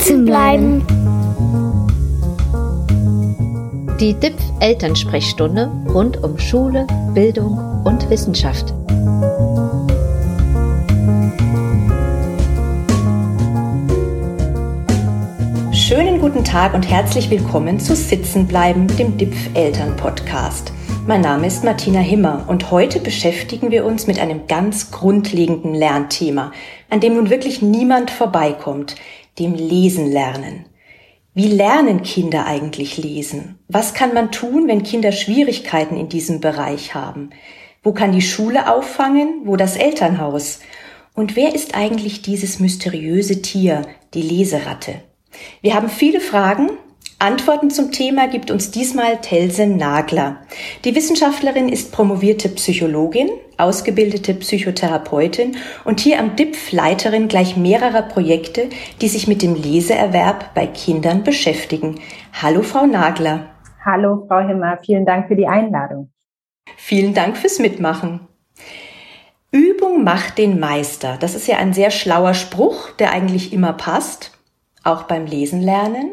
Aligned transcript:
sitzen 0.00 0.24
bleiben. 0.24 0.82
Die 4.00 4.14
DIPF 4.14 4.42
Elternsprechstunde 4.60 5.70
rund 5.92 6.22
um 6.22 6.38
Schule, 6.38 6.86
Bildung 7.12 7.82
und 7.84 8.08
Wissenschaft. 8.08 8.72
Schönen 15.72 16.20
guten 16.20 16.44
Tag 16.44 16.72
und 16.72 16.88
herzlich 16.88 17.28
willkommen 17.28 17.78
zu 17.78 17.94
Sitzen 17.94 18.46
bleiben, 18.46 18.86
dem 18.96 19.18
DIPF 19.18 19.54
Eltern 19.54 19.96
Podcast. 19.96 20.72
Mein 21.06 21.22
Name 21.22 21.46
ist 21.46 21.64
Martina 21.64 21.98
Himmer 21.98 22.44
und 22.46 22.70
heute 22.70 23.00
beschäftigen 23.00 23.70
wir 23.70 23.84
uns 23.84 24.06
mit 24.06 24.18
einem 24.18 24.46
ganz 24.46 24.90
grundlegenden 24.90 25.74
Lernthema, 25.74 26.52
an 26.88 27.00
dem 27.00 27.14
nun 27.14 27.30
wirklich 27.30 27.62
niemand 27.62 28.10
vorbeikommt, 28.10 28.96
dem 29.40 29.54
Lesen 29.54 30.12
lernen. 30.12 30.66
Wie 31.34 31.48
lernen 31.48 32.02
Kinder 32.02 32.46
eigentlich 32.46 32.98
lesen? 32.98 33.58
Was 33.68 33.94
kann 33.94 34.14
man 34.14 34.30
tun, 34.30 34.68
wenn 34.68 34.82
Kinder 34.82 35.12
Schwierigkeiten 35.12 35.96
in 35.96 36.08
diesem 36.08 36.40
Bereich 36.40 36.94
haben? 36.94 37.30
Wo 37.82 37.92
kann 37.92 38.12
die 38.12 38.22
Schule 38.22 38.72
auffangen? 38.72 39.42
Wo 39.44 39.56
das 39.56 39.76
Elternhaus? 39.76 40.60
Und 41.14 41.36
wer 41.36 41.54
ist 41.54 41.74
eigentlich 41.74 42.22
dieses 42.22 42.60
mysteriöse 42.60 43.42
Tier, 43.42 43.82
die 44.12 44.22
Leseratte? 44.22 45.02
Wir 45.62 45.74
haben 45.74 45.88
viele 45.88 46.20
Fragen 46.20 46.70
Antworten 47.20 47.68
zum 47.70 47.92
Thema 47.92 48.28
gibt 48.28 48.50
uns 48.50 48.70
diesmal 48.70 49.20
Telsen 49.20 49.76
Nagler. 49.76 50.40
Die 50.86 50.94
Wissenschaftlerin 50.94 51.68
ist 51.68 51.92
promovierte 51.92 52.48
Psychologin, 52.48 53.28
ausgebildete 53.62 54.34
Psychotherapeutin 54.34 55.56
und 55.84 56.00
hier 56.00 56.18
am 56.18 56.36
DIPF 56.36 56.72
Leiterin 56.72 57.28
gleich 57.28 57.56
mehrerer 57.56 58.02
Projekte, 58.02 58.68
die 59.00 59.08
sich 59.08 59.28
mit 59.28 59.42
dem 59.42 59.54
Leseerwerb 59.54 60.54
bei 60.54 60.66
Kindern 60.66 61.22
beschäftigen. 61.22 62.00
Hallo, 62.42 62.62
Frau 62.62 62.86
Nagler. 62.86 63.50
Hallo, 63.84 64.24
Frau 64.28 64.40
Himmer. 64.40 64.78
Vielen 64.84 65.06
Dank 65.06 65.28
für 65.28 65.36
die 65.36 65.46
Einladung. 65.46 66.10
Vielen 66.76 67.14
Dank 67.14 67.36
fürs 67.36 67.58
Mitmachen. 67.58 68.20
Übung 69.52 70.04
macht 70.04 70.38
den 70.38 70.60
Meister. 70.60 71.16
Das 71.18 71.34
ist 71.34 71.48
ja 71.48 71.56
ein 71.56 71.72
sehr 71.72 71.90
schlauer 71.90 72.34
Spruch, 72.34 72.90
der 72.92 73.12
eigentlich 73.12 73.52
immer 73.52 73.72
passt, 73.72 74.38
auch 74.84 75.04
beim 75.04 75.26
Lesen 75.26 75.60
lernen. 75.60 76.12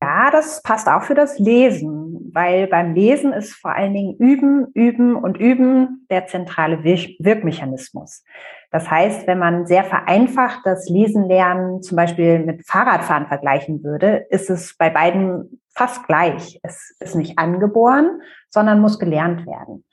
Ja, 0.00 0.30
das 0.30 0.62
passt 0.62 0.88
auch 0.88 1.02
für 1.02 1.14
das 1.14 1.38
Lesen, 1.38 2.05
weil 2.32 2.66
beim 2.66 2.94
Lesen 2.94 3.32
ist 3.32 3.54
vor 3.54 3.74
allen 3.74 3.94
Dingen 3.94 4.16
Üben, 4.18 4.66
Üben 4.74 5.16
und 5.16 5.36
Üben 5.38 6.06
der 6.10 6.26
zentrale 6.26 6.84
Wirkmechanismus. 6.84 8.24
Das 8.70 8.90
heißt, 8.90 9.26
wenn 9.26 9.38
man 9.38 9.66
sehr 9.66 9.84
vereinfacht 9.84 10.60
das 10.64 10.88
Lesen 10.88 11.24
lernen 11.24 11.82
zum 11.82 11.96
Beispiel 11.96 12.40
mit 12.40 12.66
Fahrradfahren 12.66 13.26
vergleichen 13.26 13.82
würde, 13.82 14.26
ist 14.30 14.50
es 14.50 14.76
bei 14.76 14.90
beiden 14.90 15.60
fast 15.74 16.06
gleich. 16.06 16.58
Es 16.62 16.94
ist 17.00 17.14
nicht 17.14 17.38
angeboren, 17.38 18.20
sondern 18.50 18.80
muss 18.80 18.98
gelernt 18.98 19.46
werden. 19.46 19.84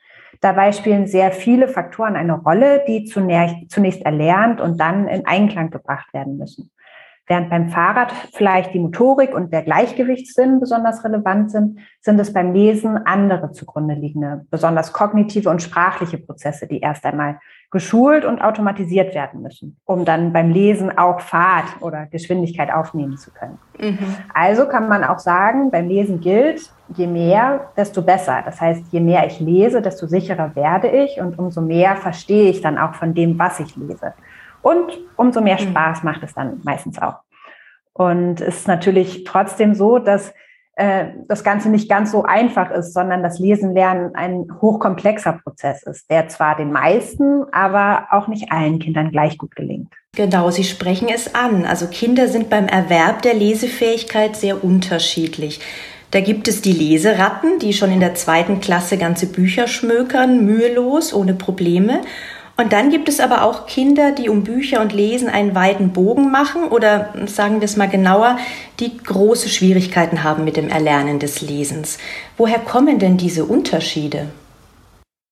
Dabei 0.42 0.74
spielen 0.74 1.08
sehr 1.08 1.32
viele 1.32 1.68
Faktoren 1.68 2.16
eine 2.16 2.34
Rolle, 2.34 2.84
die 2.88 3.06
zunächst 3.06 4.02
erlernt 4.06 4.60
und 4.60 4.78
dann 4.80 5.08
in 5.08 5.26
Einklang 5.26 5.70
gebracht 5.70 6.14
werden 6.14 6.38
müssen. 6.38 6.70
Während 7.26 7.50
beim 7.50 7.70
Fahrrad 7.70 8.12
vielleicht 8.34 8.74
die 8.74 8.80
Motorik 8.80 9.34
und 9.34 9.54
der 9.54 9.64
Gleichgewichtssinn 9.64 10.60
besonders 10.60 11.06
relevant 11.06 11.52
sind, 11.52 11.80
sind 12.02 12.20
es 12.20 12.34
beim 12.34 12.54
Lesen 12.54 12.98
andere 13.06 13.52
zugrunde 13.52 13.96
liegende, 13.96 14.46
besonders 14.52 14.92
kognitive 14.92 15.50
und 15.50 15.62
sprachliche 15.62 16.18
Prozesse, 16.18 16.68
die 16.68 16.82
erst 16.82 17.06
einmal 17.06 17.40
geschult 17.72 18.26
und 18.26 18.42
automatisiert 18.42 19.16
werden 19.16 19.42
müssen, 19.42 19.78
um 19.86 20.04
dann 20.04 20.34
beim 20.34 20.52
Lesen 20.52 20.96
auch 20.98 21.22
Fahrt 21.22 21.66
oder 21.80 22.06
Geschwindigkeit 22.08 22.72
aufnehmen 22.72 23.18
zu 23.18 23.32
können. 23.32 23.58
Mhm. 23.80 24.16
Also 24.34 24.68
kann 24.68 24.90
man 24.90 25.04
auch 25.04 25.20
sagen, 25.20 25.72
beim 25.72 25.88
Lesen 25.88 26.20
gilt, 26.20 26.72
je 26.96 27.08
mehr, 27.08 27.72
desto 27.78 28.02
besser. 28.02 28.44
Das 28.44 28.60
heißt, 28.60 28.92
je 28.92 29.00
mehr 29.00 29.26
ich 29.26 29.40
lese, 29.40 29.82
desto 29.82 30.08
sicherer 30.08 30.56
werde 30.56 30.90
ich 30.90 31.20
und 31.20 31.40
umso 31.40 31.62
mehr 31.62 31.96
verstehe 31.96 32.50
ich 32.50 32.62
dann 32.62 32.78
auch 32.78 32.96
von 32.96 33.14
dem, 33.14 33.40
was 33.40 33.60
ich 33.60 33.76
lese. 33.76 34.14
Und 34.64 34.98
umso 35.18 35.42
mehr 35.42 35.62
mhm. 35.62 35.70
Spaß 35.70 36.02
macht 36.02 36.24
es 36.24 36.34
dann 36.34 36.62
meistens 36.64 37.00
auch. 37.00 37.18
Und 37.94 38.42
es 38.42 38.62
ist 38.62 38.68
natürlich 38.68 39.24
trotzdem 39.24 39.76
so, 39.76 40.00
dass 40.00 40.34
äh, 40.76 41.10
das 41.28 41.44
Ganze 41.44 41.70
nicht 41.70 41.88
ganz 41.88 42.12
so 42.12 42.24
einfach 42.24 42.72
ist, 42.72 42.94
sondern 42.94 43.22
das 43.22 43.38
Lesen 43.38 43.76
lernen 43.76 44.16
ein 44.16 44.48
hochkomplexer 44.60 45.40
Prozess 45.44 45.84
ist, 45.84 46.10
der 46.10 46.30
zwar 46.30 46.58
den 46.58 46.72
meisten, 46.72 47.44
aber 47.52 48.08
auch 48.10 48.28
nicht 48.28 48.52
allen 48.52 48.80
Kindern 48.80 49.12
gleich 49.12 49.38
gut 49.38 49.56
gelingt. 49.56 49.94
Genau, 50.16 50.50
Sie 50.50 50.64
sprechen 50.64 51.10
es 51.14 51.36
an. 51.36 51.66
Also 51.66 51.86
Kinder 51.88 52.28
sind 52.28 52.50
beim 52.50 52.66
Erwerb 52.68 53.22
der 53.22 53.36
Lesefähigkeit 53.36 54.36
sehr 54.36 54.64
unterschiedlich. 54.64 55.60
Da 56.10 56.22
gibt 56.22 56.48
es 56.48 56.62
die 56.62 56.74
Leseratten, 56.74 57.60
die 57.60 57.74
schon 57.74 57.92
in 57.92 58.00
der 58.00 58.16
zweiten 58.16 58.60
Klasse 58.60 58.98
ganze 58.98 59.28
Bücher 59.28 59.68
schmökern, 59.68 60.46
mühelos, 60.46 61.14
ohne 61.14 61.34
Probleme. 61.34 62.02
Und 62.56 62.72
dann 62.72 62.92
gibt 62.92 63.10
es 63.10 63.20
aber 63.20 63.44
auch 63.44 63.66
Kinder, 63.66 64.12
die 64.12 64.30
um 64.30 64.44
Bücher 64.44 64.80
und 64.82 64.94
Lesen 64.94 65.28
einen 65.28 65.56
weiten 65.56 65.92
Bogen 65.92 66.32
machen 66.32 66.66
oder 66.66 67.10
sagen 67.26 67.62
wir 67.62 67.66
es 67.66 67.78
mal 67.78 67.90
genauer, 67.90 68.38
die 68.80 68.96
große 68.98 69.50
Schwierigkeiten 69.50 70.24
haben 70.24 70.44
mit 70.44 70.56
dem 70.56 70.70
Erlernen 70.70 71.18
des 71.18 71.42
Lesens. 71.42 71.98
Woher 72.38 72.60
kommen 72.60 73.00
denn 73.00 73.18
diese 73.18 73.46
Unterschiede? 73.46 74.28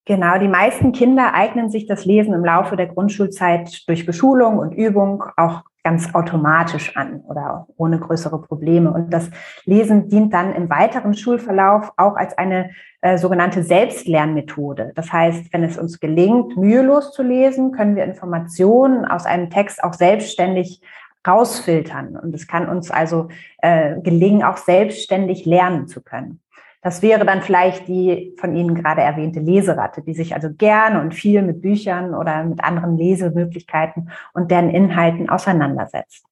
Genau, 0.04 0.36
die 0.38 0.48
meisten 0.48 0.90
Kinder 0.90 1.32
eignen 1.32 1.70
sich 1.70 1.86
das 1.86 2.04
Lesen 2.04 2.34
im 2.34 2.44
Laufe 2.44 2.74
der 2.74 2.88
Grundschulzeit 2.88 3.86
durch 3.86 4.04
Beschulung 4.04 4.58
und 4.58 4.72
Übung 4.72 5.22
auch 5.36 5.62
ganz 5.84 6.14
automatisch 6.14 6.96
an 6.96 7.20
oder 7.28 7.66
ohne 7.76 7.98
größere 7.98 8.40
Probleme. 8.40 8.92
Und 8.92 9.12
das 9.12 9.30
Lesen 9.64 10.08
dient 10.08 10.32
dann 10.32 10.54
im 10.54 10.70
weiteren 10.70 11.14
Schulverlauf 11.14 11.92
auch 11.96 12.14
als 12.16 12.36
eine 12.38 12.70
äh, 13.00 13.18
sogenannte 13.18 13.64
Selbstlernmethode. 13.64 14.92
Das 14.94 15.12
heißt, 15.12 15.52
wenn 15.52 15.64
es 15.64 15.78
uns 15.78 15.98
gelingt, 15.98 16.56
mühelos 16.56 17.12
zu 17.12 17.22
lesen, 17.22 17.72
können 17.72 17.96
wir 17.96 18.04
Informationen 18.04 19.04
aus 19.04 19.26
einem 19.26 19.50
Text 19.50 19.82
auch 19.82 19.94
selbstständig 19.94 20.80
rausfiltern. 21.26 22.16
Und 22.16 22.34
es 22.34 22.46
kann 22.46 22.68
uns 22.68 22.90
also 22.90 23.28
äh, 23.58 24.00
gelingen, 24.00 24.42
auch 24.42 24.56
selbstständig 24.56 25.46
lernen 25.46 25.88
zu 25.88 26.02
können. 26.02 26.40
Das 26.82 27.00
wäre 27.00 27.24
dann 27.24 27.42
vielleicht 27.42 27.86
die 27.86 28.34
von 28.38 28.56
Ihnen 28.56 28.74
gerade 28.74 29.02
erwähnte 29.02 29.38
Leseratte, 29.38 30.02
die 30.02 30.14
sich 30.14 30.34
also 30.34 30.48
gerne 30.52 31.00
und 31.00 31.14
viel 31.14 31.42
mit 31.42 31.62
Büchern 31.62 32.12
oder 32.14 32.42
mit 32.42 32.62
anderen 32.62 32.98
Lesemöglichkeiten 32.98 34.10
und 34.34 34.50
deren 34.50 34.68
Inhalten 34.68 35.30
auseinandersetzt. 35.30 36.26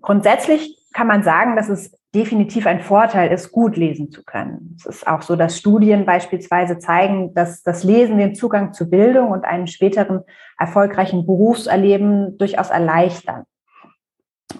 Grundsätzlich 0.00 0.76
kann 0.92 1.06
man 1.06 1.22
sagen, 1.22 1.56
dass 1.56 1.68
es 1.68 1.96
definitiv 2.14 2.66
ein 2.66 2.80
Vorteil 2.80 3.32
ist, 3.32 3.52
gut 3.52 3.76
lesen 3.76 4.10
zu 4.10 4.24
können. 4.24 4.76
Es 4.78 4.86
ist 4.86 5.06
auch 5.06 5.22
so, 5.22 5.34
dass 5.34 5.58
Studien 5.58 6.04
beispielsweise 6.04 6.78
zeigen, 6.78 7.34
dass 7.34 7.62
das 7.62 7.84
Lesen 7.84 8.18
den 8.18 8.34
Zugang 8.34 8.72
zu 8.72 8.90
Bildung 8.90 9.30
und 9.30 9.44
einem 9.44 9.66
späteren 9.66 10.22
erfolgreichen 10.58 11.26
Berufserleben 11.26 12.38
durchaus 12.38 12.70
erleichtern. 12.70 13.44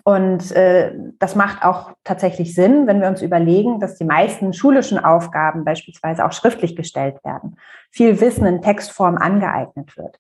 Und 0.03 0.51
äh, 0.53 0.93
das 1.19 1.35
macht 1.35 1.65
auch 1.65 1.93
tatsächlich 2.05 2.55
Sinn, 2.55 2.87
wenn 2.87 3.01
wir 3.01 3.09
uns 3.09 3.23
überlegen, 3.23 3.81
dass 3.81 3.97
die 3.97 4.05
meisten 4.05 4.53
schulischen 4.53 4.99
Aufgaben 4.99 5.65
beispielsweise 5.65 6.25
auch 6.25 6.33
schriftlich 6.33 6.75
gestellt 6.75 7.17
werden, 7.25 7.57
viel 7.91 8.21
Wissen 8.21 8.47
in 8.47 8.63
Textform 8.63 9.17
angeeignet 9.17 9.97
wird. 9.97 10.19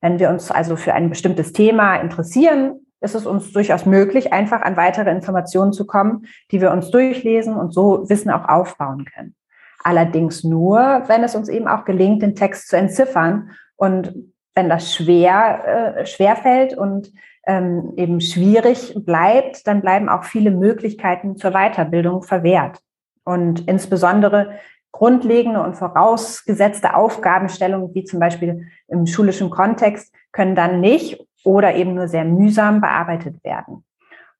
Wenn 0.00 0.18
wir 0.18 0.30
uns 0.30 0.50
also 0.50 0.76
für 0.76 0.94
ein 0.94 1.08
bestimmtes 1.08 1.52
Thema 1.52 1.96
interessieren, 1.96 2.80
ist 3.00 3.14
es 3.14 3.26
uns 3.26 3.52
durchaus 3.52 3.86
möglich, 3.86 4.32
einfach 4.32 4.62
an 4.62 4.76
weitere 4.76 5.10
Informationen 5.10 5.72
zu 5.72 5.86
kommen, 5.86 6.26
die 6.50 6.60
wir 6.60 6.72
uns 6.72 6.90
durchlesen 6.90 7.56
und 7.56 7.72
so 7.72 8.08
Wissen 8.08 8.30
auch 8.30 8.48
aufbauen 8.48 9.04
können. 9.04 9.34
Allerdings 9.82 10.44
nur, 10.44 11.04
wenn 11.06 11.22
es 11.22 11.34
uns 11.34 11.48
eben 11.48 11.68
auch 11.68 11.84
gelingt, 11.84 12.22
den 12.22 12.34
Text 12.34 12.68
zu 12.68 12.76
entziffern 12.76 13.50
und 13.76 14.14
wenn 14.54 14.68
das 14.68 14.94
schwer, 14.94 15.96
äh, 15.98 16.06
schwer 16.06 16.36
fällt 16.36 16.76
und 16.76 17.12
ähm, 17.46 17.92
eben 17.96 18.20
schwierig 18.20 18.94
bleibt, 18.96 19.66
dann 19.66 19.80
bleiben 19.80 20.08
auch 20.08 20.24
viele 20.24 20.50
Möglichkeiten 20.50 21.36
zur 21.36 21.52
Weiterbildung 21.52 22.22
verwehrt. 22.22 22.78
Und 23.24 23.68
insbesondere 23.68 24.58
grundlegende 24.92 25.60
und 25.60 25.74
vorausgesetzte 25.74 26.94
Aufgabenstellungen, 26.94 27.94
wie 27.94 28.04
zum 28.04 28.20
Beispiel 28.20 28.68
im 28.88 29.06
schulischen 29.06 29.50
Kontext, 29.50 30.14
können 30.32 30.54
dann 30.54 30.80
nicht 30.80 31.20
oder 31.44 31.74
eben 31.74 31.94
nur 31.94 32.08
sehr 32.08 32.24
mühsam 32.24 32.80
bearbeitet 32.80 33.42
werden. 33.42 33.84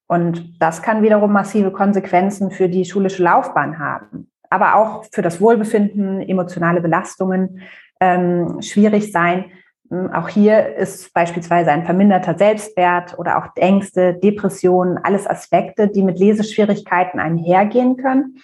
Und 0.07 0.61
das 0.61 0.83
kann 0.83 1.03
wiederum 1.03 1.33
massive 1.33 1.71
Konsequenzen 1.71 2.51
für 2.51 2.69
die 2.69 2.85
schulische 2.85 3.23
Laufbahn 3.23 3.79
haben, 3.79 4.31
aber 4.51 4.77
auch 4.77 5.05
für 5.11 5.23
das 5.23 5.41
Wohlbefinden, 5.41 6.21
emotionale 6.21 6.81
Belastungen 6.81 7.61
ähm, 8.01 8.61
schwierig 8.61 9.11
sein, 9.13 9.47
auch 9.91 10.29
hier 10.29 10.77
ist 10.77 11.13
beispielsweise 11.13 11.71
ein 11.71 11.85
verminderter 11.85 12.37
Selbstwert 12.37 13.19
oder 13.19 13.39
auch 13.39 13.49
Ängste, 13.57 14.15
Depressionen, 14.15 14.99
alles 14.99 15.29
Aspekte, 15.29 15.89
die 15.89 16.03
mit 16.03 16.19
Leseschwierigkeiten 16.19 17.21
einhergehen 17.21 17.97
können 17.97 18.43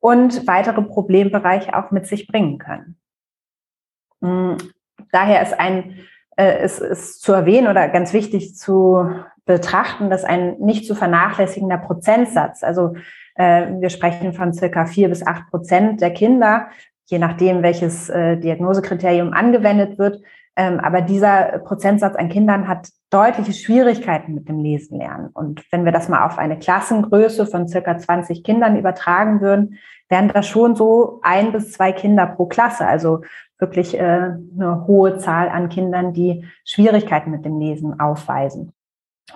und 0.00 0.46
weitere 0.46 0.82
Problembereiche 0.82 1.74
auch 1.76 1.90
mit 1.90 2.06
sich 2.06 2.26
bringen 2.26 2.58
können. 2.58 2.96
Hm, 4.20 4.58
daher 5.10 5.42
ist 5.42 5.58
ein 5.58 5.98
äh, 6.36 6.64
ist, 6.64 6.80
ist 6.80 7.22
zu 7.22 7.32
erwähnen 7.32 7.68
oder 7.68 7.88
ganz 7.88 8.12
wichtig 8.12 8.56
zu, 8.56 9.06
betrachten 9.44 10.10
das 10.10 10.24
ein 10.24 10.58
nicht 10.58 10.86
zu 10.86 10.94
vernachlässigender 10.94 11.78
Prozentsatz. 11.78 12.62
Also 12.62 12.94
äh, 13.34 13.66
wir 13.80 13.90
sprechen 13.90 14.32
von 14.32 14.52
circa 14.52 14.86
vier 14.86 15.08
bis 15.08 15.26
acht 15.26 15.50
Prozent 15.50 16.00
der 16.00 16.12
Kinder, 16.12 16.68
je 17.06 17.18
nachdem, 17.18 17.62
welches 17.62 18.08
äh, 18.08 18.36
Diagnosekriterium 18.36 19.32
angewendet 19.32 19.98
wird. 19.98 20.22
Ähm, 20.54 20.80
aber 20.80 21.00
dieser 21.00 21.60
Prozentsatz 21.60 22.14
an 22.14 22.28
Kindern 22.28 22.68
hat 22.68 22.88
deutliche 23.10 23.52
Schwierigkeiten 23.52 24.34
mit 24.34 24.48
dem 24.48 24.58
Lesen 24.58 24.98
lernen. 24.98 25.30
Und 25.32 25.64
wenn 25.70 25.84
wir 25.84 25.92
das 25.92 26.08
mal 26.08 26.26
auf 26.26 26.38
eine 26.38 26.58
Klassengröße 26.58 27.46
von 27.46 27.68
circa 27.68 27.96
20 27.96 28.44
Kindern 28.44 28.76
übertragen 28.76 29.40
würden, 29.40 29.78
wären 30.08 30.28
das 30.28 30.46
schon 30.46 30.74
so 30.74 31.20
ein 31.22 31.52
bis 31.52 31.72
zwei 31.72 31.92
Kinder 31.92 32.26
pro 32.26 32.46
Klasse. 32.46 32.86
Also 32.86 33.22
wirklich 33.58 33.98
äh, 33.98 34.02
eine 34.02 34.86
hohe 34.86 35.16
Zahl 35.18 35.48
an 35.48 35.70
Kindern, 35.70 36.12
die 36.12 36.44
Schwierigkeiten 36.64 37.30
mit 37.30 37.46
dem 37.46 37.58
Lesen 37.58 37.98
aufweisen. 37.98 38.72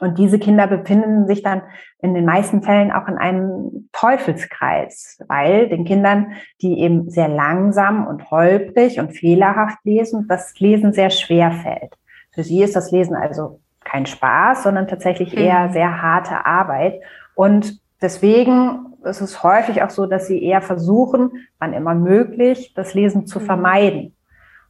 Und 0.00 0.19
diese 0.19 0.38
Kinder 0.38 0.66
befinden 0.66 1.26
sich 1.26 1.43
dann 1.43 1.62
in 2.00 2.14
den 2.14 2.25
meisten 2.25 2.62
Fällen 2.62 2.93
auch 2.93 3.08
in 3.08 3.16
einem 3.16 3.88
Teufelskreis, 3.93 5.22
weil 5.28 5.69
den 5.69 5.84
Kindern, 5.84 6.32
die 6.62 6.81
eben 6.81 7.10
sehr 7.10 7.28
langsam 7.28 8.06
und 8.06 8.31
holprig 8.31 9.00
und 9.00 9.12
fehlerhaft 9.16 9.78
lesen, 9.84 10.26
das 10.28 10.58
Lesen 10.58 10.93
sehr 10.93 11.10
schwer 11.10 11.52
fällt. 11.52 11.94
Für 12.32 12.43
sie 12.43 12.62
ist 12.62 12.76
das 12.76 12.90
Lesen 12.90 13.16
also 13.16 13.60
kein 13.84 14.06
Spaß, 14.06 14.64
sondern 14.64 14.88
tatsächlich 14.88 15.34
mhm. 15.34 15.43
eher 15.43 15.72
sehr 15.72 16.02
harte 16.02 16.44
Arbeit. 16.44 17.00
Und 17.34 17.81
deswegen 18.02 18.94
ist 19.04 19.20
es 19.20 19.42
häufig 19.42 19.82
auch 19.82 19.90
so, 19.90 20.06
dass 20.06 20.26
sie 20.26 20.42
eher 20.42 20.60
versuchen, 20.60 21.46
wann 21.58 21.72
immer 21.72 21.94
möglich, 21.94 22.75
das 22.75 22.94
Lesen 22.94 23.26
zu 23.26 23.40
mhm. 23.40 23.44
vermeiden. 23.44 24.16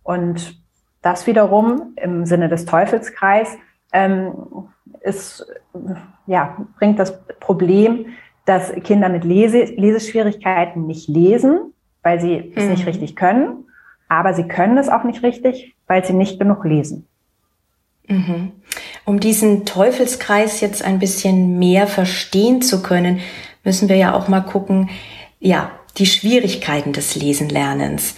Und 0.02 0.62
das 1.02 1.26
wiederum 1.26 1.94
im 1.96 2.24
Sinne 2.26 2.48
des 2.48 2.66
Teufelskreis 2.66 3.56
ähm, 3.92 4.32
ist, 5.06 5.46
ja, 6.26 6.56
bringt 6.78 6.98
das 6.98 7.18
Problem, 7.40 8.06
dass 8.44 8.72
Kinder 8.84 9.08
mit 9.08 9.24
Lese 9.24 9.64
Leseschwierigkeiten 9.64 10.86
nicht 10.86 11.08
lesen, 11.08 11.72
weil 12.02 12.20
sie 12.20 12.36
mhm. 12.38 12.52
es 12.54 12.64
nicht 12.66 12.82
mhm. 12.82 12.88
richtig 12.88 13.16
können, 13.16 13.64
aber 14.08 14.34
sie 14.34 14.46
können 14.46 14.78
es 14.78 14.88
auch 14.88 15.04
nicht 15.04 15.22
richtig, 15.22 15.74
weil 15.86 16.04
sie 16.04 16.12
nicht 16.12 16.38
genug 16.38 16.64
lesen. 16.64 17.06
Mhm. 18.08 18.52
Um 19.04 19.20
diesen 19.20 19.64
Teufelskreis 19.64 20.60
jetzt 20.60 20.84
ein 20.84 20.98
bisschen 20.98 21.58
mehr 21.58 21.86
verstehen 21.86 22.62
zu 22.62 22.82
können, 22.82 23.20
müssen 23.64 23.88
wir 23.88 23.96
ja 23.96 24.14
auch 24.14 24.28
mal 24.28 24.42
gucken, 24.42 24.90
ja, 25.40 25.70
die 25.98 26.06
Schwierigkeiten 26.06 26.92
des 26.92 27.16
Lesenlernens. 27.16 28.16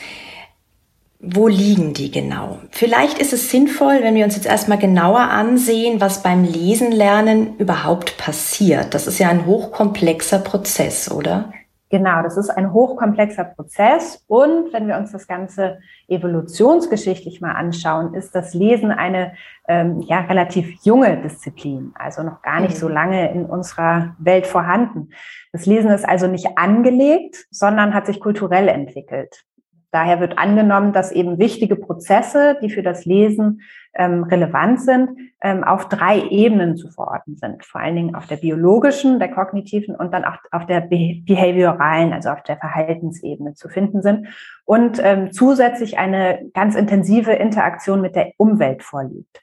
Wo 1.20 1.48
liegen 1.48 1.94
die 1.94 2.12
genau? 2.12 2.58
Vielleicht 2.70 3.18
ist 3.18 3.32
es 3.32 3.50
sinnvoll, 3.50 4.02
wenn 4.02 4.14
wir 4.14 4.24
uns 4.24 4.36
jetzt 4.36 4.46
erstmal 4.46 4.78
genauer 4.78 5.18
ansehen, 5.18 6.00
was 6.00 6.22
beim 6.22 6.44
Lesenlernen 6.44 7.56
überhaupt 7.56 8.18
passiert. 8.18 8.94
Das 8.94 9.08
ist 9.08 9.18
ja 9.18 9.28
ein 9.28 9.44
hochkomplexer 9.44 10.38
Prozess, 10.38 11.10
oder? 11.10 11.52
Genau, 11.90 12.22
das 12.22 12.36
ist 12.36 12.50
ein 12.50 12.72
hochkomplexer 12.72 13.44
Prozess. 13.44 14.22
Und 14.28 14.72
wenn 14.72 14.86
wir 14.86 14.96
uns 14.96 15.10
das 15.10 15.26
Ganze 15.26 15.80
evolutionsgeschichtlich 16.06 17.40
mal 17.40 17.52
anschauen, 17.52 18.14
ist 18.14 18.34
das 18.34 18.54
Lesen 18.54 18.92
eine 18.92 19.32
ähm, 19.66 20.00
ja, 20.02 20.20
relativ 20.20 20.84
junge 20.84 21.20
Disziplin, 21.22 21.92
also 21.94 22.22
noch 22.22 22.42
gar 22.42 22.60
nicht 22.60 22.76
so 22.76 22.86
mhm. 22.86 22.94
lange 22.94 23.32
in 23.32 23.46
unserer 23.46 24.14
Welt 24.18 24.46
vorhanden. 24.46 25.10
Das 25.52 25.66
Lesen 25.66 25.90
ist 25.90 26.06
also 26.06 26.28
nicht 26.28 26.58
angelegt, 26.58 27.46
sondern 27.50 27.94
hat 27.94 28.06
sich 28.06 28.20
kulturell 28.20 28.68
entwickelt. 28.68 29.44
Daher 29.90 30.20
wird 30.20 30.38
angenommen, 30.38 30.92
dass 30.92 31.12
eben 31.12 31.38
wichtige 31.38 31.76
Prozesse, 31.76 32.58
die 32.60 32.68
für 32.68 32.82
das 32.82 33.06
Lesen 33.06 33.62
ähm, 33.94 34.22
relevant 34.22 34.82
sind, 34.82 35.10
ähm, 35.40 35.64
auf 35.64 35.88
drei 35.88 36.20
Ebenen 36.28 36.76
zu 36.76 36.90
verorten 36.90 37.36
sind. 37.36 37.64
Vor 37.64 37.80
allen 37.80 37.96
Dingen 37.96 38.14
auf 38.14 38.26
der 38.26 38.36
biologischen, 38.36 39.18
der 39.18 39.30
kognitiven 39.30 39.96
und 39.96 40.12
dann 40.12 40.24
auch 40.24 40.36
auf 40.52 40.66
der 40.66 40.80
behavioralen, 40.80 42.12
also 42.12 42.28
auf 42.30 42.42
der 42.42 42.58
Verhaltensebene 42.58 43.54
zu 43.54 43.68
finden 43.68 44.02
sind 44.02 44.28
und 44.64 45.00
ähm, 45.02 45.32
zusätzlich 45.32 45.98
eine 45.98 46.50
ganz 46.52 46.74
intensive 46.74 47.32
Interaktion 47.32 48.02
mit 48.02 48.14
der 48.14 48.32
Umwelt 48.36 48.82
vorliegt. 48.82 49.42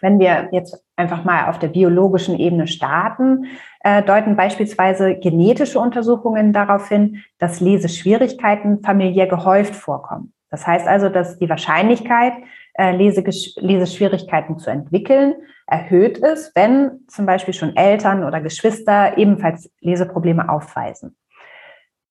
Wenn 0.00 0.18
wir 0.18 0.48
jetzt 0.52 0.84
einfach 0.96 1.24
mal 1.24 1.48
auf 1.48 1.58
der 1.58 1.68
biologischen 1.68 2.38
Ebene 2.38 2.66
starten, 2.66 3.46
äh, 3.80 4.02
deuten 4.02 4.36
beispielsweise 4.36 5.16
genetische 5.16 5.78
Untersuchungen 5.78 6.52
darauf 6.52 6.88
hin, 6.88 7.22
dass 7.38 7.60
Leseschwierigkeiten 7.60 8.82
familiär 8.82 9.26
gehäuft 9.26 9.74
vorkommen. 9.74 10.32
Das 10.50 10.66
heißt 10.66 10.86
also, 10.86 11.08
dass 11.08 11.38
die 11.38 11.48
Wahrscheinlichkeit, 11.48 12.32
äh, 12.74 12.94
Leseschwierigkeiten 12.94 14.58
zu 14.58 14.70
entwickeln, 14.70 15.34
erhöht 15.66 16.18
ist, 16.18 16.54
wenn 16.54 17.00
zum 17.08 17.26
Beispiel 17.26 17.54
schon 17.54 17.76
Eltern 17.76 18.24
oder 18.24 18.40
Geschwister 18.40 19.18
ebenfalls 19.18 19.70
Leseprobleme 19.80 20.48
aufweisen. 20.48 21.16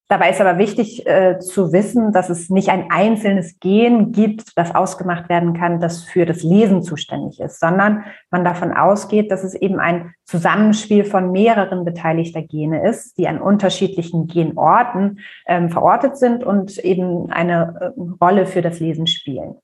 Dabei 0.08 0.30
ist 0.30 0.40
aber 0.40 0.60
wichtig 0.60 1.08
äh, 1.08 1.40
zu 1.40 1.74
wissen, 1.74 2.12
dass 2.12 2.30
es 2.30 2.52
nicht 2.52 2.70
ein 2.70 2.92
einzelnes 2.92 3.60
Gen 3.60 4.12
gibt, 4.12 4.56
das 4.56 4.76
ausgemacht 4.76 5.30
werden 5.30 5.54
kann, 5.54 5.80
das 5.80 6.04
für 6.04 6.28
das 6.28 6.44
Lesen 6.44 6.84
zuständig 6.84 7.40
ist, 7.40 7.60
sondern 7.60 8.04
man 8.30 8.46
davon 8.46 8.72
ausgeht, 8.72 9.32
dass 9.32 9.44
es 9.44 9.56
eben 9.56 9.80
ein 9.80 10.14
Zusammenspiel 10.26 11.06
von 11.06 11.32
mehreren 11.32 11.86
beteiligter 11.86 12.44
Gene 12.44 12.88
ist, 12.88 13.18
die 13.18 13.28
an 13.28 13.42
unterschiedlichen 13.42 14.28
Genorten 14.28 15.22
ähm, 15.48 15.70
verortet 15.70 16.18
sind 16.18 16.44
und 16.44 16.78
eben 16.78 17.32
eine 17.32 17.94
äh, 17.98 18.02
Rolle 18.22 18.46
für 18.46 18.62
das 18.62 18.80
Lesen 18.80 19.08
spielen. 19.08 19.56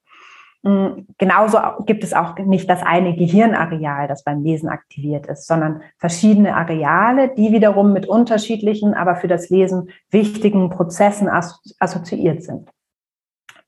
Mm, 0.63 1.07
genauso 1.17 1.57
gibt 1.85 2.03
es 2.03 2.13
auch 2.13 2.37
nicht 2.37 2.69
das 2.69 2.83
eine 2.83 3.15
Gehirnareal, 3.15 4.07
das 4.07 4.23
beim 4.23 4.43
Lesen 4.43 4.69
aktiviert 4.69 5.25
ist, 5.25 5.47
sondern 5.47 5.81
verschiedene 5.97 6.55
Areale, 6.55 7.33
die 7.35 7.51
wiederum 7.51 7.93
mit 7.93 8.07
unterschiedlichen, 8.07 8.93
aber 8.93 9.15
für 9.15 9.27
das 9.27 9.49
Lesen 9.49 9.89
wichtigen 10.11 10.69
Prozessen 10.69 11.27
assoziiert 11.27 12.43
sind. 12.43 12.69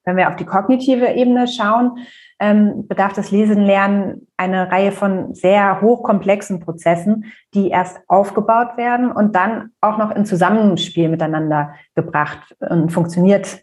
Wenn 0.05 0.17
wir 0.17 0.27
auf 0.27 0.35
die 0.35 0.45
kognitive 0.45 1.07
Ebene 1.13 1.47
schauen, 1.47 1.97
ähm, 2.39 2.87
bedarf 2.87 3.13
das 3.13 3.31
Lesenlernen 3.31 4.27
eine 4.35 4.69
Reihe 4.69 4.91
von 4.91 5.33
sehr 5.33 5.81
hochkomplexen 5.81 6.59
Prozessen, 6.59 7.25
die 7.53 7.69
erst 7.69 8.01
aufgebaut 8.07 8.75
werden 8.75 9.11
und 9.11 9.35
dann 9.35 9.71
auch 9.79 9.97
noch 9.97 10.11
in 10.11 10.25
Zusammenspiel 10.25 11.07
miteinander 11.07 11.73
gebracht 11.95 12.55
und 12.59 12.91
funktioniert, 12.91 13.61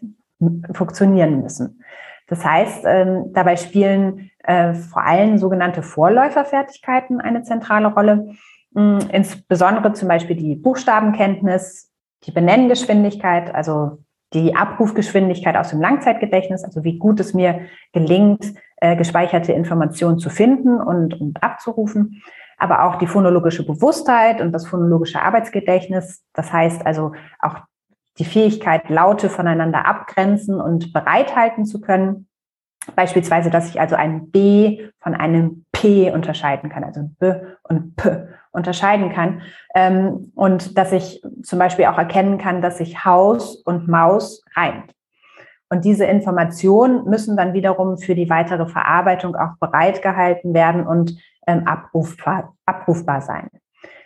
funktionieren 0.73 1.43
müssen. 1.43 1.83
Das 2.31 2.45
heißt, 2.45 2.85
ähm, 2.85 3.33
dabei 3.33 3.57
spielen 3.57 4.31
äh, 4.45 4.73
vor 4.73 5.03
allem 5.03 5.37
sogenannte 5.37 5.83
Vorläuferfertigkeiten 5.83 7.19
eine 7.19 7.43
zentrale 7.43 7.87
Rolle. 7.93 8.29
Mm, 8.71 8.99
insbesondere 9.11 9.91
zum 9.91 10.07
Beispiel 10.07 10.37
die 10.37 10.55
Buchstabenkenntnis, 10.55 11.91
die 12.23 12.31
Benenngeschwindigkeit, 12.31 13.53
also 13.53 13.97
die 14.33 14.55
Abrufgeschwindigkeit 14.55 15.57
aus 15.57 15.71
dem 15.71 15.81
Langzeitgedächtnis, 15.81 16.63
also 16.63 16.85
wie 16.85 16.97
gut 16.97 17.19
es 17.19 17.33
mir 17.33 17.65
gelingt, 17.91 18.53
äh, 18.77 18.95
gespeicherte 18.95 19.51
Informationen 19.51 20.17
zu 20.17 20.29
finden 20.29 20.79
und, 20.79 21.19
und 21.19 21.43
abzurufen, 21.43 22.23
aber 22.57 22.85
auch 22.85 22.95
die 22.95 23.07
phonologische 23.07 23.65
Bewusstheit 23.65 24.39
und 24.39 24.53
das 24.53 24.65
phonologische 24.65 25.21
Arbeitsgedächtnis. 25.21 26.23
Das 26.31 26.53
heißt 26.53 26.85
also 26.85 27.11
auch 27.41 27.57
die 28.19 28.25
Fähigkeit, 28.25 28.89
Laute 28.89 29.29
voneinander 29.29 29.85
abgrenzen 29.85 30.59
und 30.59 30.93
bereithalten 30.93 31.65
zu 31.65 31.81
können. 31.81 32.27
Beispielsweise, 32.95 33.49
dass 33.49 33.69
ich 33.69 33.79
also 33.79 33.95
ein 33.95 34.31
B 34.31 34.89
von 34.99 35.13
einem 35.13 35.65
P 35.71 36.11
unterscheiden 36.11 36.69
kann, 36.69 36.83
also 36.83 37.09
B 37.19 37.33
und 37.63 37.95
P 37.95 38.27
unterscheiden 38.51 39.11
kann. 39.11 39.41
Ähm, 39.75 40.31
und 40.35 40.77
dass 40.77 40.91
ich 40.91 41.21
zum 41.43 41.59
Beispiel 41.59 41.85
auch 41.85 41.97
erkennen 41.97 42.37
kann, 42.37 42.61
dass 42.61 42.79
sich 42.79 43.05
Haus 43.05 43.55
und 43.55 43.87
Maus 43.87 44.43
reimt. 44.55 44.93
Und 45.69 45.85
diese 45.85 46.03
Informationen 46.05 47.05
müssen 47.05 47.37
dann 47.37 47.53
wiederum 47.53 47.97
für 47.97 48.13
die 48.13 48.29
weitere 48.29 48.67
Verarbeitung 48.67 49.35
auch 49.37 49.55
bereitgehalten 49.57 50.53
werden 50.53 50.85
und 50.85 51.17
ähm, 51.47 51.65
abrufbar, 51.65 52.55
abrufbar 52.65 53.21
sein. 53.21 53.49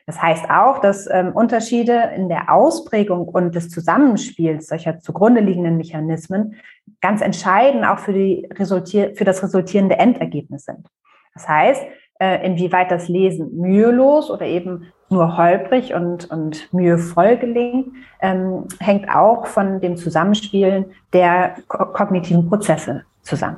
Das 0.05 0.21
heißt 0.21 0.49
auch, 0.51 0.79
dass 0.79 1.09
ähm, 1.11 1.31
Unterschiede 1.31 2.11
in 2.15 2.29
der 2.29 2.53
Ausprägung 2.53 3.27
und 3.27 3.55
des 3.55 3.69
Zusammenspiels 3.69 4.67
solcher 4.67 4.99
zugrunde 4.99 5.41
liegenden 5.41 5.77
Mechanismen 5.77 6.55
ganz 7.01 7.21
entscheidend 7.21 7.85
auch 7.85 7.99
für, 7.99 8.13
die 8.13 8.47
resultier 8.53 9.15
für 9.15 9.23
das 9.23 9.41
resultierende 9.41 9.97
Endergebnis 9.97 10.65
sind. 10.65 10.87
Das 11.33 11.47
heißt, 11.47 11.81
äh, 12.19 12.45
inwieweit 12.45 12.91
das 12.91 13.09
Lesen 13.09 13.57
mühelos 13.57 14.29
oder 14.29 14.45
eben 14.45 14.91
nur 15.09 15.37
holprig 15.37 15.93
und, 15.93 16.29
und 16.31 16.71
mühevoll 16.73 17.37
gelingt, 17.37 17.87
ähm, 18.21 18.67
hängt 18.79 19.09
auch 19.09 19.47
von 19.47 19.81
dem 19.81 19.97
Zusammenspielen 19.97 20.85
der 21.13 21.55
ko 21.67 21.85
kognitiven 21.85 22.47
Prozesse 22.47 23.03
zusammen. 23.21 23.57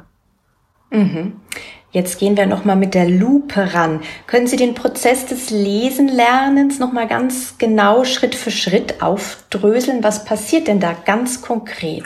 Mhm. 0.92 1.42
Jetzt 1.98 2.20
gehen 2.20 2.38
wir 2.38 2.46
nochmal 2.46 2.75
mit 2.75 2.94
der 2.94 3.10
Lupe 3.10 3.74
ran. 3.74 4.01
Können 4.27 4.46
Sie 4.46 4.56
den 4.56 4.75
Prozess 4.75 5.25
des 5.25 5.50
Lesenlernens 5.50 6.77
nochmal 6.77 7.08
ganz 7.08 7.58
genau 7.58 8.04
Schritt 8.04 8.36
für 8.36 8.51
Schritt 8.51 9.01
aufdröseln? 9.01 10.04
Was 10.04 10.24
passiert 10.24 10.68
denn 10.68 10.80
da 10.80 10.94
ganz 11.06 11.42
konkret? 11.42 12.04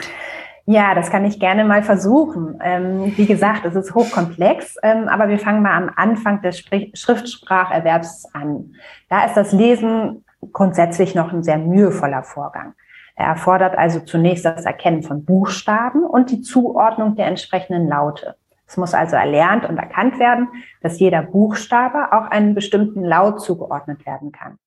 Ja, 0.65 0.95
das 0.95 1.11
kann 1.11 1.25
ich 1.25 1.41
gerne 1.41 1.65
mal 1.65 1.83
versuchen. 1.83 2.57
Ähm, 2.63 3.11
wie 3.17 3.25
gesagt, 3.25 3.65
es 3.65 3.75
ist 3.75 3.93
hochkomplex, 3.93 4.77
ähm, 4.81 5.09
aber 5.09 5.27
wir 5.27 5.39
fangen 5.39 5.61
mal 5.61 5.75
am 5.75 5.91
Anfang 5.93 6.41
des 6.41 6.57
Sprich 6.57 6.93
Schriftspracherwerbs 6.93 8.33
an. 8.33 8.75
Da 9.09 9.25
ist 9.25 9.35
das 9.35 9.51
Lesen 9.51 10.23
grundsätzlich 10.53 11.15
noch 11.15 11.33
ein 11.33 11.43
sehr 11.43 11.57
mühevoller 11.57 12.23
Vorgang. 12.23 12.75
Er 13.15 13.25
erfordert 13.25 13.77
also 13.77 13.99
zunächst 13.99 14.45
das 14.45 14.63
Erkennen 14.63 15.03
von 15.03 15.25
Buchstaben 15.25 16.05
und 16.05 16.31
die 16.31 16.39
Zuordnung 16.39 17.17
der 17.17 17.27
entsprechenden 17.27 17.89
Laute. 17.89 18.37
Es 18.71 18.77
muss 18.77 18.93
also 18.93 19.17
erlernt 19.17 19.67
und 19.67 19.77
erkannt 19.77 20.17
werden, 20.17 20.47
dass 20.79 20.97
jeder 20.97 21.23
Buchstabe 21.23 22.13
auch 22.13 22.31
einem 22.31 22.55
bestimmten 22.55 23.03
Laut 23.03 23.41
zugeordnet 23.41 24.05
werden 24.05 24.31
kann. 24.31 24.59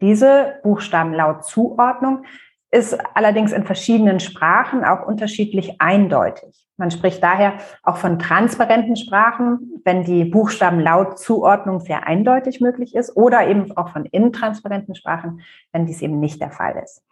Diese 0.00 0.60
Buchstabenlautzuordnung 0.62 2.24
ist 2.70 2.96
allerdings 3.16 3.50
in 3.50 3.64
verschiedenen 3.64 4.20
Sprachen 4.20 4.84
auch 4.84 5.04
unterschiedlich 5.04 5.80
eindeutig. 5.80 6.68
Man 6.76 6.92
spricht 6.92 7.20
daher 7.20 7.54
auch 7.82 7.96
von 7.96 8.20
transparenten 8.20 8.94
Sprachen, 8.94 9.82
wenn 9.84 10.04
die 10.04 10.24
Buchstabenlautzuordnung 10.24 11.80
sehr 11.80 12.06
eindeutig 12.06 12.60
möglich 12.60 12.94
ist, 12.94 13.16
oder 13.16 13.48
eben 13.48 13.76
auch 13.76 13.88
von 13.88 14.04
intransparenten 14.04 14.94
Sprachen, 14.94 15.40
wenn 15.72 15.84
dies 15.84 16.00
eben 16.00 16.20
nicht 16.20 16.40
der 16.40 16.52
Fall 16.52 16.80
ist. 16.80 17.02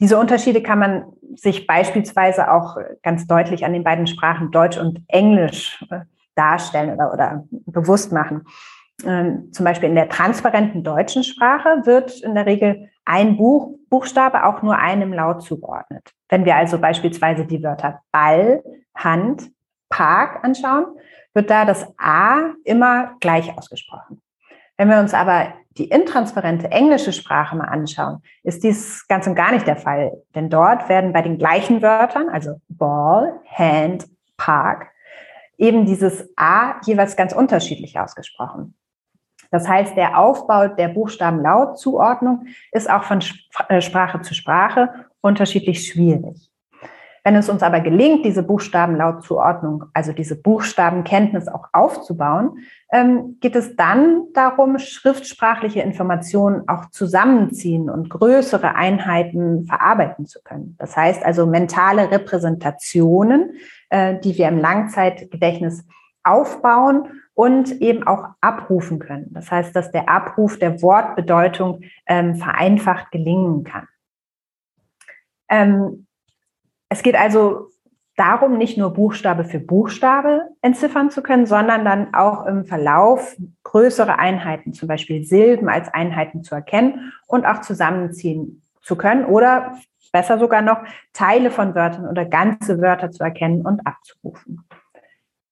Diese 0.00 0.18
Unterschiede 0.18 0.62
kann 0.62 0.78
man 0.78 1.04
sich 1.36 1.66
beispielsweise 1.66 2.50
auch 2.50 2.76
ganz 3.02 3.26
deutlich 3.26 3.64
an 3.64 3.72
den 3.72 3.84
beiden 3.84 4.06
Sprachen 4.06 4.50
Deutsch 4.50 4.78
und 4.78 5.02
Englisch 5.08 5.84
äh, 5.90 6.00
darstellen 6.34 6.94
oder, 6.94 7.12
oder 7.12 7.44
bewusst 7.50 8.12
machen. 8.12 8.46
Ähm, 9.04 9.52
zum 9.52 9.64
Beispiel 9.64 9.88
in 9.88 9.94
der 9.94 10.08
transparenten 10.08 10.84
deutschen 10.84 11.24
Sprache 11.24 11.82
wird 11.84 12.20
in 12.20 12.34
der 12.34 12.46
Regel 12.46 12.90
ein 13.04 13.36
Buch, 13.36 13.76
Buchstabe 13.88 14.44
auch 14.44 14.62
nur 14.62 14.78
einem 14.78 15.12
Laut 15.12 15.42
zugeordnet. 15.42 16.12
Wenn 16.28 16.44
wir 16.44 16.56
also 16.56 16.78
beispielsweise 16.78 17.44
die 17.44 17.62
Wörter 17.62 18.00
Ball, 18.12 18.62
Hand, 18.94 19.50
Park 19.88 20.44
anschauen, 20.44 20.86
wird 21.34 21.50
da 21.50 21.64
das 21.64 21.86
A 21.98 22.52
immer 22.64 23.16
gleich 23.20 23.56
ausgesprochen. 23.56 24.22
Wenn 24.76 24.88
wir 24.88 24.98
uns 24.98 25.14
aber 25.14 25.54
die 25.78 25.88
intransparente 25.88 26.70
englische 26.70 27.12
Sprache 27.12 27.56
mal 27.56 27.68
anschauen, 27.68 28.22
ist 28.42 28.62
dies 28.62 29.06
ganz 29.08 29.26
und 29.26 29.34
gar 29.34 29.52
nicht 29.52 29.66
der 29.66 29.76
Fall. 29.76 30.12
Denn 30.34 30.50
dort 30.50 30.88
werden 30.88 31.12
bei 31.12 31.22
den 31.22 31.38
gleichen 31.38 31.82
Wörtern, 31.82 32.28
also 32.28 32.60
Ball, 32.68 33.40
Hand, 33.46 34.06
Park, 34.36 34.88
eben 35.56 35.86
dieses 35.86 36.28
A 36.36 36.80
jeweils 36.84 37.16
ganz 37.16 37.32
unterschiedlich 37.32 37.98
ausgesprochen. 37.98 38.74
Das 39.50 39.68
heißt, 39.68 39.96
der 39.96 40.18
Aufbau 40.18 40.68
der 40.68 40.88
Buchstabenlautzuordnung 40.88 42.46
ist 42.72 42.90
auch 42.90 43.04
von 43.04 43.20
äh, 43.68 43.80
Sprache 43.80 44.22
zu 44.22 44.34
Sprache 44.34 44.88
unterschiedlich 45.20 45.86
schwierig. 45.86 46.50
Wenn 47.24 47.36
es 47.36 47.48
uns 47.48 47.62
aber 47.62 47.80
gelingt, 47.80 48.24
diese 48.24 48.42
Buchstabenlautzuordnung, 48.42 49.84
also 49.92 50.12
diese 50.12 50.40
Buchstabenkenntnis 50.40 51.46
auch 51.46 51.68
aufzubauen, 51.72 52.58
ähm, 52.92 53.38
geht 53.40 53.56
es 53.56 53.74
dann 53.74 54.26
darum, 54.34 54.78
schriftsprachliche 54.78 55.80
Informationen 55.80 56.68
auch 56.68 56.90
zusammenziehen 56.90 57.88
und 57.88 58.10
größere 58.10 58.74
Einheiten 58.74 59.64
verarbeiten 59.64 60.26
zu 60.26 60.42
können. 60.42 60.76
Das 60.78 60.94
heißt 60.94 61.24
also 61.24 61.46
mentale 61.46 62.10
Repräsentationen, 62.10 63.54
äh, 63.88 64.20
die 64.20 64.36
wir 64.36 64.46
im 64.48 64.58
Langzeitgedächtnis 64.58 65.86
aufbauen 66.22 67.08
und 67.32 67.80
eben 67.80 68.06
auch 68.06 68.26
abrufen 68.42 68.98
können. 68.98 69.32
Das 69.32 69.50
heißt, 69.50 69.74
dass 69.74 69.90
der 69.90 70.10
Abruf 70.10 70.58
der 70.58 70.82
Wortbedeutung 70.82 71.80
ähm, 72.06 72.34
vereinfacht 72.34 73.10
gelingen 73.10 73.64
kann. 73.64 73.88
Ähm, 75.48 76.06
es 76.90 77.02
geht 77.02 77.16
also 77.16 77.71
darum, 78.22 78.56
nicht 78.56 78.78
nur 78.78 78.92
Buchstabe 78.92 79.44
für 79.44 79.58
Buchstabe 79.58 80.42
entziffern 80.62 81.10
zu 81.10 81.22
können, 81.22 81.44
sondern 81.44 81.84
dann 81.84 82.14
auch 82.14 82.46
im 82.46 82.64
Verlauf 82.64 83.36
größere 83.64 84.18
Einheiten, 84.18 84.72
zum 84.72 84.86
Beispiel 84.86 85.24
Silben 85.24 85.68
als 85.68 85.92
Einheiten 85.92 86.44
zu 86.44 86.54
erkennen 86.54 87.12
und 87.26 87.44
auch 87.44 87.62
zusammenziehen 87.62 88.62
zu 88.80 88.94
können 88.96 89.24
oder 89.24 89.72
besser 90.12 90.38
sogar 90.38 90.62
noch 90.62 90.78
Teile 91.12 91.50
von 91.50 91.74
Wörtern 91.74 92.06
oder 92.06 92.24
ganze 92.24 92.80
Wörter 92.80 93.10
zu 93.10 93.24
erkennen 93.24 93.66
und 93.66 93.84
abzurufen. 93.86 94.64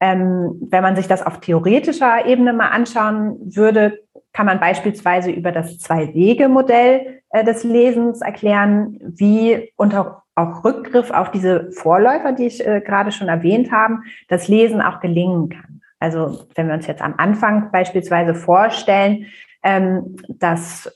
Ähm, 0.00 0.56
wenn 0.70 0.82
man 0.82 0.96
sich 0.96 1.08
das 1.08 1.24
auf 1.24 1.40
theoretischer 1.40 2.26
Ebene 2.26 2.52
mal 2.52 2.68
anschauen 2.68 3.36
würde, 3.54 3.98
kann 4.32 4.46
man 4.46 4.60
beispielsweise 4.60 5.30
über 5.30 5.52
das 5.52 5.78
Zwei-Wege-Modell 5.78 7.20
äh, 7.30 7.44
des 7.44 7.64
Lesens 7.64 8.22
erklären, 8.22 8.98
wie 9.02 9.72
unter 9.76 10.22
auch 10.36 10.64
Rückgriff 10.64 11.10
auf 11.10 11.30
diese 11.30 11.70
Vorläufer, 11.72 12.32
die 12.32 12.46
ich 12.46 12.66
äh, 12.66 12.80
gerade 12.80 13.12
schon 13.12 13.28
erwähnt 13.28 13.70
habe, 13.72 13.98
das 14.28 14.48
Lesen 14.48 14.80
auch 14.80 15.00
gelingen 15.00 15.50
kann. 15.50 15.80
Also 15.98 16.46
wenn 16.54 16.68
wir 16.68 16.74
uns 16.74 16.86
jetzt 16.86 17.02
am 17.02 17.14
Anfang 17.18 17.70
beispielsweise 17.70 18.34
vorstellen, 18.34 19.26
ähm, 19.62 20.16
dass 20.28 20.90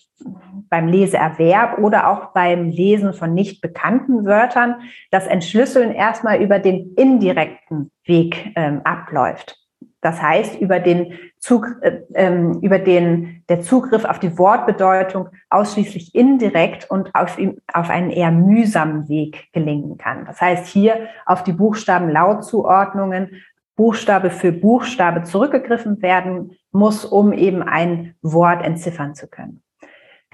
beim 0.75 0.89
Leseerwerb 0.89 1.79
oder 1.79 2.09
auch 2.09 2.33
beim 2.33 2.69
Lesen 2.69 3.13
von 3.13 3.33
nicht 3.33 3.61
bekannten 3.61 4.25
Wörtern 4.25 4.81
das 5.13 5.29
Entschlüsseln 5.29 5.93
erstmal 5.93 6.43
über 6.43 6.59
den 6.59 6.95
indirekten 6.97 7.93
Weg 8.05 8.51
ähm, 8.57 8.81
abläuft. 8.83 9.57
Das 10.01 10.21
heißt, 10.21 10.61
über 10.61 10.81
den 10.81 11.13
Zug, 11.39 11.69
äh, 11.83 12.01
ähm, 12.15 12.59
über 12.61 12.81
den 12.81 13.45
der 13.49 13.61
Zugriff 13.61 14.05
auf 14.05 14.19
die 14.19 14.37
Wortbedeutung 14.37 15.29
ausschließlich 15.49 16.13
indirekt 16.13 16.91
und 16.91 17.15
auf, 17.15 17.39
auf 17.73 17.89
einen 17.89 18.11
eher 18.11 18.33
mühsamen 18.33 19.09
Weg 19.09 19.53
gelingen 19.53 19.97
kann. 19.97 20.25
Das 20.25 20.41
heißt, 20.41 20.67
hier 20.67 21.07
auf 21.25 21.45
die 21.45 21.53
Buchstabenlautzuordnungen 21.53 23.43
Buchstabe 23.77 24.31
für 24.31 24.51
Buchstabe 24.51 25.23
zurückgegriffen 25.23 26.03
werden 26.03 26.57
muss, 26.73 27.05
um 27.05 27.33
eben 27.33 27.63
ein 27.63 28.17
Wort 28.23 28.65
entziffern 28.65 29.15
zu 29.15 29.29
können. 29.29 29.64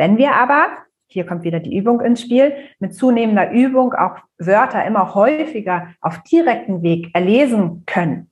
Wenn 0.00 0.16
wir 0.16 0.33
aber, 0.33 0.69
hier 1.09 1.26
kommt 1.26 1.42
wieder 1.42 1.61
die 1.61 1.76
Übung 1.76 2.00
ins 2.00 2.23
Spiel, 2.23 2.54
mit 2.78 2.95
zunehmender 2.95 3.50
Übung 3.50 3.92
auch 3.92 4.16
Wörter 4.38 4.83
immer 4.87 5.14
häufiger 5.14 5.88
auf 6.00 6.23
direkten 6.23 6.80
Weg 6.80 7.11
erlesen 7.12 7.83
können, 7.85 8.30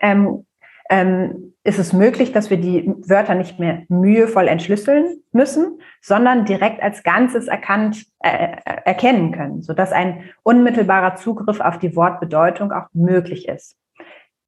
ähm, 0.00 0.44
ähm, 0.90 1.54
ist 1.62 1.78
es 1.78 1.92
möglich, 1.92 2.32
dass 2.32 2.50
wir 2.50 2.56
die 2.56 2.92
Wörter 3.06 3.36
nicht 3.36 3.60
mehr 3.60 3.84
mühevoll 3.88 4.48
entschlüsseln 4.48 5.22
müssen, 5.30 5.80
sondern 6.00 6.46
direkt 6.46 6.82
als 6.82 7.04
Ganzes 7.04 7.46
erkannt, 7.46 8.04
äh, 8.18 8.56
erkennen 8.84 9.30
können, 9.30 9.62
sodass 9.62 9.92
ein 9.92 10.24
unmittelbarer 10.42 11.14
Zugriff 11.14 11.60
auf 11.60 11.78
die 11.78 11.94
Wortbedeutung 11.94 12.72
auch 12.72 12.88
möglich 12.92 13.46
ist. 13.46 13.76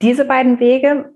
Diese 0.02 0.24
beiden 0.24 0.58
Wege 0.58 1.12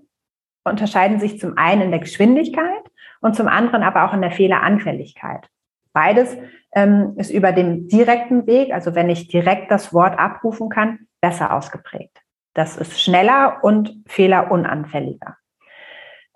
unterscheiden 0.63 1.19
sich 1.19 1.41
zum 1.41 1.57
einen 1.57 1.81
in 1.81 1.91
der 1.91 1.99
Geschwindigkeit 1.99 2.82
und 3.23 3.35
zum 3.35 3.47
anderen 3.47 3.83
aber 3.83 4.05
auch 4.05 4.13
in 4.13 4.21
der 4.21 4.31
Fehleranfälligkeit. 4.31 5.47
Beides 5.93 6.37
ähm, 6.73 7.13
ist 7.17 7.31
über 7.31 7.51
dem 7.51 7.87
direkten 7.87 8.45
Weg, 8.47 8.73
also 8.73 8.95
wenn 8.95 9.09
ich 9.09 9.27
direkt 9.27 9.71
das 9.71 9.93
Wort 9.93 10.19
abrufen 10.19 10.69
kann, 10.69 10.99
besser 11.21 11.53
ausgeprägt. 11.53 12.19
Das 12.53 12.77
ist 12.77 13.01
schneller 13.01 13.59
und 13.63 13.95
fehlerunanfälliger. 14.07 15.37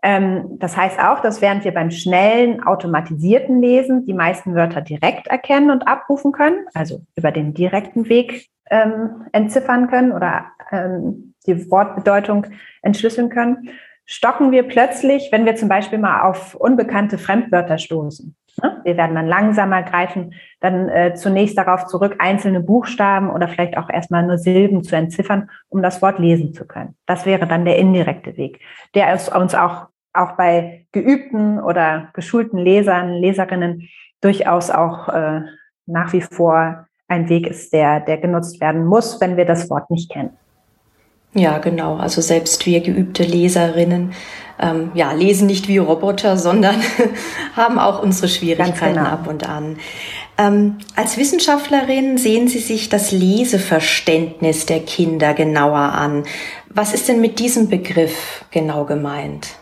Ähm, 0.03 0.57
das 0.59 0.77
heißt 0.77 0.99
auch, 0.99 1.19
dass 1.19 1.41
während 1.41 1.65
wir 1.65 1.73
beim 1.73 1.91
schnellen, 1.91 2.63
automatisierten 2.63 3.61
Lesen 3.61 4.05
die 4.05 4.13
meisten 4.13 4.55
Wörter 4.55 4.81
direkt 4.81 5.27
erkennen 5.27 5.71
und 5.71 5.87
abrufen 5.87 6.31
können, 6.31 6.65
also 6.73 7.01
über 7.15 7.31
den 7.31 7.53
direkten 7.53 8.07
Weg 8.07 8.47
ähm, 8.69 9.25
entziffern 9.31 9.89
können 9.89 10.11
oder 10.11 10.45
ähm, 10.71 11.33
die 11.47 11.69
Wortbedeutung 11.69 12.45
entschlüsseln 12.81 13.29
können, 13.29 13.69
stocken 14.07 14.51
wir 14.51 14.63
plötzlich, 14.63 15.29
wenn 15.31 15.45
wir 15.45 15.55
zum 15.55 15.69
Beispiel 15.69 15.99
mal 15.99 16.21
auf 16.21 16.55
unbekannte 16.55 17.17
Fremdwörter 17.17 17.77
stoßen. 17.77 18.35
Ne? 18.63 18.81
Wir 18.83 18.97
werden 18.97 19.15
dann 19.15 19.27
langsamer 19.27 19.83
greifen, 19.83 20.33
dann 20.61 20.89
äh, 20.89 21.13
zunächst 21.13 21.57
darauf 21.57 21.85
zurück, 21.85 22.15
einzelne 22.19 22.61
Buchstaben 22.61 23.29
oder 23.29 23.47
vielleicht 23.47 23.77
auch 23.77 23.89
erstmal 23.89 24.25
nur 24.25 24.37
Silben 24.37 24.83
zu 24.83 24.95
entziffern, 24.95 25.49
um 25.69 25.83
das 25.83 26.01
Wort 26.01 26.17
lesen 26.17 26.53
zu 26.53 26.65
können. 26.65 26.95
Das 27.05 27.25
wäre 27.25 27.45
dann 27.45 27.65
der 27.65 27.77
indirekte 27.77 28.37
Weg, 28.37 28.61
der 28.95 29.13
uns 29.35 29.53
auch, 29.53 29.87
auch 30.13 30.31
bei 30.31 30.87
geübten 30.93 31.59
oder 31.59 32.09
geschulten 32.13 32.57
Lesern, 32.57 33.13
Leserinnen 33.13 33.89
durchaus 34.21 34.71
auch 34.71 35.09
äh, 35.09 35.41
nach 35.85 36.13
wie 36.13 36.21
vor 36.21 36.87
ein 37.07 37.29
Weg 37.29 37.45
ist, 37.45 37.73
der, 37.73 37.99
der 37.99 38.17
genutzt 38.17 38.59
werden 38.59 38.85
muss, 38.85 39.21
wenn 39.21 39.37
wir 39.37 39.45
das 39.45 39.69
Wort 39.69 39.91
nicht 39.91 40.11
kennen. 40.11 40.37
Ja, 41.37 41.59
genau. 41.59 41.97
Also 41.97 42.21
selbst 42.21 42.65
wir 42.65 42.81
geübte 42.81 43.23
Leserinnen 43.23 44.13
ähm, 44.59 44.91
ja, 44.95 45.11
lesen 45.11 45.47
nicht 45.47 45.67
wie 45.67 45.77
Roboter, 45.77 46.37
sondern 46.37 46.81
haben 47.55 47.77
auch 47.77 48.01
unsere 48.01 48.27
Schwierigkeiten 48.27 48.95
genau. 48.95 49.09
ab 49.09 49.27
und 49.27 49.47
an. 49.47 49.77
Ähm, 50.39 50.77
als 50.95 51.17
Wissenschaftlerin 51.17 52.17
sehen 52.17 52.47
Sie 52.47 52.59
sich 52.59 52.89
das 52.89 53.11
Leseverständnis 53.11 54.65
der 54.65 54.79
Kinder 54.79 55.33
genauer 55.33 55.77
an. 55.77 56.23
Was 56.69 56.93
ist 56.93 57.07
denn 57.07 57.21
mit 57.21 57.39
diesem 57.39 57.69
Begriff 57.69 58.45
genau 58.51 58.85
gemeint? 58.85 59.57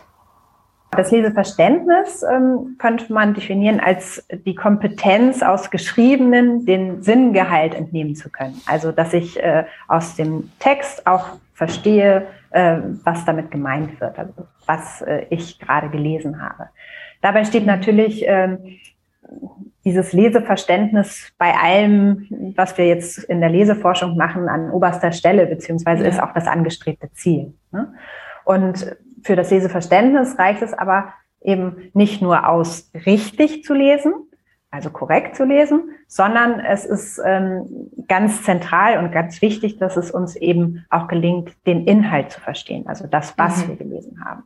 Das 0.92 1.10
Leseverständnis 1.10 2.22
ähm, 2.22 2.76
könnte 2.78 3.12
man 3.12 3.34
definieren 3.34 3.80
als 3.80 4.24
die 4.46 4.54
Kompetenz 4.54 5.42
aus 5.42 5.70
Geschriebenen 5.70 6.64
den 6.64 7.02
Sinngehalt 7.02 7.74
entnehmen 7.74 8.14
zu 8.14 8.30
können. 8.30 8.60
Also 8.66 8.92
dass 8.92 9.12
ich 9.12 9.38
äh, 9.42 9.64
aus 9.88 10.14
dem 10.14 10.50
Text 10.58 11.06
auch 11.06 11.26
verstehe, 11.56 12.26
äh, 12.50 12.78
was 13.02 13.24
damit 13.24 13.50
gemeint 13.50 13.98
wird, 13.98 14.18
also 14.18 14.46
was 14.66 15.00
äh, 15.00 15.26
ich 15.30 15.58
gerade 15.58 15.88
gelesen 15.88 16.42
habe. 16.42 16.68
Dabei 17.22 17.44
steht 17.44 17.64
natürlich 17.64 18.24
ähm, 18.26 18.58
dieses 19.86 20.12
Leseverständnis 20.12 21.32
bei 21.38 21.54
allem, 21.54 22.52
was 22.56 22.76
wir 22.76 22.86
jetzt 22.86 23.18
in 23.24 23.40
der 23.40 23.48
Leseforschung 23.48 24.16
machen, 24.18 24.48
an 24.48 24.70
oberster 24.70 25.12
Stelle, 25.12 25.46
beziehungsweise 25.46 26.04
ja. 26.04 26.10
ist 26.10 26.22
auch 26.22 26.34
das 26.34 26.46
angestrebte 26.46 27.10
Ziel. 27.12 27.54
Ne? 27.72 27.94
Und 28.44 28.94
für 29.22 29.34
das 29.34 29.50
Leseverständnis 29.50 30.38
reicht 30.38 30.60
es 30.60 30.74
aber 30.74 31.14
eben 31.40 31.90
nicht 31.94 32.20
nur 32.20 32.46
aus, 32.46 32.90
richtig 33.06 33.64
zu 33.64 33.72
lesen, 33.72 34.12
also 34.70 34.90
korrekt 34.90 35.36
zu 35.36 35.44
lesen, 35.44 35.90
sondern 36.08 36.60
es 36.60 36.84
ist 36.84 37.20
ähm, 37.24 37.90
ganz 38.08 38.42
zentral 38.42 38.98
und 38.98 39.12
ganz 39.12 39.40
wichtig, 39.40 39.78
dass 39.78 39.96
es 39.96 40.10
uns 40.10 40.36
eben 40.36 40.84
auch 40.90 41.08
gelingt, 41.08 41.52
den 41.66 41.86
Inhalt 41.86 42.30
zu 42.30 42.40
verstehen, 42.40 42.86
also 42.86 43.06
das, 43.06 43.36
was 43.38 43.64
mhm. 43.64 43.68
wir 43.68 43.76
gelesen 43.76 44.24
haben. 44.24 44.42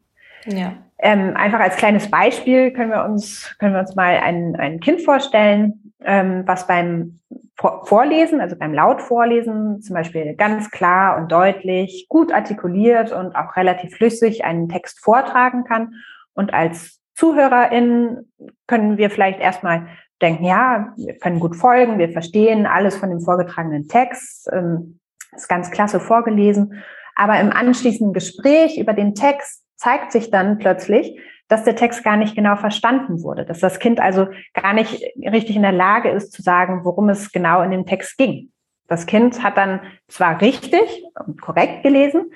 Ja. 0.46 0.72
Ähm, 0.98 1.36
einfach 1.36 1.60
als 1.60 1.76
kleines 1.76 2.10
Beispiel 2.10 2.72
können 2.72 2.90
wir 2.90 3.04
uns, 3.04 3.56
können 3.58 3.74
wir 3.74 3.80
uns 3.80 3.94
mal 3.94 4.18
ein, 4.18 4.56
ein 4.56 4.80
Kind 4.80 5.02
vorstellen, 5.02 5.92
ähm, 6.04 6.44
was 6.46 6.66
beim 6.66 7.20
Vorlesen, 7.56 8.40
also 8.40 8.56
beim 8.56 8.72
Lautvorlesen 8.72 9.82
zum 9.82 9.94
Beispiel 9.94 10.34
ganz 10.34 10.70
klar 10.70 11.18
und 11.18 11.30
deutlich, 11.30 12.06
gut 12.08 12.32
artikuliert 12.32 13.12
und 13.12 13.36
auch 13.36 13.54
relativ 13.56 13.96
flüssig 13.96 14.44
einen 14.44 14.70
Text 14.70 15.00
vortragen 15.00 15.64
kann. 15.64 15.94
Und 16.32 16.54
als 16.54 17.00
ZuhörerInnen 17.14 18.32
können 18.66 18.96
wir 18.96 19.10
vielleicht 19.10 19.40
erstmal 19.40 19.88
denken, 20.20 20.44
ja, 20.44 20.92
wir 20.96 21.18
können 21.18 21.40
gut 21.40 21.56
folgen, 21.56 21.98
wir 21.98 22.10
verstehen 22.10 22.66
alles 22.66 22.96
von 22.96 23.10
dem 23.10 23.20
vorgetragenen 23.20 23.88
Text, 23.88 24.48
ähm, 24.52 25.00
ist 25.34 25.48
ganz 25.48 25.70
klasse 25.70 26.00
vorgelesen. 26.00 26.82
Aber 27.14 27.38
im 27.40 27.52
anschließenden 27.52 28.12
Gespräch 28.12 28.78
über 28.78 28.92
den 28.92 29.14
Text 29.14 29.64
zeigt 29.76 30.12
sich 30.12 30.30
dann 30.30 30.58
plötzlich, 30.58 31.18
dass 31.48 31.64
der 31.64 31.76
Text 31.76 32.04
gar 32.04 32.16
nicht 32.16 32.36
genau 32.36 32.56
verstanden 32.56 33.22
wurde, 33.22 33.44
dass 33.44 33.58
das 33.58 33.78
Kind 33.78 34.00
also 34.00 34.28
gar 34.54 34.72
nicht 34.72 35.02
richtig 35.16 35.56
in 35.56 35.62
der 35.62 35.72
Lage 35.72 36.10
ist 36.10 36.32
zu 36.32 36.42
sagen, 36.42 36.84
worum 36.84 37.08
es 37.08 37.32
genau 37.32 37.62
in 37.62 37.72
dem 37.72 37.86
Text 37.86 38.16
ging. 38.18 38.52
Das 38.86 39.06
Kind 39.06 39.42
hat 39.42 39.56
dann 39.56 39.80
zwar 40.08 40.40
richtig 40.40 41.04
und 41.26 41.40
korrekt 41.40 41.82
gelesen, 41.82 42.32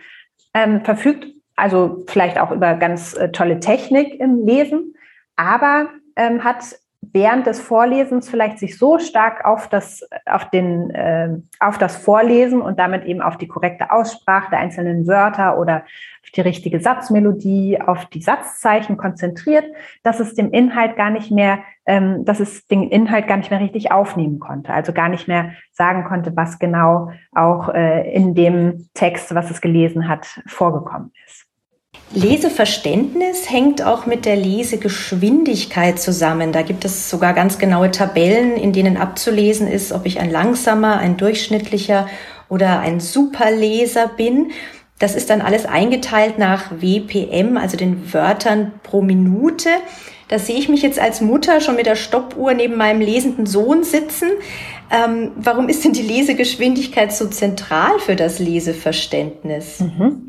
ähm, 0.53 0.85
verfügt 0.85 1.26
also 1.57 2.05
vielleicht 2.09 2.38
auch 2.38 2.50
über 2.50 2.75
ganz 2.75 3.14
äh, 3.14 3.31
tolle 3.31 3.61
Technik 3.61 4.19
im 4.19 4.45
Lesen, 4.45 4.95
aber 5.37 5.91
ähm, 6.17 6.43
hat 6.43 6.76
während 7.12 7.46
des 7.46 7.61
Vorlesens 7.61 8.28
vielleicht 8.28 8.58
sich 8.58 8.78
so 8.78 8.99
stark 8.99 9.44
auf 9.44 9.68
das, 9.68 10.08
auf 10.26 10.49
den, 10.50 10.90
äh, 10.90 11.30
auf 11.61 11.78
das 11.78 11.96
Vorlesen 11.96 12.61
und 12.62 12.78
damit 12.78 13.04
eben 13.04 13.20
auf 13.20 13.37
die 13.37 13.49
korrekte 13.49 13.90
Aussprache 13.90 14.50
der 14.50 14.61
einzelnen 14.61 15.06
Wörter 15.06 15.58
oder 15.58 15.84
auf 16.23 16.30
die 16.30 16.40
richtige 16.40 16.80
Satzmelodie, 16.80 17.80
auf 17.80 18.06
die 18.06 18.23
Satzzeichen 18.23 18.96
konzentriert, 18.96 19.64
dass 20.02 20.20
es 20.20 20.34
dem 20.34 20.50
Inhalt 20.50 20.96
gar 20.96 21.11
nicht 21.11 21.30
mehr, 21.30 21.61
ähm, 21.87 22.25
dass 22.25 22.40
es 22.40 22.66
den 22.66 22.84
Inhalt 22.90 23.26
gar 23.26 23.37
nicht 23.37 23.50
mehr 23.50 23.61
richtig 23.61 23.92
aufnehmen 23.92 24.40
konnte, 24.40 24.73
also 24.73 24.92
gar 24.92 25.08
nicht 25.08 25.28
mehr 25.28 25.52
sagen 25.73 26.04
konnte, 26.04 26.34
was 26.37 26.58
genau 26.58 27.11
auch 27.32 27.68
äh, 27.68 28.11
in 28.12 28.34
dem 28.34 28.88
Text, 28.94 29.34
was 29.34 29.50
es 29.50 29.61
gelesen 29.61 30.08
hat, 30.08 30.40
vorgekommen 30.46 31.12
ist. 31.26 31.46
Leseverständnis 32.12 33.50
hängt 33.50 33.82
auch 33.82 34.06
mit 34.06 34.24
der 34.24 34.36
Lesegeschwindigkeit 34.36 35.98
zusammen. 35.98 36.52
Da 36.52 36.62
gibt 36.62 36.84
es 36.84 37.10
sogar 37.10 37.32
ganz 37.32 37.58
genaue 37.58 37.90
Tabellen, 37.90 38.56
in 38.56 38.72
denen 38.72 38.96
abzulesen 38.96 39.66
ist, 39.66 39.92
ob 39.92 40.06
ich 40.06 40.20
ein 40.20 40.30
langsamer, 40.30 40.98
ein 40.98 41.16
durchschnittlicher 41.16 42.06
oder 42.48 42.78
ein 42.78 43.00
Superleser 43.00 44.08
bin. 44.08 44.52
Das 45.00 45.16
ist 45.16 45.28
dann 45.28 45.40
alles 45.40 45.66
eingeteilt 45.66 46.38
nach 46.38 46.70
WPM, 46.80 47.56
also 47.56 47.76
den 47.76 48.12
Wörtern 48.12 48.72
pro 48.84 49.02
Minute. 49.02 49.68
Da 50.28 50.38
sehe 50.38 50.56
ich 50.56 50.68
mich 50.68 50.82
jetzt 50.82 51.00
als 51.00 51.20
Mutter 51.20 51.60
schon 51.60 51.74
mit 51.76 51.86
der 51.86 51.96
Stoppuhr 51.96 52.54
neben 52.54 52.76
meinem 52.76 53.00
lesenden 53.00 53.46
Sohn 53.46 53.83
sitzen. 53.83 54.28
Ähm, 54.90 55.33
warum 55.35 55.68
ist 55.68 55.85
denn 55.85 55.92
die 55.92 56.02
Lesegeschwindigkeit 56.02 57.12
so 57.12 57.26
zentral 57.26 57.98
für 57.98 58.14
das 58.14 58.38
Leseverständnis? 58.38 59.80
Mhm. 59.80 60.28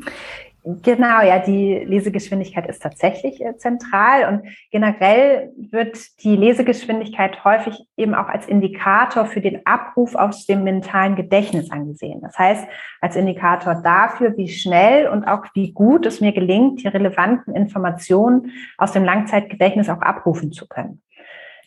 Genau, 0.68 1.22
ja, 1.22 1.38
die 1.38 1.84
Lesegeschwindigkeit 1.84 2.66
ist 2.68 2.82
tatsächlich 2.82 3.40
äh, 3.40 3.56
zentral 3.56 4.28
und 4.28 4.48
generell 4.72 5.52
wird 5.56 5.96
die 6.24 6.34
Lesegeschwindigkeit 6.34 7.44
häufig 7.44 7.86
eben 7.96 8.16
auch 8.16 8.26
als 8.26 8.48
Indikator 8.48 9.26
für 9.26 9.40
den 9.40 9.64
Abruf 9.64 10.16
aus 10.16 10.44
dem 10.44 10.64
mentalen 10.64 11.14
Gedächtnis 11.14 11.70
angesehen. 11.70 12.20
Das 12.20 12.36
heißt, 12.36 12.66
als 13.00 13.14
Indikator 13.14 13.76
dafür, 13.76 14.36
wie 14.36 14.48
schnell 14.48 15.06
und 15.06 15.22
auch 15.22 15.44
wie 15.54 15.70
gut 15.70 16.04
es 16.04 16.20
mir 16.20 16.32
gelingt, 16.32 16.82
die 16.82 16.88
relevanten 16.88 17.54
Informationen 17.54 18.50
aus 18.76 18.90
dem 18.90 19.04
Langzeitgedächtnis 19.04 19.88
auch 19.88 20.00
abrufen 20.00 20.50
zu 20.50 20.66
können. 20.66 21.00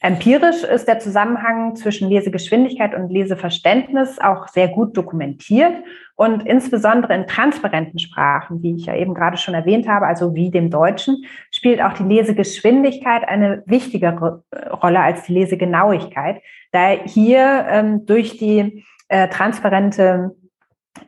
Empirisch 0.02 0.64
ist 0.64 0.88
der 0.88 1.00
Zusammenhang 1.00 1.76
zwischen 1.76 2.08
Lesegeschwindigkeit 2.10 2.96
und 2.96 3.10
Leseverständnis 3.10 4.18
auch 4.20 4.48
sehr 4.48 4.70
gut 4.70 4.96
dokumentiert 4.96 5.74
und 6.16 6.46
insbesondere 6.46 7.14
in 7.16 7.28
transparenten 7.28 8.00
Sprachen, 8.00 8.64
wie 8.64 8.76
ich 8.76 8.86
ja 8.86 8.96
eben 8.96 9.14
gerade 9.14 9.36
schon 9.36 9.56
erwähnt 9.56 9.90
habe, 9.90 10.08
also 10.08 10.34
wie 10.36 10.52
dem 10.52 10.70
Deutschen, 10.70 11.26
spielt 11.52 11.82
auch 11.82 11.92
die 11.94 12.04
Lesegeschwindigkeit 12.04 13.28
eine 13.28 13.62
wichtigere 13.66 14.44
Rolle 14.82 15.02
als 15.02 15.24
die 15.24 15.34
Lesegenauigkeit, 15.34 16.42
da 16.72 16.92
hier 16.92 17.66
ähm, 17.70 18.06
durch 18.06 18.38
die 18.38 18.86
äh, 19.10 19.28
transparente 19.28 20.34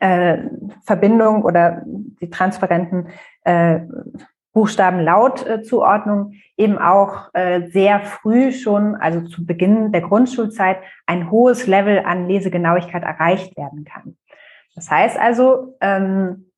äh, 0.00 0.36
Verbindung 0.84 1.44
oder 1.44 1.82
die 1.86 2.28
transparenten 2.28 3.08
äh, 3.44 3.80
Buchstabenlautzuordnung 4.52 6.32
äh, 6.32 6.36
eben 6.56 6.78
auch 6.78 7.30
äh, 7.34 7.68
sehr 7.70 8.00
früh 8.00 8.52
schon, 8.52 8.94
also 8.96 9.22
zu 9.22 9.46
Beginn 9.46 9.92
der 9.92 10.02
Grundschulzeit, 10.02 10.78
ein 11.06 11.30
hohes 11.30 11.66
Level 11.66 12.00
an 12.04 12.28
Lesegenauigkeit 12.28 13.02
erreicht 13.02 13.56
werden 13.56 13.84
kann. 13.84 14.16
Das 14.74 14.90
heißt 14.90 15.18
also, 15.18 15.76
ähm, 15.80 16.50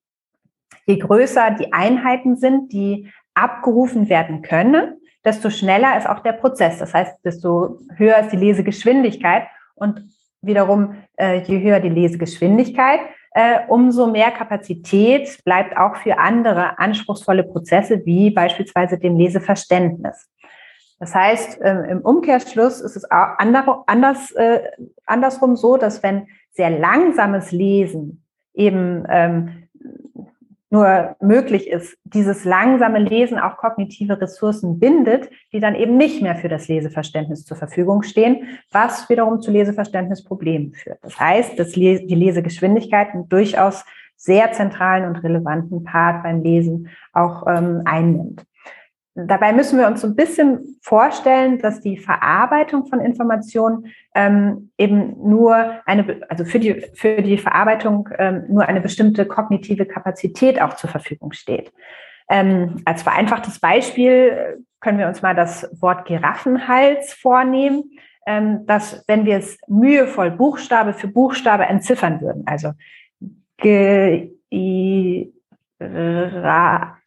je 0.86 0.98
größer 0.98 1.52
die 1.52 1.72
Einheiten 1.72 2.36
sind, 2.36 2.72
die 2.72 3.10
abgerufen 3.34 4.08
werden 4.08 4.42
können, 4.42 5.00
desto 5.24 5.50
schneller 5.50 5.96
ist 5.96 6.08
auch 6.08 6.20
der 6.20 6.32
Prozess. 6.32 6.78
Das 6.78 6.94
heißt, 6.94 7.24
desto 7.24 7.80
höher 7.96 8.18
ist 8.18 8.30
die 8.30 8.36
Lesegeschwindigkeit 8.36 9.46
und 9.74 10.04
wiederum, 10.46 10.96
äh, 11.16 11.40
je 11.42 11.60
höher 11.60 11.80
die 11.80 11.88
Lesegeschwindigkeit, 11.88 13.00
äh, 13.32 13.60
umso 13.68 14.06
mehr 14.06 14.30
Kapazität 14.30 15.42
bleibt 15.44 15.76
auch 15.76 15.96
für 15.96 16.18
andere 16.18 16.78
anspruchsvolle 16.78 17.42
Prozesse, 17.44 18.04
wie 18.06 18.30
beispielsweise 18.30 18.98
dem 18.98 19.16
Leseverständnis. 19.16 20.28
Das 21.00 21.14
heißt, 21.14 21.58
ähm, 21.62 21.84
im 21.84 22.00
Umkehrschluss 22.00 22.80
ist 22.80 22.96
es 22.96 23.10
auch 23.10 23.36
anders, 23.86 24.30
äh, 24.32 24.60
andersrum 25.04 25.56
so, 25.56 25.76
dass 25.76 26.02
wenn 26.02 26.28
sehr 26.52 26.70
langsames 26.70 27.50
Lesen 27.50 28.24
eben 28.54 29.04
ähm, 29.10 29.63
nur 30.70 31.16
möglich 31.20 31.68
ist, 31.68 31.96
dieses 32.04 32.44
langsame 32.44 32.98
Lesen 32.98 33.38
auch 33.38 33.56
kognitive 33.56 34.20
Ressourcen 34.20 34.80
bindet, 34.80 35.30
die 35.52 35.60
dann 35.60 35.74
eben 35.74 35.96
nicht 35.96 36.20
mehr 36.20 36.34
für 36.34 36.48
das 36.48 36.68
Leseverständnis 36.68 37.44
zur 37.44 37.56
Verfügung 37.56 38.02
stehen, 38.02 38.58
was 38.72 39.08
wiederum 39.08 39.40
zu 39.40 39.50
Leseverständnisproblemen 39.50 40.72
führt. 40.72 40.98
Das 41.02 41.18
heißt, 41.20 41.58
dass 41.58 41.72
die 41.72 41.96
Lesegeschwindigkeit 41.96 43.10
einen 43.14 43.28
durchaus 43.28 43.84
sehr 44.16 44.52
zentralen 44.52 45.06
und 45.06 45.22
relevanten 45.22 45.84
Part 45.84 46.22
beim 46.22 46.42
Lesen 46.42 46.88
auch 47.12 47.46
ähm, 47.46 47.82
einnimmt. 47.84 48.44
Dabei 49.16 49.52
müssen 49.52 49.78
wir 49.78 49.86
uns 49.86 50.00
so 50.00 50.08
ein 50.08 50.16
bisschen 50.16 50.78
vorstellen, 50.82 51.60
dass 51.60 51.80
die 51.80 51.96
Verarbeitung 51.96 52.86
von 52.86 53.00
Informationen 53.00 53.86
ähm, 54.14 54.72
eben 54.76 55.16
nur 55.28 55.82
eine, 55.86 56.20
also 56.28 56.44
für 56.44 56.58
die, 56.58 56.84
für 56.94 57.22
die 57.22 57.38
Verarbeitung 57.38 58.08
ähm, 58.18 58.44
nur 58.48 58.66
eine 58.66 58.80
bestimmte 58.80 59.24
kognitive 59.24 59.86
Kapazität 59.86 60.60
auch 60.60 60.74
zur 60.74 60.90
Verfügung 60.90 61.32
steht. 61.32 61.72
Ähm, 62.28 62.82
als 62.84 63.04
vereinfachtes 63.04 63.60
Beispiel 63.60 64.64
können 64.80 64.98
wir 64.98 65.06
uns 65.06 65.22
mal 65.22 65.34
das 65.34 65.70
Wort 65.80 66.06
Giraffenhals 66.06 67.12
vornehmen, 67.12 67.84
ähm, 68.26 68.66
dass 68.66 69.04
wenn 69.06 69.26
wir 69.26 69.36
es 69.36 69.58
mühevoll 69.68 70.32
Buchstabe 70.32 70.92
für 70.92 71.08
Buchstabe 71.08 71.66
entziffern 71.66 72.20
würden, 72.20 72.42
also 72.46 72.72
G, 73.58 74.32
I, 74.52 75.32
Ra, 75.80 76.98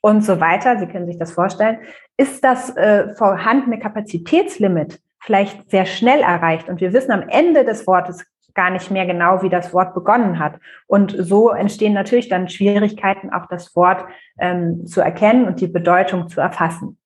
und 0.00 0.24
so 0.24 0.40
weiter, 0.40 0.78
Sie 0.78 0.86
können 0.86 1.06
sich 1.06 1.18
das 1.18 1.32
vorstellen, 1.32 1.78
ist 2.16 2.44
das 2.44 2.76
äh, 2.76 3.14
vorhandene 3.14 3.78
Kapazitätslimit 3.78 5.00
vielleicht 5.20 5.70
sehr 5.70 5.86
schnell 5.86 6.20
erreicht. 6.20 6.68
Und 6.68 6.80
wir 6.80 6.92
wissen 6.92 7.10
am 7.12 7.28
Ende 7.28 7.64
des 7.64 7.86
Wortes 7.86 8.24
gar 8.54 8.70
nicht 8.70 8.90
mehr 8.90 9.06
genau, 9.06 9.42
wie 9.42 9.48
das 9.48 9.72
Wort 9.72 9.94
begonnen 9.94 10.38
hat. 10.38 10.54
Und 10.86 11.14
so 11.16 11.50
entstehen 11.50 11.92
natürlich 11.92 12.28
dann 12.28 12.48
Schwierigkeiten, 12.48 13.30
auch 13.32 13.46
das 13.46 13.74
Wort 13.76 14.04
ähm, 14.38 14.84
zu 14.86 15.00
erkennen 15.00 15.46
und 15.46 15.60
die 15.60 15.68
Bedeutung 15.68 16.28
zu 16.28 16.40
erfassen. 16.40 16.98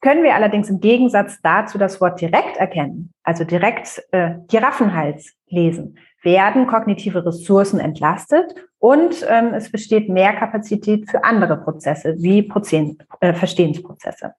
Können 0.00 0.22
wir 0.22 0.36
allerdings 0.36 0.70
im 0.70 0.78
Gegensatz 0.78 1.40
dazu 1.42 1.78
das 1.78 2.00
Wort 2.00 2.20
direkt 2.20 2.56
erkennen, 2.58 3.12
also 3.24 3.42
direkt 3.42 4.04
äh, 4.12 4.34
Giraffenhals 4.46 5.34
lesen, 5.48 5.98
werden 6.22 6.66
kognitive 6.66 7.24
Ressourcen 7.24 7.80
entlastet 7.80 8.54
und 8.78 9.24
ähm, 9.28 9.54
es 9.54 9.70
besteht 9.70 10.08
mehr 10.08 10.34
Kapazität 10.34 11.10
für 11.10 11.24
andere 11.24 11.56
Prozesse 11.58 12.16
wie 12.18 12.42
Prozen 12.42 12.98
äh, 13.20 13.32
Verstehensprozesse. 13.32 14.34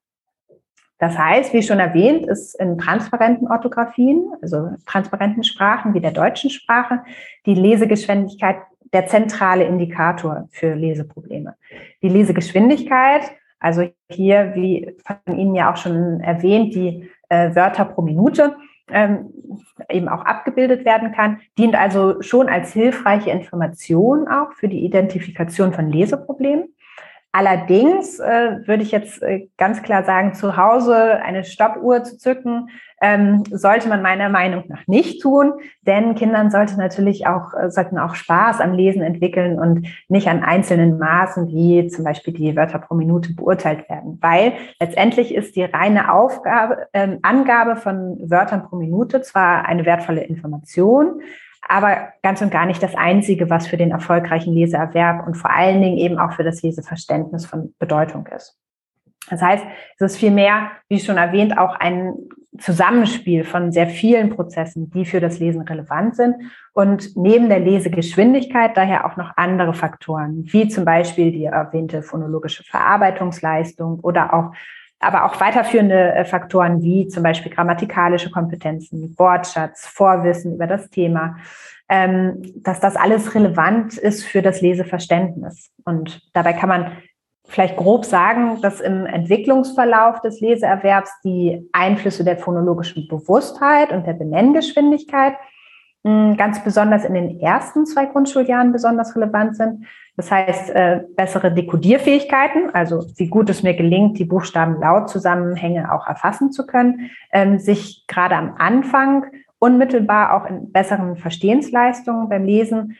Das 0.98 1.16
heißt, 1.16 1.54
wie 1.54 1.62
schon 1.62 1.78
erwähnt, 1.78 2.26
ist 2.26 2.54
in 2.60 2.76
transparenten 2.76 3.48
Orthografien, 3.48 4.32
also 4.42 4.68
transparenten 4.84 5.44
Sprachen 5.44 5.94
wie 5.94 6.00
der 6.00 6.10
deutschen 6.10 6.50
Sprache, 6.50 7.00
die 7.46 7.54
Lesegeschwindigkeit 7.54 8.56
der 8.92 9.06
zentrale 9.06 9.64
Indikator 9.64 10.48
für 10.50 10.74
Leseprobleme. 10.74 11.54
Die 12.02 12.08
Lesegeschwindigkeit 12.08 13.30
also 13.60 13.86
hier, 14.10 14.52
wie 14.54 14.96
von 15.04 15.38
Ihnen 15.38 15.54
ja 15.54 15.70
auch 15.70 15.76
schon 15.76 16.20
erwähnt, 16.20 16.74
die 16.74 17.10
äh, 17.28 17.54
Wörter 17.54 17.84
pro 17.84 18.00
Minute 18.00 18.56
ähm, 18.92 19.32
eben 19.88 20.08
auch 20.08 20.24
abgebildet 20.24 20.84
werden 20.84 21.12
kann, 21.12 21.40
dient 21.58 21.74
also 21.74 22.20
schon 22.22 22.48
als 22.48 22.72
hilfreiche 22.72 23.30
Information 23.30 24.28
auch 24.28 24.52
für 24.54 24.68
die 24.68 24.84
Identifikation 24.84 25.72
von 25.72 25.90
Leseproblemen. 25.90 26.74
Allerdings 27.32 28.18
äh, 28.18 28.66
würde 28.66 28.82
ich 28.82 28.90
jetzt 28.90 29.22
äh, 29.22 29.48
ganz 29.56 29.82
klar 29.82 30.02
sagen, 30.02 30.34
zu 30.34 30.56
Hause 30.56 31.22
eine 31.22 31.44
Stoppuhr 31.44 32.02
zu 32.02 32.18
zücken, 32.18 32.70
ähm, 33.00 33.44
sollte 33.50 33.88
man 33.88 34.02
meiner 34.02 34.28
Meinung 34.28 34.64
nach 34.68 34.86
nicht 34.86 35.22
tun, 35.22 35.54
denn 35.82 36.14
Kindern 36.14 36.50
sollte 36.50 36.76
natürlich 36.76 37.26
auch, 37.26 37.54
äh, 37.54 37.70
sollten 37.70 37.98
auch 37.98 38.14
Spaß 38.14 38.60
am 38.60 38.74
Lesen 38.74 39.02
entwickeln 39.02 39.58
und 39.58 39.88
nicht 40.08 40.28
an 40.28 40.44
einzelnen 40.44 40.98
Maßen 40.98 41.48
wie 41.48 41.88
zum 41.88 42.04
Beispiel 42.04 42.34
die 42.34 42.56
Wörter 42.56 42.78
pro 42.78 42.94
Minute 42.94 43.32
beurteilt 43.34 43.88
werden, 43.88 44.18
weil 44.20 44.52
letztendlich 44.78 45.34
ist 45.34 45.56
die 45.56 45.64
reine 45.64 46.12
Aufgabe, 46.12 46.88
äh, 46.92 47.16
Angabe 47.22 47.76
von 47.76 48.18
Wörtern 48.30 48.64
pro 48.64 48.76
Minute 48.76 49.22
zwar 49.22 49.64
eine 49.64 49.86
wertvolle 49.86 50.22
Information, 50.24 51.22
aber 51.66 52.08
ganz 52.22 52.42
und 52.42 52.50
gar 52.50 52.66
nicht 52.66 52.82
das 52.82 52.94
Einzige, 52.94 53.48
was 53.48 53.66
für 53.66 53.76
den 53.76 53.92
erfolgreichen 53.92 54.52
Leseerwerb 54.52 55.26
und 55.26 55.34
vor 55.34 55.50
allen 55.50 55.80
Dingen 55.80 55.98
eben 55.98 56.18
auch 56.18 56.32
für 56.32 56.44
das 56.44 56.62
Leseverständnis 56.62 57.46
von 57.46 57.74
Bedeutung 57.78 58.26
ist. 58.26 58.58
Das 59.30 59.40
heißt, 59.40 59.64
es 59.98 60.12
ist 60.12 60.18
vielmehr, 60.18 60.70
wie 60.88 60.98
schon 60.98 61.16
erwähnt, 61.16 61.56
auch 61.56 61.74
ein 61.78 62.14
Zusammenspiel 62.58 63.44
von 63.44 63.70
sehr 63.70 63.86
vielen 63.86 64.30
Prozessen, 64.30 64.90
die 64.90 65.04
für 65.04 65.20
das 65.20 65.38
Lesen 65.38 65.62
relevant 65.62 66.16
sind 66.16 66.34
und 66.72 67.16
neben 67.16 67.48
der 67.48 67.60
Lesegeschwindigkeit 67.60 68.76
daher 68.76 69.06
auch 69.06 69.16
noch 69.16 69.32
andere 69.36 69.72
Faktoren, 69.72 70.42
wie 70.46 70.68
zum 70.68 70.84
Beispiel 70.84 71.30
die 71.30 71.44
erwähnte 71.44 72.02
phonologische 72.02 72.64
Verarbeitungsleistung 72.64 74.00
oder 74.00 74.34
auch 74.34 74.52
aber 75.02 75.24
auch 75.24 75.40
weiterführende 75.40 76.12
äh, 76.12 76.24
Faktoren 76.26 76.82
wie 76.82 77.08
zum 77.08 77.22
Beispiel 77.22 77.50
grammatikalische 77.50 78.30
Kompetenzen, 78.30 79.14
Wortschatz, 79.16 79.86
Vorwissen 79.86 80.54
über 80.54 80.66
das 80.66 80.90
Thema, 80.90 81.38
ähm, 81.88 82.42
dass 82.56 82.80
das 82.80 82.96
alles 82.96 83.34
relevant 83.34 83.96
ist 83.96 84.24
für 84.24 84.42
das 84.42 84.60
Leseverständnis. 84.60 85.70
Und 85.84 86.20
dabei 86.34 86.52
kann 86.52 86.68
man 86.68 86.92
vielleicht 87.50 87.76
grob 87.76 88.04
sagen, 88.04 88.60
dass 88.62 88.80
im 88.80 89.06
Entwicklungsverlauf 89.06 90.20
des 90.20 90.40
Leseerwerbs 90.40 91.10
die 91.24 91.68
Einflüsse 91.72 92.24
der 92.24 92.38
phonologischen 92.38 93.08
Bewusstheit 93.08 93.92
und 93.92 94.06
der 94.06 94.12
Benenngeschwindigkeit 94.12 95.34
hm, 96.04 96.36
ganz 96.36 96.62
besonders 96.62 97.04
in 97.04 97.14
den 97.14 97.40
ersten 97.40 97.86
zwei 97.86 98.06
Grundschuljahren 98.06 98.72
besonders 98.72 99.14
relevant 99.16 99.56
sind. 99.56 99.84
Das 100.16 100.30
heißt, 100.30 100.70
äh, 100.70 101.00
bessere 101.16 101.52
Dekodierfähigkeiten, 101.52 102.74
also 102.74 103.04
wie 103.16 103.28
gut 103.28 103.50
es 103.50 103.62
mir 103.62 103.74
gelingt, 103.74 104.18
die 104.18 104.24
Buchstaben 104.24 104.80
laut 104.80 105.10
Zusammenhänge 105.10 105.92
auch 105.92 106.06
erfassen 106.06 106.52
zu 106.52 106.66
können, 106.66 107.10
ähm, 107.32 107.58
sich 107.58 108.04
gerade 108.06 108.36
am 108.36 108.54
Anfang 108.58 109.26
unmittelbar 109.58 110.34
auch 110.34 110.48
in 110.48 110.72
besseren 110.72 111.16
Verstehensleistungen 111.16 112.28
beim 112.28 112.44
Lesen 112.44 112.96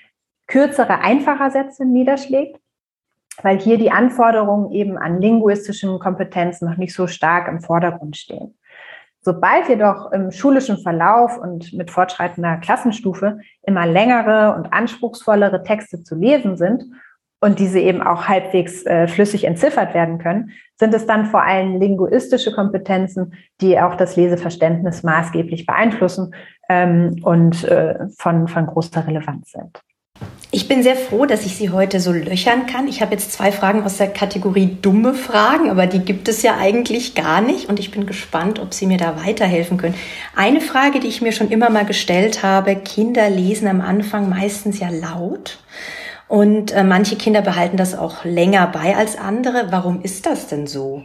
kürzere, 0.46 1.00
einfacher 1.00 1.50
Sätze 1.50 1.84
niederschlägt, 1.86 2.60
weil 3.42 3.58
hier 3.58 3.78
die 3.78 3.90
Anforderungen 3.90 4.70
eben 4.72 4.98
an 4.98 5.20
linguistischen 5.20 5.98
Kompetenzen 5.98 6.68
noch 6.68 6.76
nicht 6.76 6.94
so 6.94 7.06
stark 7.06 7.48
im 7.48 7.60
Vordergrund 7.60 8.16
stehen. 8.16 8.56
Sobald 9.22 9.68
jedoch 9.68 10.12
im 10.12 10.30
schulischen 10.30 10.78
Verlauf 10.78 11.36
und 11.36 11.74
mit 11.74 11.90
fortschreitender 11.90 12.56
Klassenstufe 12.56 13.38
immer 13.62 13.86
längere 13.86 14.54
und 14.56 14.72
anspruchsvollere 14.72 15.62
Texte 15.62 16.02
zu 16.02 16.14
lesen 16.14 16.56
sind 16.56 16.84
und 17.38 17.58
diese 17.58 17.80
eben 17.80 18.00
auch 18.00 18.28
halbwegs 18.28 18.84
äh, 18.86 19.08
flüssig 19.08 19.44
entziffert 19.44 19.92
werden 19.92 20.18
können, 20.18 20.52
sind 20.78 20.94
es 20.94 21.06
dann 21.06 21.26
vor 21.26 21.42
allem 21.42 21.78
linguistische 21.78 22.52
Kompetenzen, 22.52 23.34
die 23.60 23.78
auch 23.78 23.94
das 23.94 24.16
Leseverständnis 24.16 25.02
maßgeblich 25.02 25.66
beeinflussen 25.66 26.34
ähm, 26.70 27.16
und 27.22 27.64
äh, 27.64 28.08
von, 28.16 28.48
von 28.48 28.66
großer 28.66 29.06
Relevanz 29.06 29.52
sind. 29.52 29.82
Ich 30.52 30.66
bin 30.66 30.82
sehr 30.82 30.96
froh, 30.96 31.26
dass 31.26 31.46
ich 31.46 31.54
Sie 31.54 31.70
heute 31.70 32.00
so 32.00 32.10
löchern 32.10 32.66
kann. 32.66 32.88
Ich 32.88 33.00
habe 33.02 33.12
jetzt 33.12 33.32
zwei 33.32 33.52
Fragen 33.52 33.84
aus 33.84 33.98
der 33.98 34.08
Kategorie 34.08 34.78
dumme 34.82 35.14
Fragen, 35.14 35.70
aber 35.70 35.86
die 35.86 36.00
gibt 36.00 36.26
es 36.26 36.42
ja 36.42 36.56
eigentlich 36.56 37.14
gar 37.14 37.40
nicht 37.40 37.68
und 37.68 37.78
ich 37.78 37.92
bin 37.92 38.04
gespannt, 38.04 38.58
ob 38.58 38.74
Sie 38.74 38.86
mir 38.86 38.98
da 38.98 39.24
weiterhelfen 39.24 39.78
können. 39.78 39.94
Eine 40.34 40.60
Frage, 40.60 40.98
die 40.98 41.06
ich 41.06 41.22
mir 41.22 41.30
schon 41.30 41.50
immer 41.50 41.70
mal 41.70 41.84
gestellt 41.84 42.42
habe, 42.42 42.74
Kinder 42.74 43.30
lesen 43.30 43.68
am 43.68 43.80
Anfang 43.80 44.28
meistens 44.28 44.80
ja 44.80 44.88
laut 44.88 45.58
und 46.26 46.72
äh, 46.72 46.82
manche 46.82 47.14
Kinder 47.14 47.42
behalten 47.42 47.76
das 47.76 47.96
auch 47.96 48.24
länger 48.24 48.66
bei 48.66 48.96
als 48.96 49.16
andere. 49.16 49.68
Warum 49.70 50.02
ist 50.02 50.26
das 50.26 50.48
denn 50.48 50.66
so? 50.66 51.04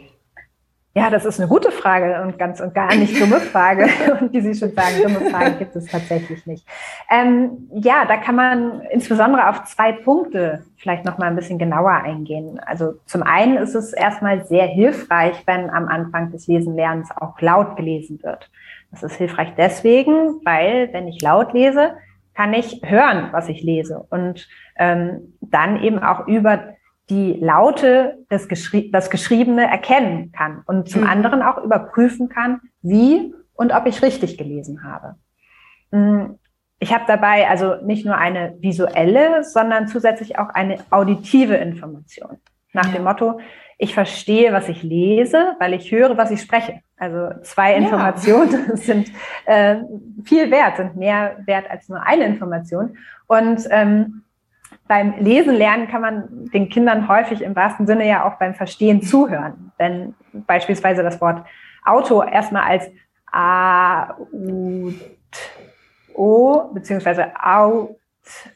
Ja, 0.96 1.10
das 1.10 1.26
ist 1.26 1.38
eine 1.38 1.46
gute 1.46 1.70
Frage 1.72 2.22
und 2.22 2.38
ganz 2.38 2.58
und 2.58 2.74
gar 2.74 2.94
nicht 2.96 3.20
dumme 3.20 3.38
Frage. 3.38 3.86
Und 4.18 4.32
wie 4.32 4.40
Sie 4.40 4.54
schon 4.54 4.72
sagen, 4.72 5.02
dumme 5.02 5.28
Fragen 5.30 5.58
gibt 5.58 5.76
es 5.76 5.84
tatsächlich 5.84 6.46
nicht. 6.46 6.66
Ähm, 7.10 7.68
ja, 7.74 8.06
da 8.06 8.16
kann 8.16 8.34
man 8.34 8.80
insbesondere 8.90 9.50
auf 9.50 9.64
zwei 9.64 9.92
Punkte 9.92 10.64
vielleicht 10.78 11.04
noch 11.04 11.18
mal 11.18 11.26
ein 11.26 11.36
bisschen 11.36 11.58
genauer 11.58 11.90
eingehen. 11.90 12.58
Also 12.64 12.94
zum 13.04 13.22
einen 13.22 13.58
ist 13.58 13.74
es 13.74 13.92
erstmal 13.92 14.46
sehr 14.46 14.66
hilfreich, 14.68 15.42
wenn 15.44 15.68
am 15.68 15.86
Anfang 15.88 16.32
des 16.32 16.46
Lesenlernens 16.46 17.10
auch 17.14 17.38
laut 17.42 17.76
gelesen 17.76 18.22
wird. 18.22 18.50
Das 18.90 19.02
ist 19.02 19.16
hilfreich 19.16 19.52
deswegen, 19.54 20.40
weil 20.46 20.88
wenn 20.94 21.08
ich 21.08 21.20
laut 21.20 21.52
lese, 21.52 21.92
kann 22.32 22.54
ich 22.54 22.80
hören, 22.82 23.28
was 23.32 23.50
ich 23.50 23.62
lese 23.62 24.06
und 24.08 24.48
ähm, 24.78 25.34
dann 25.42 25.82
eben 25.82 25.98
auch 25.98 26.26
über 26.26 26.75
die 27.08 27.34
Laute 27.34 28.18
des 28.30 28.48
Geschrie 28.48 28.90
das 28.90 29.10
Geschriebene 29.10 29.70
erkennen 29.70 30.32
kann 30.32 30.62
und 30.66 30.88
zum 30.88 31.02
mhm. 31.02 31.08
anderen 31.08 31.42
auch 31.42 31.62
überprüfen 31.62 32.28
kann, 32.28 32.60
wie 32.82 33.32
und 33.54 33.72
ob 33.72 33.86
ich 33.86 34.02
richtig 34.02 34.38
gelesen 34.38 34.82
habe. 34.82 35.16
Hm, 35.92 36.38
ich 36.78 36.92
habe 36.92 37.04
dabei 37.06 37.48
also 37.48 37.76
nicht 37.76 38.04
nur 38.04 38.16
eine 38.16 38.56
visuelle, 38.60 39.42
sondern 39.44 39.88
zusätzlich 39.88 40.38
auch 40.38 40.50
eine 40.50 40.78
auditive 40.90 41.54
Information. 41.54 42.38
Nach 42.72 42.86
ja. 42.86 42.92
dem 42.92 43.04
Motto, 43.04 43.40
ich 43.78 43.94
verstehe, 43.94 44.52
was 44.52 44.68
ich 44.68 44.82
lese, 44.82 45.54
weil 45.58 45.74
ich 45.74 45.90
höre, 45.90 46.16
was 46.16 46.30
ich 46.30 46.40
spreche. 46.40 46.80
Also 46.98 47.30
zwei 47.42 47.72
ja. 47.72 47.78
Informationen 47.78 48.76
sind 48.76 49.10
äh, 49.46 49.76
viel 50.24 50.50
wert, 50.50 50.76
sind 50.76 50.96
mehr 50.96 51.36
wert 51.46 51.70
als 51.70 51.88
nur 51.88 52.02
eine 52.02 52.24
Information. 52.24 52.96
Und 53.26 53.66
ähm, 53.70 54.22
beim 54.88 55.14
Lesen 55.18 55.54
lernen 55.54 55.88
kann 55.88 56.00
man 56.00 56.46
den 56.52 56.68
Kindern 56.68 57.08
häufig 57.08 57.42
im 57.42 57.56
wahrsten 57.56 57.86
Sinne 57.86 58.06
ja 58.06 58.24
auch 58.24 58.38
beim 58.38 58.54
Verstehen 58.54 59.02
zuhören. 59.02 59.72
Wenn 59.78 60.14
beispielsweise 60.32 61.02
das 61.02 61.20
Wort 61.20 61.44
Auto 61.84 62.22
erstmal 62.22 62.62
als 62.62 62.90
A, 63.30 64.14
U, 64.32 64.90
T, 64.90 65.40
O, 66.14 66.72
beziehungsweise 66.72 67.32
Au, 67.40 67.96
T, 68.22 68.50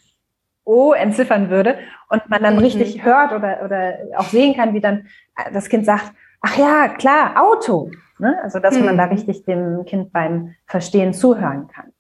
O 0.65 0.93
entziffern 0.93 1.51
würde 1.51 1.79
und 2.09 2.29
man 2.29 2.43
dann 2.43 2.55
mhm. 2.55 2.61
richtig 2.61 3.05
hört 3.05 3.33
oder, 3.33 3.63
oder 3.65 3.99
auch 4.17 4.27
sehen 4.27 4.55
kann, 4.55 4.75
wie 4.75 4.81
dann 4.81 5.07
das 5.53 5.69
Kind 5.69 5.85
sagt, 5.85 6.13
ach 6.41 6.57
ja, 6.57 6.89
klar, 6.89 7.43
Auto. 7.43 7.91
Ne? 8.19 8.39
Also, 8.43 8.59
dass 8.59 8.79
mhm. 8.79 8.85
man 8.85 8.99
da 8.99 9.07
mhm. 9.07 9.13
richtig 9.13 9.45
dem 9.45 9.85
Kind 9.85 10.13
beim 10.13 10.55
Verstehen 10.67 11.13
zuhören 11.13 11.69
kann. 11.69 11.93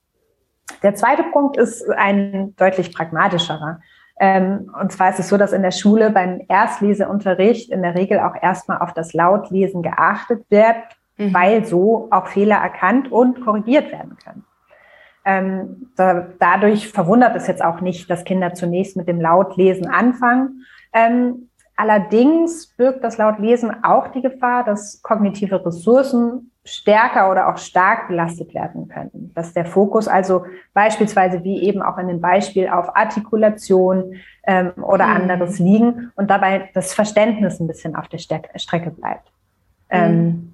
Der 0.82 0.94
zweite 0.94 1.24
Punkt 1.24 1.56
ist 1.56 1.88
ein 1.90 2.54
deutlich 2.56 2.94
pragmatischerer. 2.94 3.80
Ähm, 4.22 4.70
und 4.78 4.92
zwar 4.92 5.08
ist 5.08 5.18
es 5.18 5.28
so, 5.28 5.38
dass 5.38 5.52
in 5.52 5.62
der 5.62 5.70
Schule 5.70 6.10
beim 6.10 6.42
Erstleseunterricht 6.46 7.70
in 7.70 7.82
der 7.82 7.94
Regel 7.94 8.20
auch 8.20 8.34
erstmal 8.40 8.78
auf 8.78 8.92
das 8.92 9.14
Lautlesen 9.14 9.82
geachtet 9.82 10.44
wird, 10.50 10.76
mhm. 11.16 11.32
weil 11.32 11.64
so 11.64 12.08
auch 12.10 12.26
Fehler 12.26 12.56
erkannt 12.56 13.10
und 13.10 13.42
korrigiert 13.42 13.90
werden 13.90 14.18
können. 14.22 14.44
Ähm, 15.24 15.90
da, 15.96 16.26
dadurch 16.38 16.88
verwundert 16.88 17.34
es 17.34 17.46
jetzt 17.46 17.64
auch 17.64 17.80
nicht, 17.80 18.10
dass 18.10 18.24
Kinder 18.24 18.52
zunächst 18.52 18.94
mit 18.96 19.08
dem 19.08 19.20
Lautlesen 19.22 19.86
anfangen. 19.86 20.66
Ähm, 20.92 21.49
Allerdings 21.80 22.66
birgt 22.76 23.02
das 23.02 23.16
laut 23.16 23.38
Lesen 23.38 23.82
auch 23.82 24.08
die 24.08 24.20
Gefahr, 24.20 24.64
dass 24.64 25.00
kognitive 25.00 25.64
Ressourcen 25.64 26.50
stärker 26.62 27.30
oder 27.30 27.48
auch 27.48 27.56
stark 27.56 28.08
belastet 28.08 28.52
werden 28.52 28.86
können. 28.88 29.32
Dass 29.34 29.54
der 29.54 29.64
Fokus 29.64 30.06
also 30.06 30.44
beispielsweise 30.74 31.42
wie 31.42 31.62
eben 31.62 31.80
auch 31.80 31.96
in 31.96 32.08
dem 32.08 32.20
Beispiel 32.20 32.68
auf 32.68 32.94
Artikulation 32.94 34.16
ähm, 34.46 34.72
oder 34.76 35.06
mhm. 35.06 35.22
anderes 35.22 35.58
liegen 35.58 36.12
und 36.16 36.28
dabei 36.28 36.68
das 36.74 36.92
Verständnis 36.92 37.60
ein 37.60 37.66
bisschen 37.66 37.96
auf 37.96 38.08
der 38.08 38.18
Strecke 38.18 38.90
bleibt. 38.90 39.32
Mhm. 39.90 39.98
Ähm, 39.98 40.49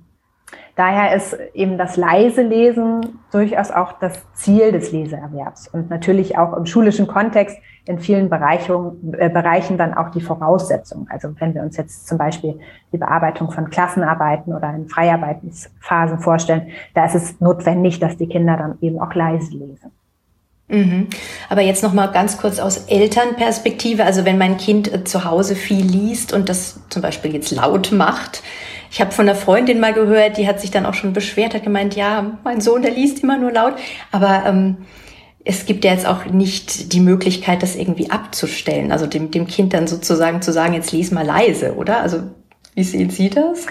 Daher 0.76 1.16
ist 1.16 1.36
eben 1.54 1.78
das 1.78 1.96
leise 1.96 2.42
Lesen 2.42 3.18
durchaus 3.32 3.70
auch 3.70 3.92
das 3.98 4.22
Ziel 4.34 4.72
des 4.72 4.92
Leseerwerbs 4.92 5.68
und 5.68 5.90
natürlich 5.90 6.38
auch 6.38 6.56
im 6.56 6.66
schulischen 6.66 7.06
Kontext 7.06 7.58
in 7.86 7.98
vielen 7.98 8.28
Bereichen, 8.28 9.14
äh, 9.16 9.30
Bereichen 9.30 9.78
dann 9.78 9.94
auch 9.94 10.10
die 10.10 10.20
Voraussetzung. 10.20 11.06
Also 11.08 11.28
wenn 11.38 11.54
wir 11.54 11.62
uns 11.62 11.76
jetzt 11.76 12.06
zum 12.06 12.18
Beispiel 12.18 12.58
die 12.92 12.98
Bearbeitung 12.98 13.50
von 13.50 13.70
Klassenarbeiten 13.70 14.54
oder 14.54 14.74
in 14.74 14.88
Freiarbeitsphasen 14.88 16.18
vorstellen, 16.18 16.68
da 16.94 17.06
ist 17.06 17.14
es 17.14 17.40
notwendig, 17.40 17.98
dass 17.98 18.16
die 18.16 18.28
Kinder 18.28 18.56
dann 18.56 18.78
eben 18.80 19.00
auch 19.00 19.14
leise 19.14 19.52
lesen. 19.52 19.92
Mhm. 20.68 21.06
Aber 21.48 21.60
jetzt 21.60 21.84
noch 21.84 21.92
mal 21.92 22.08
ganz 22.08 22.38
kurz 22.38 22.58
aus 22.58 22.86
Elternperspektive. 22.86 24.04
Also 24.04 24.24
wenn 24.24 24.36
mein 24.36 24.56
Kind 24.56 24.92
äh, 24.92 25.04
zu 25.04 25.24
Hause 25.24 25.54
viel 25.54 25.84
liest 25.84 26.32
und 26.32 26.48
das 26.48 26.80
zum 26.88 27.02
Beispiel 27.02 27.32
jetzt 27.32 27.52
laut 27.52 27.92
macht, 27.92 28.42
ich 28.90 29.00
habe 29.00 29.12
von 29.12 29.28
einer 29.28 29.38
Freundin 29.38 29.80
mal 29.80 29.92
gehört, 29.92 30.38
die 30.38 30.46
hat 30.46 30.60
sich 30.60 30.70
dann 30.70 30.86
auch 30.86 30.94
schon 30.94 31.12
beschwert, 31.12 31.54
hat 31.54 31.64
gemeint, 31.64 31.96
ja, 31.96 32.38
mein 32.44 32.60
Sohn, 32.60 32.82
der 32.82 32.92
liest 32.92 33.22
immer 33.22 33.36
nur 33.36 33.52
laut. 33.52 33.74
Aber 34.12 34.44
ähm, 34.46 34.78
es 35.44 35.66
gibt 35.66 35.84
ja 35.84 35.92
jetzt 35.92 36.06
auch 36.06 36.26
nicht 36.26 36.92
die 36.92 37.00
Möglichkeit, 37.00 37.62
das 37.62 37.76
irgendwie 37.76 38.10
abzustellen. 38.10 38.90
Also 38.90 39.06
dem, 39.06 39.30
dem 39.30 39.46
Kind 39.46 39.74
dann 39.74 39.86
sozusagen 39.86 40.42
zu 40.42 40.52
sagen, 40.52 40.74
jetzt 40.74 40.92
lies 40.92 41.10
mal 41.10 41.24
leise, 41.24 41.76
oder? 41.76 42.00
Also 42.00 42.22
wie 42.74 42.84
sehen 42.84 43.10
Sie 43.10 43.30
das? 43.30 43.66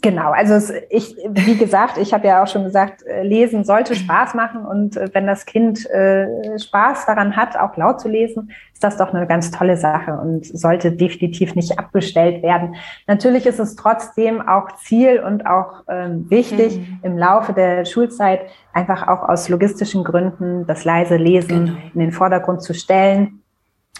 Genau, 0.00 0.30
also 0.30 0.54
es, 0.54 0.72
ich, 0.90 1.16
wie 1.28 1.56
gesagt, 1.56 1.98
ich 1.98 2.14
habe 2.14 2.26
ja 2.26 2.42
auch 2.42 2.46
schon 2.46 2.64
gesagt, 2.64 3.02
äh, 3.04 3.22
Lesen 3.22 3.64
sollte 3.64 3.94
Spaß 3.94 4.34
machen 4.34 4.64
und 4.64 4.96
äh, 4.96 5.10
wenn 5.12 5.26
das 5.26 5.44
Kind 5.44 5.88
äh, 5.90 6.58
Spaß 6.58 7.06
daran 7.06 7.36
hat, 7.36 7.56
auch 7.56 7.76
laut 7.76 8.00
zu 8.00 8.08
lesen, 8.08 8.52
ist 8.72 8.82
das 8.82 8.96
doch 8.96 9.12
eine 9.12 9.26
ganz 9.26 9.50
tolle 9.50 9.76
Sache 9.76 10.12
und 10.12 10.46
sollte 10.46 10.92
definitiv 10.92 11.54
nicht 11.54 11.78
abgestellt 11.78 12.42
werden. 12.42 12.76
Natürlich 13.06 13.46
ist 13.46 13.58
es 13.58 13.76
trotzdem 13.76 14.40
auch 14.40 14.72
Ziel 14.76 15.20
und 15.20 15.46
auch 15.46 15.82
ähm, 15.88 16.30
wichtig, 16.30 16.78
mhm. 16.78 17.00
im 17.02 17.18
Laufe 17.18 17.52
der 17.52 17.84
Schulzeit 17.84 18.40
einfach 18.72 19.08
auch 19.08 19.28
aus 19.28 19.48
logistischen 19.48 20.04
Gründen 20.04 20.66
das 20.66 20.84
leise 20.84 21.16
Lesen 21.16 21.66
genau. 21.66 21.78
in 21.94 22.00
den 22.00 22.12
Vordergrund 22.12 22.62
zu 22.62 22.72
stellen 22.72 23.42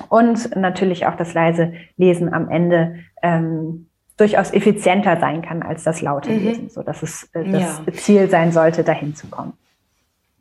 und 0.09 0.57
natürlich 0.57 1.07
auch 1.07 1.17
das 1.17 1.35
leise 1.35 1.73
Lesen 1.97 2.33
am 2.33 2.49
Ende 2.49 2.97
ähm, 3.23 3.89
durchaus 4.17 4.53
effizienter 4.53 5.19
sein 5.19 5.43
kann 5.43 5.63
als 5.63 5.85
das 5.85 6.01
laute 6.01 6.31
mhm. 6.31 6.45
Lesen, 6.45 6.71
so 6.71 6.83
dass 6.83 7.03
es 7.03 7.29
äh, 7.33 7.45
das 7.51 7.81
ja. 7.87 7.93
Ziel 7.93 8.31
sein 8.31 8.53
sollte, 8.53 8.85
dahin 8.85 9.15
zu 9.15 9.27
kommen. 9.29 9.55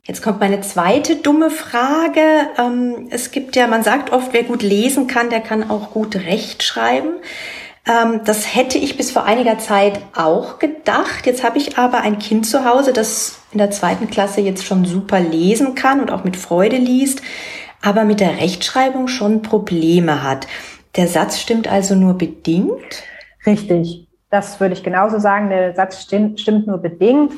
Jetzt 0.04 0.24
kommt 0.24 0.40
meine 0.40 0.62
zweite 0.62 1.18
dumme 1.18 1.52
Frage. 1.52 2.22
Ähm, 2.58 3.08
es 3.12 3.32
gibt 3.32 3.56
ja, 3.56 3.68
man 3.68 3.84
sagt 3.84 4.12
oft, 4.12 4.34
wer 4.34 4.44
gut 4.44 4.64
lesen 4.64 5.08
kann, 5.08 5.30
der 5.30 5.42
kann 5.42 5.70
auch 5.70 5.92
gut 5.92 6.16
rechtschreiben. 6.16 7.14
Ähm, 7.88 8.22
das 8.26 8.56
hätte 8.56 8.80
ich 8.80 8.98
bis 8.98 9.12
vor 9.12 9.26
einiger 9.26 9.60
Zeit 9.60 10.00
auch 10.16 10.58
gedacht. 10.58 11.26
Jetzt 11.26 11.44
habe 11.44 11.60
ich 11.60 11.78
aber 11.78 12.02
ein 12.02 12.18
Kind 12.18 12.48
zu 12.48 12.66
Hause, 12.66 12.94
das 12.94 13.40
in 13.52 13.60
der 13.60 13.70
zweiten 13.70 14.10
Klasse 14.10 14.42
jetzt 14.42 14.66
schon 14.66 14.86
super 14.86 15.20
lesen 15.20 15.76
kann 15.76 16.00
und 16.00 16.12
auch 16.12 16.24
mit 16.24 16.36
Freude 16.36 16.78
liest, 16.78 17.22
aber 17.82 18.04
mit 18.04 18.20
der 18.20 18.40
Rechtschreibung 18.40 19.08
schon 19.08 19.44
Probleme 19.44 20.24
hat. 20.24 20.48
Der 20.96 21.08
Satz 21.08 21.40
stimmt 21.40 21.68
also 21.68 21.96
nur 21.96 22.16
bedingt? 22.16 23.04
Richtig. 23.46 24.08
Das 24.30 24.60
würde 24.60 24.74
ich 24.74 24.84
genauso 24.84 25.20
sagen. 25.20 25.50
Der 25.50 25.76
Satz 25.76 26.02
stimmt, 26.02 26.68
nur 26.68 26.78
bedingt. 26.78 27.34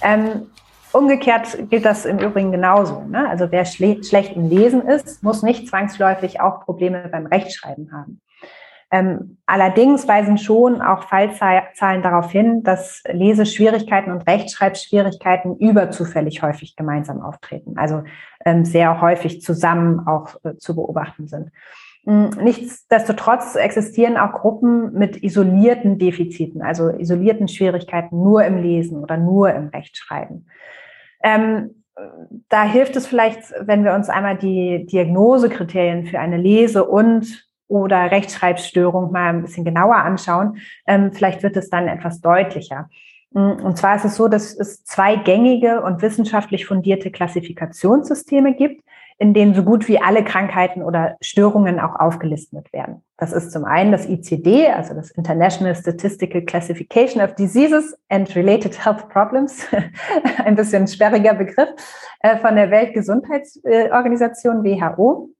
Ähm, 0.00 0.46
umgekehrt 0.92 1.58
gilt 1.70 1.84
das 1.84 2.06
im 2.06 2.18
Übrigen 2.18 2.52
genauso. 2.52 3.02
Ne? 3.02 3.28
Also 3.28 3.50
wer 3.50 3.64
schle 3.64 4.02
schlecht 4.02 4.34
im 4.36 4.48
Lesen 4.48 4.82
ist, 4.82 5.22
muss 5.22 5.42
nicht 5.42 5.68
zwangsläufig 5.68 6.40
auch 6.40 6.60
Probleme 6.64 7.08
beim 7.10 7.26
Rechtschreiben 7.26 7.92
haben. 7.92 8.20
Ähm, 8.90 9.36
allerdings 9.44 10.08
weisen 10.08 10.38
schon 10.38 10.80
auch 10.80 11.02
Fallzahlen 11.02 12.02
darauf 12.02 12.30
hin, 12.30 12.62
dass 12.62 13.02
Leseschwierigkeiten 13.06 14.10
und 14.10 14.26
Rechtschreibschwierigkeiten 14.26 15.58
überzufällig 15.58 16.42
häufig 16.42 16.74
gemeinsam 16.74 17.20
auftreten, 17.20 17.76
also 17.76 18.02
ähm, 18.46 18.64
sehr 18.64 19.02
häufig 19.02 19.42
zusammen 19.42 20.06
auch 20.06 20.36
äh, 20.42 20.56
zu 20.56 20.74
beobachten 20.74 21.28
sind. 21.28 21.50
Hm, 22.08 22.30
nichtsdestotrotz 22.42 23.54
existieren 23.54 24.16
auch 24.16 24.32
Gruppen 24.32 24.94
mit 24.94 25.22
isolierten 25.22 25.98
Defiziten, 25.98 26.62
also 26.62 26.88
isolierten 26.88 27.48
Schwierigkeiten 27.48 28.22
nur 28.22 28.44
im 28.44 28.56
Lesen 28.56 28.96
oder 29.02 29.18
nur 29.18 29.52
im 29.52 29.68
Rechtschreiben. 29.68 30.48
Ähm, 31.22 31.84
da 32.48 32.62
hilft 32.64 32.96
es 32.96 33.06
vielleicht, 33.06 33.52
wenn 33.60 33.84
wir 33.84 33.92
uns 33.92 34.08
einmal 34.08 34.38
die 34.38 34.86
Diagnosekriterien 34.86 36.06
für 36.06 36.18
eine 36.18 36.38
Lese- 36.38 36.86
und 36.86 37.46
oder 37.66 38.10
Rechtschreibstörung 38.10 39.12
mal 39.12 39.28
ein 39.28 39.42
bisschen 39.42 39.66
genauer 39.66 39.96
anschauen. 39.96 40.56
Ähm, 40.86 41.12
vielleicht 41.12 41.42
wird 41.42 41.58
es 41.58 41.68
dann 41.68 41.88
etwas 41.88 42.22
deutlicher. 42.22 42.88
Hm, 43.34 43.62
und 43.62 43.76
zwar 43.76 43.96
ist 43.96 44.06
es 44.06 44.16
so, 44.16 44.28
dass 44.28 44.56
es 44.56 44.82
zwei 44.84 45.16
gängige 45.16 45.82
und 45.82 46.00
wissenschaftlich 46.00 46.64
fundierte 46.64 47.10
Klassifikationssysteme 47.10 48.54
gibt, 48.54 48.82
in 49.18 49.34
denen 49.34 49.54
so 49.54 49.64
gut 49.64 49.88
wie 49.88 50.00
alle 50.00 50.22
Krankheiten 50.22 50.82
oder 50.82 51.16
Störungen 51.20 51.80
auch 51.80 51.96
aufgelistet 51.96 52.72
werden. 52.72 53.02
Das 53.16 53.32
ist 53.32 53.50
zum 53.50 53.64
einen 53.64 53.90
das 53.90 54.08
ICD, 54.08 54.68
also 54.68 54.94
das 54.94 55.10
International 55.10 55.74
Statistical 55.74 56.42
Classification 56.42 57.20
of 57.20 57.34
Diseases 57.34 57.98
and 58.08 58.34
Related 58.36 58.84
Health 58.84 59.08
Problems, 59.08 59.66
ein 60.44 60.54
bisschen 60.54 60.86
sperriger 60.86 61.34
Begriff, 61.34 61.70
äh, 62.20 62.36
von 62.38 62.54
der 62.54 62.70
Weltgesundheitsorganisation 62.70 64.62
WHO 64.62 65.30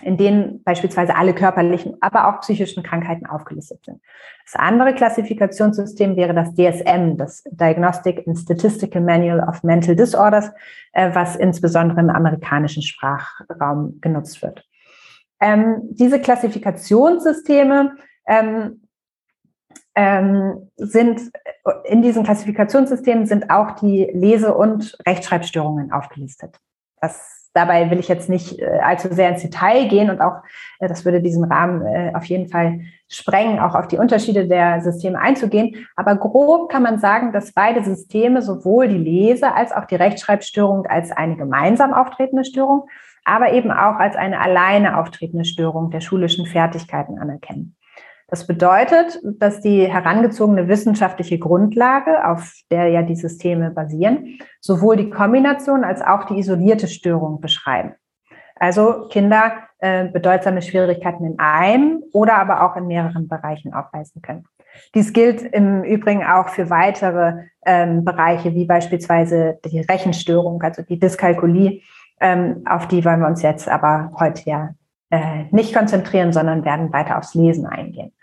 in 0.00 0.16
denen 0.16 0.62
beispielsweise 0.64 1.14
alle 1.14 1.34
körperlichen, 1.34 1.96
aber 2.00 2.28
auch 2.28 2.40
psychischen 2.40 2.82
Krankheiten 2.82 3.26
aufgelistet 3.26 3.84
sind. 3.84 4.00
Das 4.44 4.56
andere 4.56 4.94
Klassifikationssystem 4.94 6.16
wäre 6.16 6.34
das 6.34 6.54
DSM, 6.54 7.16
das 7.16 7.44
Diagnostic 7.50 8.26
and 8.26 8.38
Statistical 8.38 9.02
Manual 9.02 9.46
of 9.48 9.62
Mental 9.62 9.94
Disorders, 9.94 10.50
äh, 10.92 11.14
was 11.14 11.36
insbesondere 11.36 12.00
im 12.00 12.10
amerikanischen 12.10 12.82
Sprachraum 12.82 14.00
genutzt 14.00 14.42
wird. 14.42 14.66
Ähm, 15.40 15.82
diese 15.90 16.20
Klassifikationssysteme 16.20 17.96
ähm, 18.26 18.82
ähm, 19.94 20.70
sind 20.76 21.20
in 21.84 22.02
diesen 22.02 22.24
Klassifikationssystemen 22.24 23.26
sind 23.26 23.50
auch 23.50 23.72
die 23.72 24.10
Lese- 24.12 24.54
und 24.54 24.96
Rechtschreibstörungen 25.06 25.92
aufgelistet. 25.92 26.58
Das 27.00 27.41
Dabei 27.54 27.90
will 27.90 27.98
ich 27.98 28.08
jetzt 28.08 28.30
nicht 28.30 28.58
äh, 28.58 28.78
allzu 28.82 29.12
sehr 29.12 29.28
ins 29.28 29.42
Detail 29.42 29.86
gehen 29.88 30.10
und 30.10 30.20
auch, 30.20 30.42
äh, 30.80 30.88
das 30.88 31.04
würde 31.04 31.20
diesen 31.20 31.44
Rahmen 31.44 31.84
äh, 31.84 32.12
auf 32.14 32.24
jeden 32.24 32.48
Fall 32.48 32.80
sprengen, 33.08 33.58
auch 33.58 33.74
auf 33.74 33.88
die 33.88 33.98
Unterschiede 33.98 34.48
der 34.48 34.80
Systeme 34.80 35.20
einzugehen. 35.20 35.86
Aber 35.94 36.16
grob 36.16 36.70
kann 36.70 36.82
man 36.82 36.98
sagen, 36.98 37.32
dass 37.32 37.52
beide 37.52 37.84
Systeme 37.84 38.40
sowohl 38.40 38.88
die 38.88 38.96
Lese- 38.96 39.54
als 39.54 39.72
auch 39.72 39.84
die 39.84 39.96
Rechtschreibstörung 39.96 40.86
als 40.86 41.12
eine 41.12 41.36
gemeinsam 41.36 41.92
auftretende 41.92 42.44
Störung, 42.44 42.88
aber 43.24 43.52
eben 43.52 43.70
auch 43.70 43.96
als 43.96 44.16
eine 44.16 44.40
alleine 44.40 44.98
auftretende 44.98 45.44
Störung 45.44 45.90
der 45.90 46.00
schulischen 46.00 46.46
Fertigkeiten 46.46 47.18
anerkennen. 47.18 47.76
Das 48.32 48.46
bedeutet, 48.46 49.20
dass 49.22 49.60
die 49.60 49.84
herangezogene 49.84 50.66
wissenschaftliche 50.66 51.38
Grundlage, 51.38 52.26
auf 52.26 52.50
der 52.70 52.88
ja 52.88 53.02
die 53.02 53.14
Systeme 53.14 53.70
basieren, 53.70 54.38
sowohl 54.58 54.96
die 54.96 55.10
Kombination 55.10 55.84
als 55.84 56.00
auch 56.00 56.24
die 56.24 56.38
isolierte 56.38 56.88
Störung 56.88 57.42
beschreiben. 57.42 57.92
Also 58.56 59.06
Kinder 59.10 59.52
äh, 59.80 60.08
bedeutsame 60.08 60.62
Schwierigkeiten 60.62 61.26
in 61.26 61.38
einem 61.40 62.02
oder 62.14 62.38
aber 62.38 62.64
auch 62.64 62.74
in 62.76 62.86
mehreren 62.86 63.28
Bereichen 63.28 63.74
aufweisen 63.74 64.22
können. 64.22 64.46
Dies 64.94 65.12
gilt 65.12 65.42
im 65.42 65.84
Übrigen 65.84 66.24
auch 66.24 66.48
für 66.48 66.70
weitere 66.70 67.34
ähm, 67.66 68.02
Bereiche, 68.02 68.54
wie 68.54 68.64
beispielsweise 68.64 69.58
die 69.66 69.80
Rechenstörung, 69.80 70.62
also 70.62 70.80
die 70.80 70.98
Dyskalkulie. 70.98 71.82
Ähm, 72.18 72.62
auf 72.66 72.88
die 72.88 73.04
wollen 73.04 73.20
wir 73.20 73.26
uns 73.26 73.42
jetzt 73.42 73.68
aber 73.68 74.10
heute 74.18 74.48
ja 74.48 74.70
äh, 75.10 75.44
nicht 75.50 75.74
konzentrieren, 75.74 76.32
sondern 76.32 76.64
werden 76.64 76.94
weiter 76.94 77.18
aufs 77.18 77.34
Lesen 77.34 77.66
eingehen. 77.66 78.14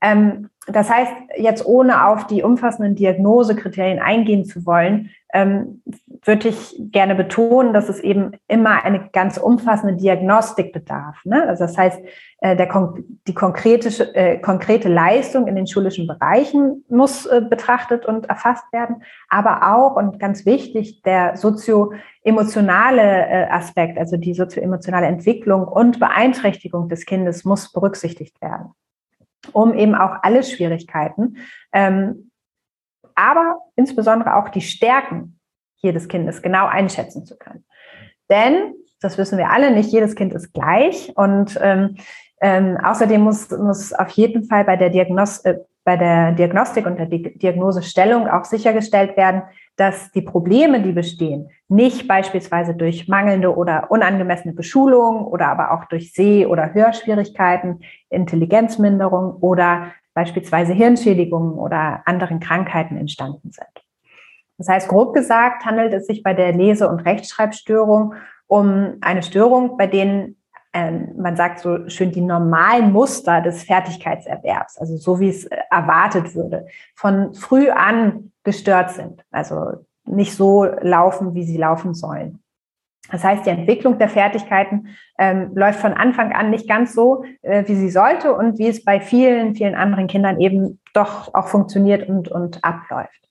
Ähm, 0.00 0.50
das 0.66 0.90
heißt, 0.90 1.12
jetzt 1.36 1.64
ohne 1.64 2.06
auf 2.06 2.26
die 2.26 2.42
umfassenden 2.42 2.94
Diagnosekriterien 2.94 4.00
eingehen 4.00 4.44
zu 4.44 4.66
wollen, 4.66 5.10
ähm, 5.32 5.82
würde 6.24 6.48
ich 6.48 6.74
gerne 6.78 7.14
betonen, 7.14 7.72
dass 7.72 7.88
es 7.88 8.00
eben 8.00 8.32
immer 8.48 8.84
eine 8.84 9.08
ganz 9.12 9.36
umfassende 9.38 9.96
Diagnostik 9.96 10.72
bedarf. 10.72 11.16
Ne? 11.24 11.46
Also 11.48 11.64
das 11.64 11.76
heißt, 11.76 12.00
äh, 12.40 12.56
der, 12.56 12.94
die 13.26 13.34
konkrete, 13.34 14.14
äh, 14.14 14.38
konkrete 14.38 14.88
Leistung 14.88 15.46
in 15.46 15.56
den 15.56 15.66
schulischen 15.66 16.06
Bereichen 16.06 16.84
muss 16.88 17.26
äh, 17.26 17.42
betrachtet 17.42 18.06
und 18.06 18.28
erfasst 18.28 18.64
werden, 18.72 19.02
aber 19.28 19.74
auch 19.74 19.96
und 19.96 20.18
ganz 20.18 20.46
wichtig, 20.46 21.02
der 21.02 21.36
sozio-emotionale 21.36 23.02
äh, 23.02 23.46
Aspekt, 23.50 23.98
also 23.98 24.16
die 24.16 24.34
sozio-emotionale 24.34 25.06
Entwicklung 25.06 25.66
und 25.66 25.98
Beeinträchtigung 25.98 26.88
des 26.88 27.06
Kindes 27.06 27.44
muss 27.44 27.72
berücksichtigt 27.72 28.40
werden. 28.40 28.74
Um 29.52 29.74
eben 29.74 29.94
auch 29.94 30.16
alle 30.22 30.42
Schwierigkeiten, 30.42 31.38
ähm, 31.72 32.30
aber 33.14 33.58
insbesondere 33.76 34.36
auch 34.36 34.48
die 34.48 34.60
Stärken 34.60 35.40
jedes 35.76 36.08
Kindes 36.08 36.42
genau 36.42 36.66
einschätzen 36.66 37.24
zu 37.24 37.36
können. 37.36 37.64
Denn, 38.30 38.74
das 39.00 39.18
wissen 39.18 39.38
wir 39.38 39.50
alle, 39.50 39.70
nicht 39.70 39.90
jedes 39.90 40.14
Kind 40.14 40.32
ist 40.34 40.52
gleich 40.52 41.12
und 41.16 41.58
ähm, 41.60 41.96
ähm, 42.40 42.78
außerdem 42.82 43.20
muss, 43.20 43.50
muss 43.50 43.92
auf 43.92 44.10
jeden 44.10 44.44
Fall 44.44 44.64
bei 44.64 44.76
der, 44.76 44.90
Diagnos 44.90 45.38
äh, 45.44 45.58
bei 45.88 45.96
der 45.96 46.32
Diagnostik 46.32 46.84
und 46.84 46.98
der 46.98 47.06
Diagnosestellung 47.06 48.28
auch 48.28 48.44
sichergestellt 48.44 49.16
werden, 49.16 49.40
dass 49.76 50.12
die 50.12 50.20
Probleme, 50.20 50.82
die 50.82 50.92
bestehen, 50.92 51.48
nicht 51.66 52.06
beispielsweise 52.06 52.74
durch 52.74 53.08
mangelnde 53.08 53.56
oder 53.56 53.90
unangemessene 53.90 54.52
Beschulung 54.52 55.24
oder 55.24 55.48
aber 55.48 55.72
auch 55.72 55.86
durch 55.86 56.12
Seh- 56.12 56.44
oder 56.44 56.74
Hörschwierigkeiten, 56.74 57.80
Intelligenzminderung 58.10 59.36
oder 59.40 59.92
beispielsweise 60.12 60.74
Hirnschädigungen 60.74 61.54
oder 61.54 62.02
anderen 62.04 62.38
Krankheiten 62.38 62.98
entstanden 62.98 63.50
sind. 63.50 63.86
Das 64.58 64.68
heißt, 64.68 64.88
grob 64.88 65.14
gesagt 65.14 65.64
handelt 65.64 65.94
es 65.94 66.06
sich 66.06 66.22
bei 66.22 66.34
der 66.34 66.52
Lese- 66.52 66.90
und 66.90 67.00
Rechtschreibstörung 67.00 68.12
um 68.46 68.98
eine 69.00 69.22
Störung, 69.22 69.78
bei 69.78 69.86
denen 69.86 70.36
ähm, 70.72 71.14
man 71.16 71.36
sagt 71.36 71.60
so 71.60 71.88
schön, 71.88 72.12
die 72.12 72.20
normalen 72.20 72.92
Muster 72.92 73.40
des 73.40 73.62
Fertigkeitserwerbs, 73.62 74.78
also 74.78 74.96
so 74.96 75.18
wie 75.18 75.28
es 75.28 75.44
äh, 75.46 75.56
erwartet 75.70 76.34
würde, 76.34 76.66
von 76.94 77.34
früh 77.34 77.70
an 77.70 78.32
gestört 78.44 78.90
sind. 78.90 79.24
Also 79.30 79.84
nicht 80.04 80.34
so 80.34 80.64
laufen, 80.64 81.34
wie 81.34 81.44
sie 81.44 81.56
laufen 81.56 81.94
sollen. 81.94 82.42
Das 83.10 83.24
heißt, 83.24 83.46
die 83.46 83.50
Entwicklung 83.50 83.98
der 83.98 84.08
Fertigkeiten 84.08 84.88
ähm, 85.18 85.52
läuft 85.54 85.80
von 85.80 85.94
Anfang 85.94 86.32
an 86.32 86.50
nicht 86.50 86.68
ganz 86.68 86.92
so, 86.92 87.24
äh, 87.40 87.64
wie 87.66 87.74
sie 87.74 87.90
sollte 87.90 88.34
und 88.34 88.58
wie 88.58 88.68
es 88.68 88.84
bei 88.84 89.00
vielen, 89.00 89.54
vielen 89.54 89.74
anderen 89.74 90.06
Kindern 90.06 90.40
eben 90.40 90.78
doch 90.92 91.32
auch 91.34 91.48
funktioniert 91.48 92.06
und, 92.08 92.28
und 92.28 92.62
abläuft. 92.62 93.28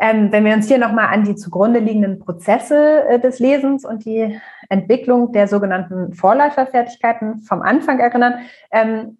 Ähm, 0.00 0.30
wenn 0.30 0.44
wir 0.44 0.54
uns 0.54 0.68
hier 0.68 0.78
nochmal 0.78 1.08
an 1.08 1.24
die 1.24 1.34
zugrunde 1.34 1.80
liegenden 1.80 2.20
Prozesse 2.20 3.04
äh, 3.08 3.18
des 3.18 3.40
Lesens 3.40 3.84
und 3.84 4.04
die 4.04 4.40
Entwicklung 4.68 5.32
der 5.32 5.48
sogenannten 5.48 6.12
Vorläuferfertigkeiten 6.12 7.40
vom 7.40 7.62
Anfang 7.62 8.00
erinnern, 8.00 8.40
ähm, 8.70 9.18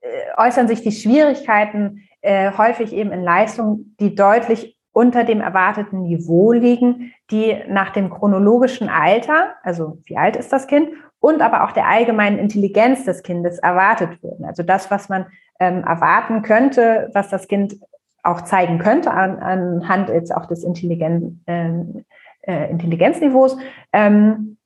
äh, 0.00 0.06
äußern 0.36 0.68
sich 0.68 0.82
die 0.82 0.92
Schwierigkeiten 0.92 2.02
äh, 2.20 2.52
häufig 2.56 2.92
eben 2.92 3.12
in 3.12 3.22
Leistungen, 3.22 3.96
die 4.00 4.14
deutlich 4.14 4.78
unter 4.92 5.24
dem 5.24 5.40
erwarteten 5.40 6.02
Niveau 6.02 6.52
liegen, 6.52 7.12
die 7.30 7.56
nach 7.68 7.90
dem 7.90 8.10
chronologischen 8.10 8.88
Alter, 8.88 9.54
also 9.62 9.98
wie 10.04 10.16
alt 10.16 10.36
ist 10.36 10.52
das 10.52 10.66
Kind, 10.68 10.90
und 11.18 11.42
aber 11.42 11.64
auch 11.64 11.72
der 11.72 11.88
allgemeinen 11.88 12.38
Intelligenz 12.38 13.04
des 13.04 13.22
Kindes 13.22 13.58
erwartet 13.58 14.22
würden. 14.22 14.44
Also 14.44 14.62
das, 14.62 14.90
was 14.90 15.08
man 15.08 15.26
ähm, 15.58 15.82
erwarten 15.82 16.42
könnte, 16.42 17.10
was 17.12 17.28
das 17.28 17.48
Kind 17.48 17.76
auch 18.22 18.42
zeigen 18.42 18.78
könnte 18.78 19.10
an, 19.10 19.38
anhand 19.38 20.08
jetzt 20.08 20.34
auch 20.34 20.46
des 20.46 20.64
Intelligen, 20.64 21.42
ähm, 21.46 22.04
äh, 22.42 22.70
Intelligenzniveaus. 22.70 23.56
Ähm, 23.92 24.56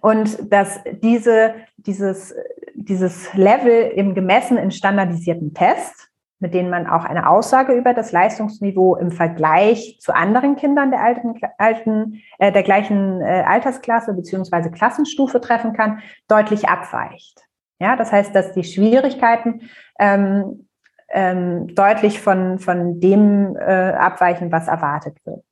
und 0.00 0.52
dass 0.52 0.80
diese, 1.02 1.54
dieses, 1.76 2.34
dieses 2.74 3.32
Level 3.34 3.92
im 3.94 4.14
gemessen 4.14 4.56
in 4.56 4.70
standardisierten 4.70 5.54
Tests, 5.54 6.08
mit 6.40 6.54
denen 6.54 6.70
man 6.70 6.86
auch 6.86 7.04
eine 7.04 7.28
Aussage 7.28 7.72
über 7.74 7.92
das 7.92 8.12
Leistungsniveau 8.12 8.96
im 8.96 9.12
Vergleich 9.12 9.98
zu 10.00 10.14
anderen 10.14 10.56
Kindern 10.56 10.90
der 10.90 11.02
alten, 11.02 11.34
alten 11.58 12.22
äh, 12.38 12.50
der 12.50 12.62
gleichen 12.62 13.20
äh, 13.20 13.44
Altersklasse 13.46 14.14
beziehungsweise 14.14 14.70
Klassenstufe 14.70 15.40
treffen 15.40 15.74
kann, 15.74 16.00
deutlich 16.28 16.68
abweicht. 16.68 17.44
Ja, 17.78 17.96
das 17.96 18.10
heißt, 18.12 18.34
dass 18.34 18.52
die 18.52 18.64
Schwierigkeiten 18.64 19.62
ähm, 19.98 20.66
ähm, 21.10 21.74
deutlich 21.74 22.20
von, 22.20 22.58
von 22.58 23.00
dem 23.00 23.56
äh, 23.56 23.92
abweichen, 23.92 24.50
was 24.52 24.68
erwartet 24.68 25.16
wird. 25.24 25.44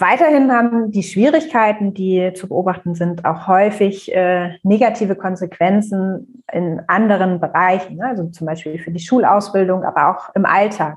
Weiterhin 0.00 0.50
haben 0.50 0.90
die 0.90 1.02
Schwierigkeiten, 1.02 1.92
die 1.92 2.32
zu 2.34 2.48
beobachten 2.48 2.94
sind, 2.94 3.26
auch 3.26 3.46
häufig 3.46 4.14
äh, 4.14 4.56
negative 4.62 5.14
Konsequenzen 5.14 6.42
in 6.50 6.80
anderen 6.86 7.38
Bereichen, 7.38 7.96
ne? 7.96 8.06
also 8.06 8.28
zum 8.30 8.46
Beispiel 8.46 8.78
für 8.78 8.90
die 8.90 9.00
Schulausbildung, 9.00 9.84
aber 9.84 10.10
auch 10.10 10.34
im 10.34 10.46
Alltag, 10.46 10.96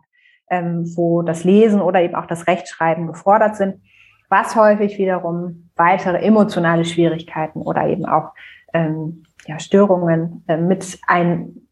ähm, 0.50 0.86
wo 0.96 1.22
das 1.22 1.44
Lesen 1.44 1.82
oder 1.82 2.02
eben 2.02 2.16
auch 2.16 2.28
das 2.28 2.48
Rechtschreiben 2.48 3.08
gefordert 3.08 3.58
sind, 3.58 3.82
was 4.30 4.56
häufig 4.56 4.98
wiederum 4.98 5.70
weitere 5.76 6.20
emotionale 6.20 6.86
Schwierigkeiten 6.86 7.62
oder 7.62 7.86
eben 7.88 8.06
auch 8.06 8.32
ähm, 8.74 9.24
ja, 9.46 9.60
Störungen 9.60 10.46
äh, 10.48 10.56
mit, 10.56 10.98
ein, 11.08 11.68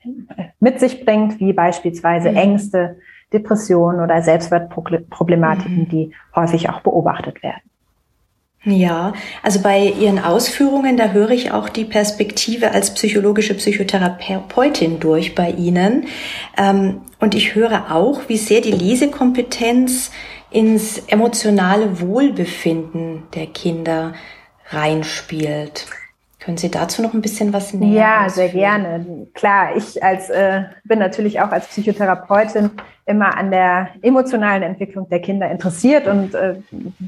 mit 0.60 0.82
sich 0.82 1.06
bringt, 1.06 1.39
wie 1.39 1.54
beispielsweise 1.54 2.32
mhm. 2.32 2.38
Ängste, 2.38 2.98
Depressionen 3.34 4.02
oder 4.02 4.22
Selbstwertproblematiken, 4.22 5.80
mhm. 5.80 5.89
die 5.89 6.13
häufig 6.36 6.70
auch 6.70 6.82
beobachtet 6.82 7.41
werden. 7.44 7.62
Ja, 8.63 9.13
also 9.41 9.62
bei 9.62 9.88
Ihren 9.88 10.20
Ausführungen, 10.20 10.96
da 10.96 11.10
höre 11.10 11.32
ich 11.32 11.52
auch 11.52 11.67
die 11.67 11.86
Perspektive 11.86 12.72
als 12.72 12.94
psychologische 12.94 13.56
Psychotherapeutin 13.56 15.00
durch 15.00 15.34
bei 15.34 15.50
Ihnen. 15.50 16.06
Ähm, 16.58 17.02
und 17.20 17.34
ich 17.34 17.56
höre 17.56 17.91
auch, 17.91 18.22
wie 18.28 18.38
sehr 18.38 18.62
die 18.62 18.72
Lesekompetenz 18.72 20.12
ins 20.52 21.00
emotionale 21.08 22.02
Wohlbefinden 22.02 23.24
der 23.34 23.48
Kinder 23.48 24.13
reinspielt. 24.70 25.88
Können 26.43 26.58
Sie 26.58 26.71
dazu 26.71 27.04
noch 27.04 27.13
ein 27.13 27.21
bisschen 27.21 27.54
was 27.54 27.71
näher? 27.71 28.23
Ja, 28.23 28.30
sehr 28.30 28.49
gerne. 28.49 29.27
Klar, 29.36 29.75
ich 29.75 30.04
als 30.04 30.27
äh, 30.32 30.63
bin 30.84 30.97
natürlich 30.97 31.39
auch 31.39 31.51
als 31.51 31.67
Psychotherapeutin 31.67 32.71
immer 33.06 33.38
an 33.38 33.51
der 33.51 33.89
emotionalen 34.01 34.63
Entwicklung 34.63 35.08
der 35.08 35.21
Kinder 35.21 35.51
interessiert 35.51 36.08
und 36.08 36.34
äh, 36.34 36.56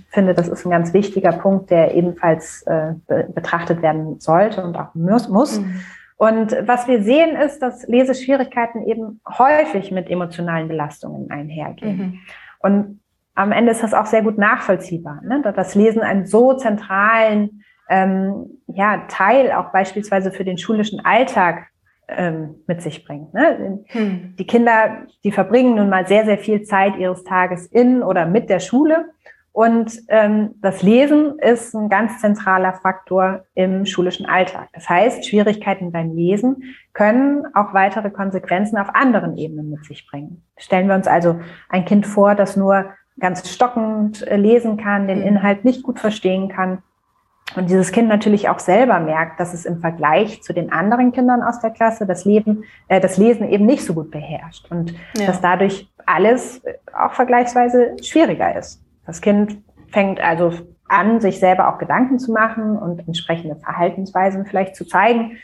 finde, 0.09 0.35
das 0.35 0.47
ist 0.47 0.65
ein 0.65 0.69
ganz 0.69 0.93
wichtiger 0.93 1.31
Punkt, 1.31 1.71
der 1.71 1.95
ebenfalls 1.95 2.61
äh, 2.67 2.93
be 3.07 3.27
betrachtet 3.33 3.81
werden 3.81 4.19
sollte 4.19 4.63
und 4.63 4.77
auch 4.77 4.93
muss. 4.93 5.27
muss. 5.27 5.59
Mhm. 5.59 5.81
Und 6.17 6.55
was 6.67 6.87
wir 6.87 7.01
sehen, 7.01 7.35
ist, 7.35 7.59
dass 7.59 7.87
Leseschwierigkeiten 7.87 8.85
eben 8.85 9.19
häufig 9.27 9.91
mit 9.91 10.11
emotionalen 10.11 10.67
Belastungen 10.67 11.31
einhergehen. 11.31 11.97
Mhm. 11.97 12.19
Und 12.59 12.99
am 13.33 13.51
Ende 13.51 13.71
ist 13.71 13.81
das 13.81 13.95
auch 13.95 14.05
sehr 14.05 14.21
gut 14.21 14.37
nachvollziehbar, 14.37 15.21
ne? 15.23 15.41
dass 15.43 15.55
das 15.55 15.73
Lesen 15.73 16.03
einen 16.03 16.27
so 16.27 16.53
zentralen 16.53 17.63
ähm, 17.89 18.61
ja, 18.67 19.05
Teil 19.07 19.51
auch 19.51 19.71
beispielsweise 19.71 20.31
für 20.31 20.43
den 20.43 20.57
schulischen 20.57 21.03
Alltag 21.05 21.67
ähm, 22.07 22.55
mit 22.67 22.81
sich 22.81 23.05
bringt. 23.05 23.33
Ne? 23.33 23.83
Hm. 23.87 24.35
Die 24.37 24.47
Kinder, 24.47 25.03
die 25.23 25.31
verbringen 25.31 25.75
nun 25.75 25.89
mal 25.89 26.07
sehr, 26.07 26.25
sehr 26.25 26.37
viel 26.37 26.63
Zeit 26.63 26.97
ihres 26.97 27.23
Tages 27.23 27.67
in 27.67 28.03
oder 28.03 28.25
mit 28.25 28.49
der 28.49 28.59
Schule. 28.59 29.05
Und 29.51 30.01
ähm, 30.07 30.55
das 30.61 30.81
Lesen 30.81 31.37
ist 31.37 31.75
ein 31.75 31.87
ganz 31.87 32.19
zentraler 32.19 32.73
Faktor 32.73 33.45
im 33.53 33.85
schulischen 33.85 34.25
Alltag. 34.25 34.69
Das 34.73 34.89
heißt, 34.89 35.27
Schwierigkeiten 35.27 35.91
beim 35.91 36.15
Lesen 36.15 36.63
können 36.93 37.45
auch 37.53 37.73
weitere 37.73 38.09
Konsequenzen 38.09 38.77
auf 38.79 38.95
anderen 38.95 39.37
Ebenen 39.37 39.69
mit 39.69 39.85
sich 39.85 40.07
bringen. 40.07 40.43
Stellen 40.57 40.87
wir 40.87 40.95
uns 40.95 41.07
also 41.07 41.39
ein 41.69 41.85
Kind 41.85 42.07
vor, 42.07 42.33
das 42.33 42.57
nur 42.57 42.93
ganz 43.19 43.47
stockend 43.47 44.25
äh, 44.27 44.37
lesen 44.37 44.75
kann, 44.77 45.07
den 45.07 45.19
hm. 45.19 45.27
Inhalt 45.27 45.65
nicht 45.65 45.83
gut 45.83 45.99
verstehen 45.99 46.49
kann 46.49 46.81
und 47.55 47.69
dieses 47.69 47.91
Kind 47.91 48.07
natürlich 48.07 48.49
auch 48.49 48.59
selber 48.59 48.99
merkt, 48.99 49.39
dass 49.39 49.53
es 49.53 49.65
im 49.65 49.79
Vergleich 49.79 50.41
zu 50.41 50.53
den 50.53 50.71
anderen 50.71 51.11
Kindern 51.11 51.43
aus 51.43 51.59
der 51.59 51.69
Klasse 51.69 52.05
das 52.05 52.25
Leben, 52.25 52.63
äh, 52.87 52.99
das 52.99 53.17
Lesen 53.17 53.47
eben 53.49 53.65
nicht 53.65 53.85
so 53.85 53.93
gut 53.93 54.11
beherrscht 54.11 54.71
und 54.71 54.93
ja. 55.15 55.27
dass 55.27 55.41
dadurch 55.41 55.87
alles 56.05 56.61
auch 56.97 57.13
vergleichsweise 57.13 57.95
schwieriger 58.01 58.57
ist. 58.57 58.81
Das 59.05 59.21
Kind 59.21 59.57
fängt 59.91 60.19
also 60.19 60.51
an, 60.87 61.21
sich 61.21 61.39
selber 61.39 61.69
auch 61.73 61.77
Gedanken 61.77 62.19
zu 62.19 62.31
machen 62.31 62.77
und 62.77 63.07
entsprechende 63.07 63.55
Verhaltensweisen 63.55 64.45
vielleicht 64.45 64.75
zu 64.75 64.85
zeigen. 64.85 65.37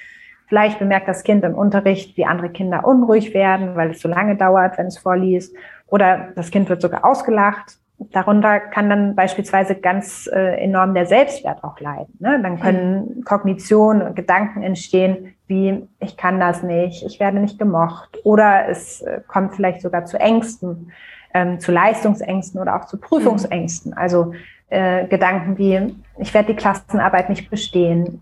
Vielleicht 0.48 0.80
bemerkt 0.80 1.08
das 1.08 1.24
Kind 1.24 1.44
im 1.44 1.54
Unterricht, 1.54 2.18
wie 2.18 2.26
andere 2.26 2.50
Kinder 2.50 2.86
unruhig 2.86 3.36
werden, 3.36 3.76
weil 3.76 3.92
es 3.92 4.02
so 4.02 4.10
lange 4.10 4.36
dauert, 4.36 4.78
wenn 4.80 4.88
es 4.88 4.98
vorliest. 4.98 5.56
Oder 5.88 6.30
das 6.36 6.50
Kind 6.50 6.70
wird 6.70 6.82
sogar 6.82 7.06
ausgelacht 7.06 7.78
darunter 8.00 8.60
kann 8.60 8.90
dann 8.90 9.16
beispielsweise 9.16 9.76
ganz 9.76 10.30
äh, 10.32 10.64
enorm 10.64 10.94
der 10.94 11.06
Selbstwert 11.06 11.64
auch 11.64 11.80
leiden. 11.80 12.16
Ne? 12.20 12.40
Dann 12.42 12.60
können 12.60 13.18
mhm. 13.18 13.24
Kognitionen 13.24 14.02
und 14.02 14.16
Gedanken 14.16 14.64
entstehen, 14.64 15.36
wie 15.48 15.88
ich 16.00 16.16
kann 16.16 16.40
das 16.40 16.64
nicht, 16.64 17.04
ich 17.04 17.20
werde 17.20 17.40
nicht 17.40 17.60
gemocht. 17.60 18.18
Oder 18.24 18.70
es 18.70 19.02
äh, 19.02 19.22
kommt 19.28 19.56
vielleicht 19.56 19.82
sogar 19.82 20.06
zu 20.06 20.18
Ängsten, 20.20 20.92
ähm, 21.34 21.60
zu 21.60 21.72
Leistungsängsten 21.72 22.60
oder 22.60 22.76
auch 22.76 22.86
zu 22.86 22.98
Prüfungsängsten. 22.98 23.92
Mhm. 23.92 23.98
Also 23.98 24.34
äh, 24.70 25.08
Gedanken 25.08 25.58
wie, 25.58 25.96
ich 26.18 26.34
werde 26.34 26.54
die 26.54 26.60
Klassenarbeit 26.60 27.30
nicht 27.30 27.50
bestehen. 27.50 28.22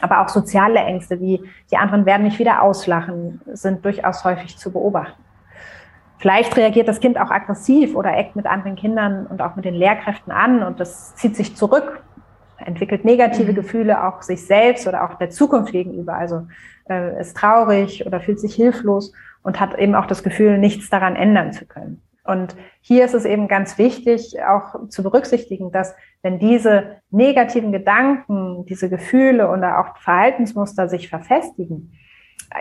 Aber 0.00 0.22
auch 0.22 0.28
soziale 0.28 0.80
Ängste 0.80 1.20
wie, 1.20 1.40
die 1.70 1.76
anderen 1.76 2.04
werden 2.04 2.24
mich 2.24 2.38
wieder 2.38 2.62
auslachen, 2.62 3.40
sind 3.46 3.84
durchaus 3.84 4.24
häufig 4.24 4.58
zu 4.58 4.72
beobachten. 4.72 5.23
Vielleicht 6.24 6.56
reagiert 6.56 6.88
das 6.88 7.00
Kind 7.00 7.20
auch 7.20 7.30
aggressiv 7.30 7.94
oder 7.94 8.16
eckt 8.16 8.34
mit 8.34 8.46
anderen 8.46 8.76
Kindern 8.76 9.26
und 9.26 9.42
auch 9.42 9.56
mit 9.56 9.66
den 9.66 9.74
Lehrkräften 9.74 10.32
an 10.32 10.62
und 10.62 10.80
das 10.80 11.14
zieht 11.16 11.36
sich 11.36 11.54
zurück, 11.54 12.02
entwickelt 12.56 13.04
negative 13.04 13.52
mhm. 13.52 13.56
Gefühle 13.56 14.02
auch 14.02 14.22
sich 14.22 14.46
selbst 14.46 14.88
oder 14.88 15.04
auch 15.04 15.18
der 15.18 15.28
Zukunft 15.28 15.72
gegenüber. 15.72 16.14
Also 16.14 16.46
äh, 16.88 17.20
ist 17.20 17.36
traurig 17.36 18.06
oder 18.06 18.20
fühlt 18.20 18.40
sich 18.40 18.54
hilflos 18.54 19.12
und 19.42 19.60
hat 19.60 19.78
eben 19.78 19.94
auch 19.94 20.06
das 20.06 20.22
Gefühl, 20.22 20.56
nichts 20.56 20.88
daran 20.88 21.14
ändern 21.14 21.52
zu 21.52 21.66
können. 21.66 22.00
Und 22.24 22.56
hier 22.80 23.04
ist 23.04 23.12
es 23.12 23.26
eben 23.26 23.46
ganz 23.46 23.76
wichtig, 23.76 24.42
auch 24.48 24.88
zu 24.88 25.02
berücksichtigen, 25.02 25.72
dass 25.72 25.94
wenn 26.22 26.38
diese 26.38 27.02
negativen 27.10 27.70
Gedanken, 27.70 28.64
diese 28.64 28.88
Gefühle 28.88 29.50
oder 29.50 29.78
auch 29.78 29.98
Verhaltensmuster 29.98 30.88
sich 30.88 31.10
verfestigen, 31.10 31.92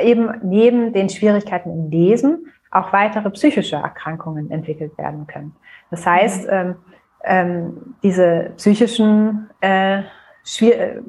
eben 0.01 0.33
neben 0.43 0.91
den 0.91 1.07
Schwierigkeiten 1.07 1.71
im 1.71 1.89
Lesen 1.89 2.47
auch 2.73 2.93
weitere 2.93 3.29
psychische 3.31 3.77
Erkrankungen 3.77 4.51
entwickelt 4.51 4.97
werden 4.97 5.27
können. 5.27 5.55
Das 5.91 6.05
heißt, 6.05 6.47
ähm, 6.49 6.75
ähm, 7.23 7.95
diese 8.03 8.51
psychischen 8.57 9.49
äh, 9.61 10.03
Schwier 10.43 11.03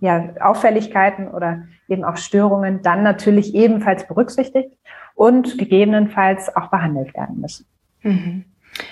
ja, 0.00 0.28
Auffälligkeiten 0.40 1.28
oder 1.28 1.62
eben 1.88 2.04
auch 2.04 2.16
Störungen 2.16 2.82
dann 2.82 3.02
natürlich 3.02 3.54
ebenfalls 3.54 4.06
berücksichtigt 4.06 4.70
und 5.14 5.56
gegebenenfalls 5.56 6.54
auch 6.54 6.68
behandelt 6.68 7.14
werden 7.14 7.40
müssen. 7.40 7.66
Mhm. 8.02 8.44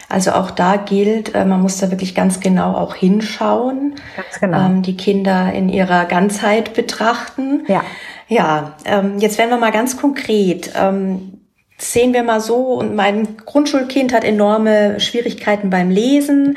Also 0.09 0.33
auch 0.33 0.51
da 0.51 0.77
gilt, 0.77 1.35
äh, 1.35 1.45
man 1.45 1.61
muss 1.61 1.79
da 1.79 1.91
wirklich 1.91 2.15
ganz 2.15 2.41
genau 2.41 2.75
auch 2.75 2.95
hinschauen, 2.95 3.97
ganz 4.17 4.41
genau. 4.41 4.67
Ähm, 4.67 4.83
die 4.83 4.97
Kinder 4.97 5.53
in 5.53 5.69
ihrer 5.69 6.07
Ganzheit 6.07 6.73
betrachten. 6.75 7.65
Ja. 7.67 7.83
Ja, 8.27 8.73
ähm, 8.87 9.19
jetzt 9.19 9.37
werden 9.37 9.51
wir 9.51 9.59
mal 9.59 9.73
ganz 9.73 9.99
konkret. 9.99 10.73
Ähm, 10.75 11.43
sehen 11.77 12.12
wir 12.14 12.22
mal 12.22 12.41
so, 12.41 12.75
und 12.75 12.95
mein 12.95 13.37
Grundschulkind 13.37 14.12
hat 14.12 14.25
enorme 14.25 15.01
Schwierigkeiten 15.01 15.70
beim 15.70 15.91
Lesen. 15.91 16.57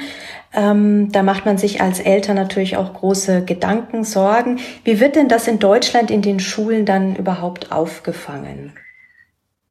da 0.54 1.24
macht 1.24 1.46
man 1.46 1.58
sich 1.58 1.82
als 1.82 2.00
Eltern 2.00 2.36
natürlich 2.36 2.78
auch 2.78 2.94
große 2.94 3.44
Gedanken, 3.46 4.04
Sorgen. 4.04 4.60
Wie 4.84 5.00
wird 5.00 5.16
denn 5.16 5.28
das 5.28 5.48
in 5.48 5.60
Deutschland 5.60 6.10
in 6.10 6.22
den 6.22 6.40
Schulen 6.40 6.86
dann 6.86 7.16
überhaupt 7.16 7.72
aufgefangen? 7.72 8.74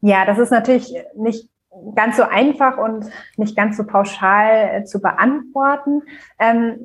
Ja, 0.01 0.25
das 0.25 0.39
ist 0.39 0.51
natürlich 0.51 0.95
nicht 1.17 1.49
ganz 1.95 2.17
so 2.17 2.23
einfach 2.23 2.79
und 2.79 3.07
nicht 3.37 3.57
ganz 3.57 3.77
so 3.77 3.85
pauschal 3.85 4.71
äh, 4.73 4.85
zu 4.85 5.01
beantworten. 5.01 6.03
Ähm, 6.39 6.79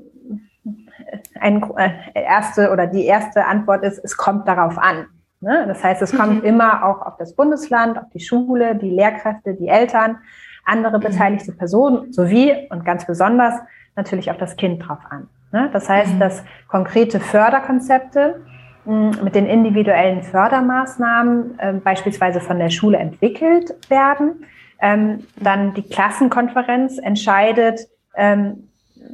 ein, 1.40 1.64
äh, 1.78 1.92
erste 2.14 2.72
oder 2.72 2.88
die 2.88 3.06
erste 3.06 3.46
Antwort 3.46 3.84
ist, 3.84 4.00
es 4.04 4.18
kommt 4.18 4.48
darauf 4.48 4.78
an. 4.78 5.08
Ne? 5.42 5.66
Das 5.68 5.84
heißt, 5.84 6.02
es 6.02 6.16
kommt 6.16 6.44
mhm. 6.44 6.50
immer 6.50 6.86
auch 6.86 7.02
auf 7.02 7.18
das 7.18 7.36
Bundesland, 7.36 7.98
auf 7.98 8.10
die 8.14 8.20
Schule, 8.20 8.76
die 8.76 8.90
Lehrkräfte, 8.90 9.56
die 9.56 9.68
Eltern, 9.68 10.18
andere 10.66 10.98
mhm. 10.98 11.04
beteiligte 11.04 11.52
Personen 11.52 12.14
sowie 12.14 12.56
und 12.70 12.86
ganz 12.86 13.06
besonders 13.06 13.56
natürlich 13.96 14.30
auf 14.30 14.38
das 14.38 14.56
Kind 14.56 14.88
drauf 14.88 15.00
an. 15.10 15.28
Ne? 15.52 15.70
Das 15.74 15.90
heißt, 15.90 16.14
mhm. 16.16 16.20
dass 16.20 16.44
konkrete 16.68 17.20
Förderkonzepte 17.20 18.42
mit 18.86 19.36
den 19.36 19.46
individuellen 19.46 20.24
Fördermaßnahmen 20.24 21.60
äh, 21.60 21.74
beispielsweise 21.74 22.40
von 22.40 22.58
der 22.58 22.72
Schule 22.72 22.98
entwickelt 22.98 23.76
werden, 23.90 24.46
ähm, 24.82 25.28
dann 25.36 25.76
die 25.76 25.84
Klassenkonferenz 25.84 26.98
entscheidet, 26.98 27.82
ähm, 28.16 28.70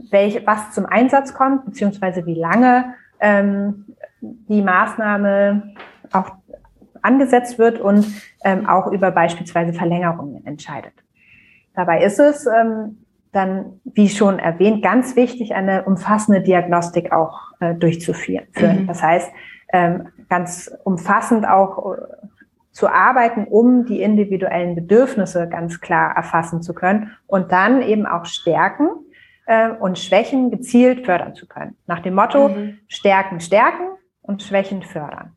welch, 0.09 0.45
was 0.45 0.71
zum 0.71 0.85
Einsatz 0.85 1.33
kommt, 1.33 1.65
beziehungsweise 1.65 2.25
wie 2.25 2.35
lange 2.35 2.93
ähm, 3.19 3.85
die 4.21 4.61
Maßnahme 4.61 5.73
auch 6.13 6.31
angesetzt 7.01 7.59
wird 7.59 7.79
und 7.79 8.05
ähm, 8.43 8.67
auch 8.67 8.91
über 8.91 9.11
beispielsweise 9.11 9.73
Verlängerungen 9.73 10.45
entscheidet. 10.45 10.93
Dabei 11.73 12.03
ist 12.03 12.19
es 12.19 12.47
ähm, 12.47 13.05
dann, 13.31 13.79
wie 13.83 14.09
schon 14.09 14.39
erwähnt, 14.39 14.83
ganz 14.83 15.15
wichtig, 15.15 15.53
eine 15.53 15.83
umfassende 15.83 16.41
Diagnostik 16.41 17.11
auch 17.11 17.51
äh, 17.59 17.75
durchzuführen. 17.75 18.47
Mhm. 18.59 18.87
Das 18.87 19.03
heißt, 19.03 19.31
ähm, 19.73 20.07
ganz 20.29 20.71
umfassend 20.83 21.47
auch 21.47 21.93
äh, 21.93 21.97
zu 22.71 22.87
arbeiten, 22.87 23.45
um 23.45 23.85
die 23.85 24.01
individuellen 24.01 24.75
Bedürfnisse 24.75 25.47
ganz 25.49 25.81
klar 25.81 26.15
erfassen 26.15 26.61
zu 26.61 26.73
können 26.73 27.11
und 27.25 27.51
dann 27.51 27.81
eben 27.81 28.05
auch 28.05 28.25
Stärken 28.25 28.89
äh, 29.45 29.69
und 29.71 29.97
Schwächen 29.97 30.51
gezielt 30.51 31.05
fördern 31.05 31.35
zu 31.35 31.47
können. 31.47 31.75
Nach 31.87 31.99
dem 31.99 32.15
Motto 32.15 32.49
mhm. 32.49 32.79
Stärken 32.87 33.39
stärken 33.39 33.87
und 34.21 34.43
Schwächen 34.43 34.83
fördern. 34.83 35.36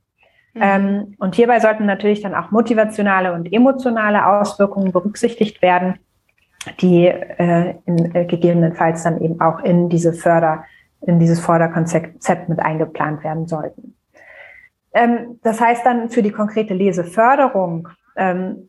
Mhm. 0.55 0.63
Ähm, 0.63 1.15
und 1.19 1.35
hierbei 1.35 1.61
sollten 1.61 1.87
natürlich 1.87 2.23
dann 2.23 2.35
auch 2.35 2.51
motivationale 2.51 3.33
und 3.33 3.53
emotionale 3.53 4.27
Auswirkungen 4.27 4.93
berücksichtigt 4.93 5.63
werden, 5.63 5.99
die 6.81 7.07
äh, 7.07 7.75
in, 7.87 8.15
äh, 8.15 8.25
gegebenenfalls 8.25 9.03
dann 9.03 9.21
eben 9.21 9.41
auch 9.41 9.61
in 9.61 9.89
diese 9.89 10.13
Förder, 10.13 10.65
in 11.03 11.19
dieses 11.19 11.41
Förderkonzept 11.41 12.49
mit 12.49 12.61
eingeplant 12.61 13.25
werden 13.25 13.47
sollten. 13.47 13.97
Ähm, 14.93 15.39
das 15.43 15.61
heißt 15.61 15.87
dann 15.87 16.11
für 16.11 16.23
die 16.23 16.33
konkrete 16.33 16.75
Leseförderung 16.75 17.89
ähm, 18.17 18.69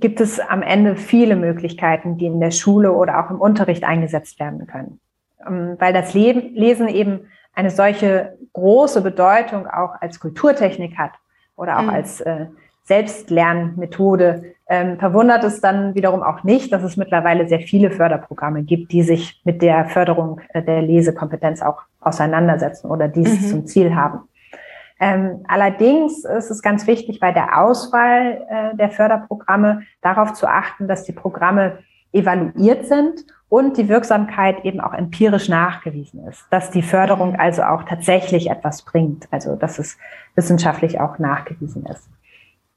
gibt 0.00 0.20
es 0.20 0.40
am 0.40 0.62
Ende 0.62 0.96
viele 0.96 1.36
Möglichkeiten, 1.36 2.16
die 2.16 2.26
in 2.26 2.40
der 2.40 2.50
Schule 2.50 2.92
oder 2.92 3.24
auch 3.24 3.30
im 3.30 3.40
Unterricht 3.40 3.84
eingesetzt 3.84 4.38
werden 4.38 4.66
können. 4.66 5.00
Ähm, 5.46 5.76
weil 5.78 5.92
das 5.92 6.14
Lesen 6.14 6.88
eben 6.88 7.20
eine 7.58 7.70
solche 7.70 8.38
große 8.52 9.00
Bedeutung 9.00 9.66
auch 9.66 10.00
als 10.00 10.20
Kulturtechnik 10.20 10.96
hat 10.96 11.10
oder 11.56 11.78
auch 11.78 11.82
mhm. 11.82 11.90
als 11.90 12.20
äh, 12.20 12.46
Selbstlernmethode, 12.84 14.54
ähm, 14.68 14.96
verwundert 15.00 15.42
es 15.42 15.60
dann 15.60 15.96
wiederum 15.96 16.22
auch 16.22 16.44
nicht, 16.44 16.72
dass 16.72 16.84
es 16.84 16.96
mittlerweile 16.96 17.48
sehr 17.48 17.58
viele 17.58 17.90
Förderprogramme 17.90 18.62
gibt, 18.62 18.92
die 18.92 19.02
sich 19.02 19.42
mit 19.44 19.60
der 19.60 19.86
Förderung 19.86 20.40
äh, 20.54 20.62
der 20.62 20.82
Lesekompetenz 20.82 21.60
auch 21.60 21.82
auseinandersetzen 22.00 22.86
oder 22.92 23.08
dies 23.08 23.40
mhm. 23.40 23.46
zum 23.46 23.66
Ziel 23.66 23.96
haben. 23.96 24.20
Ähm, 25.00 25.44
allerdings 25.48 26.24
ist 26.24 26.50
es 26.50 26.62
ganz 26.62 26.86
wichtig 26.86 27.18
bei 27.18 27.32
der 27.32 27.60
Auswahl 27.60 28.46
äh, 28.48 28.76
der 28.76 28.90
Förderprogramme 28.90 29.82
darauf 30.00 30.34
zu 30.34 30.46
achten, 30.46 30.86
dass 30.86 31.02
die 31.02 31.12
Programme 31.12 31.78
evaluiert 32.12 32.86
sind 32.86 33.24
und 33.48 33.76
die 33.76 33.88
Wirksamkeit 33.88 34.64
eben 34.64 34.80
auch 34.80 34.92
empirisch 34.92 35.48
nachgewiesen 35.48 36.26
ist, 36.26 36.44
dass 36.50 36.70
die 36.70 36.82
Förderung 36.82 37.32
mhm. 37.32 37.40
also 37.40 37.62
auch 37.62 37.84
tatsächlich 37.84 38.50
etwas 38.50 38.82
bringt, 38.82 39.26
also 39.30 39.56
dass 39.56 39.78
es 39.78 39.96
wissenschaftlich 40.34 41.00
auch 41.00 41.18
nachgewiesen 41.18 41.86
ist. 41.86 42.08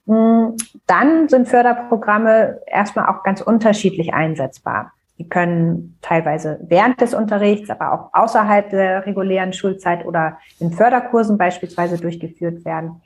Hm, 0.07 0.55
dann 0.87 1.29
sind 1.29 1.47
Förderprogramme 1.47 2.59
erstmal 2.65 3.07
auch 3.07 3.23
ganz 3.23 3.41
unterschiedlich 3.41 4.13
einsetzbar. 4.13 4.93
Die 5.17 5.29
können 5.29 5.99
teilweise 6.01 6.59
während 6.63 6.99
des 6.99 7.13
Unterrichts, 7.13 7.69
aber 7.69 7.93
auch 7.93 8.09
außerhalb 8.13 8.71
der 8.71 9.05
regulären 9.05 9.53
Schulzeit 9.53 10.05
oder 10.05 10.39
in 10.59 10.71
Förderkursen 10.71 11.37
beispielsweise 11.37 11.97
durchgeführt 11.97 12.65
werden. 12.65 13.01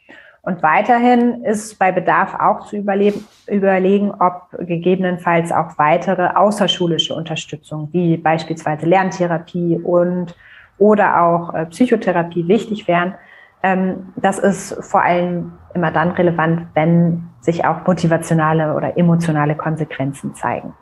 Und 0.46 0.62
weiterhin 0.62 1.44
ist 1.44 1.80
bei 1.80 1.92
Bedarf 1.92 2.36
auch 2.40 2.68
zu 2.68 2.78
überlegen, 2.78 4.12
ob 4.12 4.50
gegebenenfalls 4.60 5.52
auch 5.52 5.80
weitere 5.80 6.28
außerschulische 6.36 7.16
Unterstützung, 7.16 7.90
wie 7.94 8.16
beispielsweise 8.18 8.86
Lerntherapie 8.86 9.80
und 9.84 10.36
oder 10.78 11.24
auch 11.24 11.54
äh, 11.56 11.66
Psychotherapie 11.66 12.48
wichtig 12.48 12.88
wären. 12.88 13.16
Ähm, 13.64 14.14
das 14.18 14.38
ist 14.38 14.78
vor 14.84 15.02
allem 15.02 15.54
immer 15.74 15.90
dann 15.90 16.12
relevant, 16.12 16.68
wenn 16.76 17.24
sich 17.42 17.66
auch 17.66 17.88
motivationale 17.88 18.76
oder 18.76 19.00
emotionale 19.00 19.56
Konsequenzen 19.56 20.36
zeigen. 20.36 20.76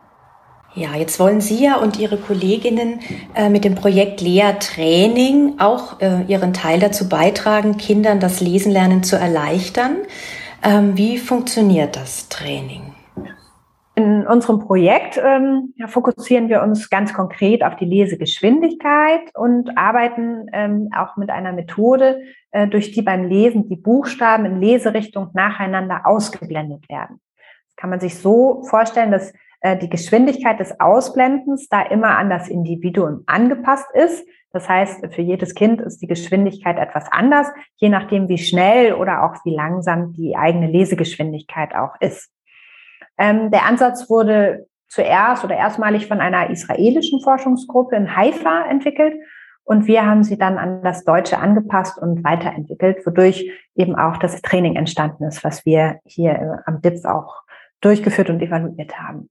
Ja, 0.75 0.95
jetzt 0.95 1.19
wollen 1.19 1.39
Sie 1.39 1.63
ja 1.63 1.75
und 1.75 1.99
Ihre 1.99 2.17
Kolleginnen 2.17 2.99
äh, 3.35 3.47
mit 3.49 3.63
dem 3.63 3.75
Projekt 3.75 4.21
Lea 4.21 4.53
Training 4.59 5.59
auch 5.59 6.01
äh, 6.01 6.23
Ihren 6.23 6.51
Teil 6.53 6.79
dazu 6.79 7.07
beitragen, 7.07 7.77
Kindern 7.77 8.19
das 8.19 8.41
Lesenlernen 8.41 9.03
zu 9.03 9.15
erleichtern. 9.15 9.97
Ähm, 10.63 10.97
wie 10.97 11.19
funktioniert 11.19 11.95
das 11.95 12.27
Training? 12.27 12.93
In 13.93 14.25
unserem 14.25 14.61
Projekt 14.61 15.21
ähm, 15.23 15.75
fokussieren 15.85 16.49
wir 16.49 16.63
uns 16.63 16.89
ganz 16.89 17.13
konkret 17.13 17.63
auf 17.63 17.75
die 17.75 17.85
Lesegeschwindigkeit 17.85 19.21
und 19.35 19.77
arbeiten 19.77 20.47
ähm, 20.53 20.89
auch 20.97 21.17
mit 21.17 21.29
einer 21.29 21.53
Methode, 21.53 22.19
äh, 22.49 22.67
durch 22.67 22.91
die 22.91 23.03
beim 23.03 23.29
Lesen 23.29 23.69
die 23.69 23.75
Buchstaben 23.75 24.45
in 24.45 24.59
Leserichtung 24.59 25.29
nacheinander 25.35 26.01
ausgeblendet 26.05 26.89
werden. 26.89 27.19
Das 27.67 27.75
kann 27.75 27.91
man 27.91 27.99
sich 27.99 28.17
so 28.17 28.63
vorstellen, 28.63 29.11
dass 29.11 29.31
die 29.79 29.89
Geschwindigkeit 29.89 30.59
des 30.59 30.79
Ausblendens 30.79 31.69
da 31.69 31.81
immer 31.81 32.17
an 32.17 32.29
das 32.29 32.49
Individuum 32.49 33.23
angepasst 33.27 33.87
ist. 33.93 34.27
Das 34.51 34.69
heißt, 34.69 35.13
für 35.13 35.21
jedes 35.21 35.55
Kind 35.55 35.81
ist 35.81 36.01
die 36.01 36.07
Geschwindigkeit 36.07 36.77
etwas 36.77 37.05
anders, 37.11 37.47
je 37.77 37.89
nachdem, 37.89 38.29
wie 38.29 38.37
schnell 38.37 38.93
oder 38.93 39.23
auch 39.23 39.43
wie 39.45 39.55
langsam 39.55 40.13
die 40.13 40.35
eigene 40.35 40.67
Lesegeschwindigkeit 40.67 41.75
auch 41.75 41.95
ist. 41.99 42.29
Ähm, 43.17 43.51
der 43.51 43.65
Ansatz 43.65 44.09
wurde 44.09 44.67
zuerst 44.87 45.43
oder 45.43 45.55
erstmalig 45.55 46.07
von 46.07 46.19
einer 46.19 46.49
israelischen 46.49 47.21
Forschungsgruppe 47.21 47.95
in 47.95 48.15
Haifa 48.15 48.65
entwickelt 48.69 49.15
und 49.65 49.87
wir 49.87 50.05
haben 50.05 50.23
sie 50.23 50.37
dann 50.37 50.57
an 50.57 50.83
das 50.83 51.05
Deutsche 51.05 51.37
angepasst 51.37 51.97
und 51.97 52.23
weiterentwickelt, 52.23 53.05
wodurch 53.05 53.49
eben 53.75 53.95
auch 53.95 54.17
das 54.17 54.41
Training 54.41 54.75
entstanden 54.75 55.23
ist, 55.23 55.43
was 55.43 55.65
wir 55.65 55.99
hier 56.05 56.61
am 56.65 56.81
DIPS 56.81 57.05
auch 57.05 57.43
durchgeführt 57.81 58.29
und 58.29 58.41
evaluiert 58.41 58.99
haben. 58.99 59.29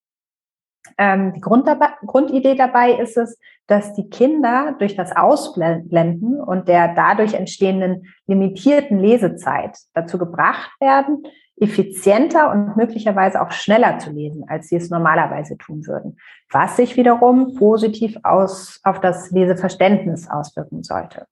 Ähm, 0.98 1.32
die 1.32 1.40
Grund 1.40 1.66
dabei, 1.66 1.88
Grundidee 2.06 2.54
dabei 2.54 2.92
ist 2.92 3.16
es, 3.16 3.38
dass 3.66 3.94
die 3.94 4.10
Kinder 4.10 4.74
durch 4.78 4.96
das 4.96 5.14
Ausblenden 5.14 6.40
und 6.40 6.68
der 6.68 6.94
dadurch 6.94 7.34
entstehenden 7.34 8.12
limitierten 8.26 8.98
Lesezeit 8.98 9.78
dazu 9.94 10.18
gebracht 10.18 10.70
werden, 10.80 11.24
effizienter 11.56 12.50
und 12.50 12.76
möglicherweise 12.76 13.40
auch 13.40 13.52
schneller 13.52 13.98
zu 13.98 14.10
lesen, 14.10 14.44
als 14.48 14.68
sie 14.68 14.76
es 14.76 14.90
normalerweise 14.90 15.56
tun 15.56 15.86
würden, 15.86 16.16
was 16.50 16.76
sich 16.76 16.96
wiederum 16.96 17.54
positiv 17.54 18.18
aus, 18.24 18.80
auf 18.82 19.00
das 19.00 19.30
Leseverständnis 19.30 20.28
auswirken 20.28 20.82
sollte. 20.82 21.26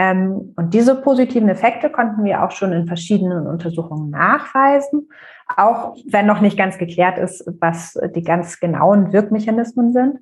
Ähm, 0.00 0.54
und 0.56 0.72
diese 0.72 0.94
positiven 0.94 1.50
Effekte 1.50 1.90
konnten 1.90 2.24
wir 2.24 2.42
auch 2.42 2.52
schon 2.52 2.72
in 2.72 2.86
verschiedenen 2.86 3.46
Untersuchungen 3.46 4.08
nachweisen, 4.08 5.10
auch 5.58 5.94
wenn 6.06 6.24
noch 6.24 6.40
nicht 6.40 6.56
ganz 6.56 6.78
geklärt 6.78 7.18
ist, 7.18 7.44
was 7.60 8.00
die 8.14 8.22
ganz 8.22 8.60
genauen 8.60 9.12
Wirkmechanismen 9.12 9.92
sind. 9.92 10.18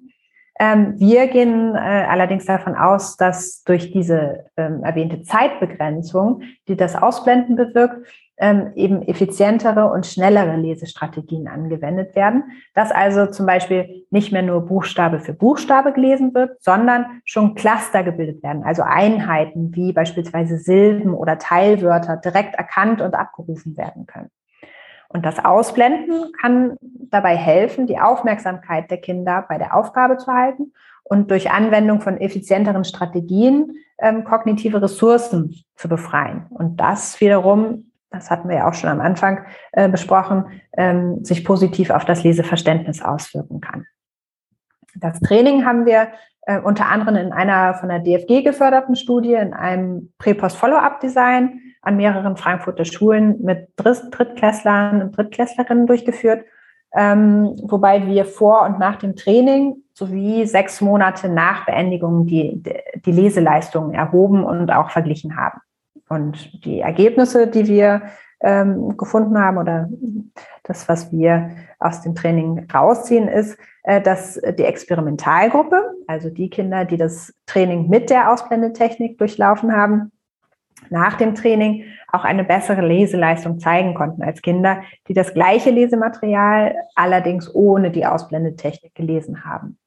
Ähm, 0.59 0.95
wir 0.99 1.29
gehen 1.29 1.77
äh, 1.77 1.79
allerdings 1.79 2.45
davon 2.45 2.75
aus, 2.75 3.17
dass 3.17 3.63
durch 3.63 3.93
diese 3.93 4.47
ähm, 4.57 4.83
erwähnte 4.83 5.23
Zeitbegrenzung, 5.23 6.43
die 6.67 6.75
das 6.75 6.97
Ausblenden 6.97 7.55
bewirkt, 7.55 8.05
ähm, 8.39 8.73
eben 8.77 9.03
effizientere 9.03 9.91
und 9.91 10.07
schnellere 10.07 10.57
Lesestrategien 10.57 11.49
angewendet 11.49 12.15
werden, 12.15 12.45
dass 12.75 12.93
also 12.93 13.27
zum 13.27 13.47
Beispiel 13.47 14.07
nicht 14.11 14.33
mehr 14.33 14.43
nur 14.43 14.65
Buchstabe 14.67 15.21
für 15.21 15.33
Buchstabe 15.33 15.93
gelesen 15.93 16.35
wird, 16.35 16.63
sondern 16.63 17.21
schon 17.25 17.55
Cluster 17.55 18.05
gebildet 18.05 18.43
werden, 18.43 18.63
also 18.63 18.83
Einheiten 18.83 19.75
wie 19.75 19.93
beispielsweise 19.93 20.59
Silben 20.59 21.15
oder 21.15 21.39
Teilwörter 21.39 22.17
direkt 22.17 22.55
erkannt 22.55 23.01
und 23.01 23.15
abgerufen 23.15 23.77
werden 23.77 24.07
können. 24.07 24.31
Und 25.09 25.25
das 25.25 25.43
Ausblenden 25.43 26.33
kann 26.39 26.77
dabei 26.83 27.35
helfen, 27.35 27.87
die 27.87 27.99
Aufmerksamkeit 27.99 28.91
der 28.91 28.99
Kinder 28.99 29.45
bei 29.49 29.57
der 29.57 29.75
Aufgabe 29.75 30.19
zu 30.19 30.33
halten 30.33 30.73
und 31.03 31.31
durch 31.31 31.51
Anwendung 31.51 32.01
von 32.03 32.19
effizienteren 32.19 32.85
Strategien 32.85 33.73
ähm, 33.99 34.25
kognitive 34.25 34.81
Ressourcen 34.83 35.55
zu 35.77 35.89
befreien. 35.89 36.47
Und 36.51 36.77
das 36.77 37.21
wiederum, 37.21 37.91
das 38.11 38.31
hatten 38.31 38.49
wir 38.49 38.57
ja 38.57 38.69
auch 38.69 38.75
schon 38.75 38.91
am 38.91 39.01
Anfang 39.01 39.45
äh, 39.73 39.89
besprochen, 39.89 40.61
ähm, 40.77 41.25
sich 41.25 41.45
positiv 41.45 41.91
auf 41.91 42.05
das 42.05 42.25
Leseverständnis 42.25 43.03
auswirken 43.03 43.61
kann. 43.61 43.87
Das 44.97 45.21
Training 45.21 45.65
haben 45.65 45.87
wir 45.87 46.09
äh, 46.43 46.59
unter 46.59 46.87
anderem 46.87 47.17
in 47.17 47.33
einer 47.33 47.75
von 47.75 47.89
der 47.89 48.01
DFG 48.01 48.43
geförderten 48.43 48.97
Studie 48.97 49.35
in 49.35 49.53
einem 49.53 50.13
Prä-Post-Follow-up-Design 50.19 51.61
an 51.83 51.97
mehreren 51.97 52.37
Frankfurter 52.37 52.85
Schulen 52.85 53.43
mit 53.43 53.69
Drittklässlern 53.77 55.03
und 55.03 55.17
Drittklässlerinnen 55.17 55.87
durchgeführt, 55.87 56.45
ähm, 56.95 57.55
wobei 57.63 58.07
wir 58.07 58.25
vor 58.25 58.63
und 58.63 58.79
nach 58.79 58.97
dem 58.97 59.15
Training 59.15 59.77
sowie 59.93 60.47
sechs 60.47 60.81
Monate 60.81 61.29
nach 61.29 61.67
Beendigung 61.67 62.27
die, 62.27 62.63
die 63.05 63.13
Leseleistungen 63.13 63.95
erhoben 63.95 64.45
und 64.45 64.71
auch 64.71 64.91
verglichen 64.91 65.37
haben. 65.37 65.61
Und 66.09 66.65
die 66.65 66.81
Ergebnisse, 66.81 67.47
die 67.47 67.67
wir 67.67 68.03
ähm, 68.41 68.97
gefunden 68.97 69.39
haben 69.39 69.59
oder 69.59 69.89
das, 70.63 70.89
was 70.89 71.13
wir 71.13 71.51
aus 71.79 72.03
dem 72.03 72.15
Training 72.15 72.67
rausziehen, 72.73 73.29
ist, 73.29 73.59
äh, 73.83 74.01
dass 74.01 74.41
die 74.59 74.65
Experimentalgruppe, 74.65 75.83
also 76.07 76.31
die 76.31 76.51
Kinder, 76.51 76.85
die 76.85 76.97
das 76.97 77.35
Training 77.47 77.89
mit 77.89 78.11
der 78.11 78.33
Ausblendetechnik 78.33 79.19
durchlaufen 79.19 79.75
haben, 79.75 80.13
nach 80.91 81.15
dem 81.15 81.35
Training 81.35 81.85
auch 82.11 82.25
eine 82.25 82.45
bessere 82.45 82.87
Leseleistung 82.87 83.59
zeigen 83.59 83.95
konnten 83.95 84.23
als 84.23 84.41
Kinder, 84.41 84.83
die 85.09 85.15
das 85.15 85.35
gleiche 85.35 85.71
Lesematerial 85.71 86.75
allerdings 86.95 87.53
ohne 87.55 87.91
die 87.91 88.07
Ausblendetechnik 88.07 88.95
gelesen 88.95 89.45
haben. 89.45 89.79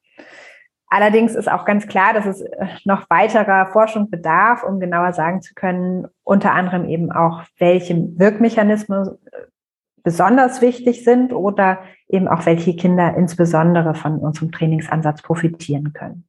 Allerdings 0.94 1.34
ist 1.34 1.50
auch 1.50 1.64
ganz 1.64 1.86
klar, 1.86 2.12
dass 2.12 2.26
es 2.26 2.42
äh, 2.42 2.66
noch 2.84 3.08
weiterer 3.08 3.64
Forschung 3.72 4.10
bedarf, 4.10 4.62
um 4.62 4.78
genauer 4.78 5.14
sagen 5.14 5.40
zu 5.40 5.54
können, 5.54 6.06
unter 6.22 6.52
anderem 6.52 6.86
eben 6.86 7.10
auch, 7.10 7.44
welche 7.58 7.96
Wirkmechanismen 8.18 9.08
äh, 9.08 9.38
besonders 10.02 10.60
wichtig 10.60 11.02
sind 11.02 11.32
oder 11.32 11.78
eben 12.08 12.28
auch 12.28 12.44
welche 12.44 12.76
Kinder 12.76 13.16
insbesondere 13.16 13.94
von 13.94 14.18
unserem 14.18 14.52
Trainingsansatz 14.52 15.22
profitieren 15.22 15.94
können. 15.94 16.28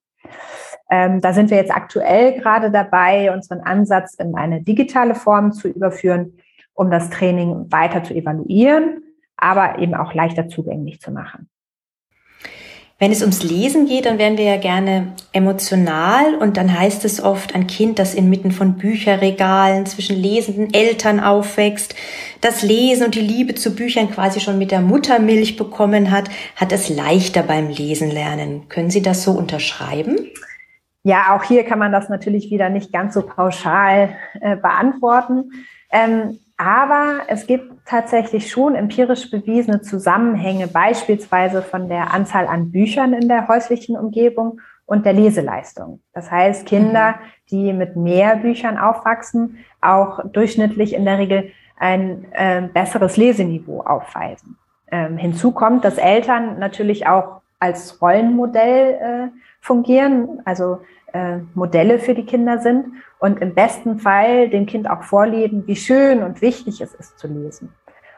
Ähm, 0.89 1.20
da 1.20 1.34
sind 1.34 1.49
wir 1.49 1.57
jetzt 1.57 1.76
aktuell 1.76 2.39
gerade 2.39 2.72
dabei, 2.72 3.34
unseren 3.34 3.59
Ansatz 3.59 4.14
in 4.14 4.34
eine 4.36 4.61
digitale 4.61 5.16
Form 5.16 5.51
zu 5.51 5.68
überführen, 5.68 6.38
um 6.74 6.89
das 6.89 7.09
Training 7.09 7.70
weiter 7.70 8.01
zu 8.05 8.14
evaluieren, 8.14 9.03
aber 9.36 9.80
eben 9.80 9.93
auch 9.93 10.14
leichter 10.14 10.47
zugänglich 10.47 11.01
zu 11.01 11.11
machen. 11.11 11.49
Wenn 13.00 13.12
es 13.12 13.22
ums 13.22 13.44
Lesen 13.44 13.88
geht, 13.88 14.06
dann 14.06 14.18
werden 14.18 14.38
wir 14.38 14.46
ja 14.46 14.58
gerne 14.58 15.14
emotional 15.34 16.36
und 16.36 16.58
dann 16.58 16.80
heißt 16.80 17.04
es 17.06 17.22
oft, 17.22 17.56
ein 17.56 17.68
Kind, 17.68 18.00
das 18.00 18.14
inmitten 18.14 18.52
von 18.52 18.78
Bücherregalen 18.78 19.86
zwischen 19.86 20.16
lesenden 20.16 20.74
Eltern 20.74 21.20
aufwächst, 21.20 21.96
das 22.39 22.62
Lesen 22.62 23.06
und 23.06 23.16
die 23.16 23.22
Liebe 23.22 23.56
zu 23.56 23.76
Büchern 23.76 24.12
quasi 24.12 24.39
schon 24.39 24.58
mit 24.58 24.72
der 24.72 24.82
Muttermilch 24.82 25.58
bekommen 25.58 26.12
hat, 26.12 26.30
hat 26.56 26.72
es 26.72 26.88
leichter 26.88 27.44
beim 27.44 27.68
Lesen 27.68 28.12
lernen. 28.12 28.70
Können 28.70 28.91
Sie 28.91 29.02
das 29.02 29.24
so 29.24 29.32
unterschreiben? 29.32 30.30
Ja, 31.04 31.36
auch 31.36 31.44
hier 31.44 31.66
kann 31.66 31.80
man 31.80 31.91
das 31.91 32.08
natürlich 32.08 32.52
wieder 32.52 32.70
nicht 32.70 32.94
ganz 32.94 33.16
so 33.16 33.24
pauschal 33.24 34.16
äh, 34.39 34.56
beantworten. 34.56 35.52
Ähm, 35.91 36.39
aber 36.64 37.24
es 37.28 37.45
gibt 37.45 37.86
tatsächlich 37.86 38.49
schon 38.49 38.76
empirisch 38.76 39.30
bewiesene 39.30 39.82
Zusammenhänge, 39.82 40.68
beispielsweise 40.68 41.61
von 41.61 41.89
der 41.89 42.14
Anzahl 42.14 42.47
an 42.47 42.72
Büchern 42.72 43.14
in 43.14 43.28
der 43.28 43.47
häuslichen 43.47 43.97
Umgebung 43.97 44.61
und 44.86 45.05
der 45.05 45.14
Leseleistung. 45.14 46.01
Das 46.14 46.32
heißt, 46.32 46.66
Kinder, 46.66 47.11
mhm. 47.11 47.16
die 47.51 47.74
mit 47.74 47.95
mehr 47.95 48.38
Büchern 48.38 48.78
aufwachsen, 48.78 49.57
auch 49.82 50.20
durchschnittlich 50.32 50.93
in 50.93 51.05
der 51.05 51.18
Regel 51.18 51.51
ein 51.78 52.26
äh, 52.32 52.61
besseres 52.61 53.18
Leseniveau 53.18 53.82
aufweisen. 53.82 54.57
Ähm, 54.89 55.18
hinzu 55.18 55.51
kommt, 55.51 55.84
dass 55.84 55.97
Eltern 55.97 56.59
natürlich 56.59 57.07
auch 57.07 57.41
als 57.59 58.01
Rollenmodell 58.01 58.93
äh, 58.93 59.28
fungieren, 59.59 60.41
also 60.45 60.80
äh, 61.14 61.38
Modelle 61.53 61.99
für 61.99 62.14
die 62.14 62.26
Kinder 62.26 62.59
sind 62.59 62.88
und 63.20 63.41
im 63.41 63.53
besten 63.53 63.99
Fall 63.99 64.49
dem 64.49 64.66
Kind 64.66 64.89
auch 64.89 65.03
vorleben, 65.03 65.66
wie 65.68 65.76
schön 65.76 66.24
und 66.24 66.41
wichtig 66.41 66.82
es 66.82 66.93
ist 66.93 67.18
zu 67.18 67.28
lesen. 67.28 67.74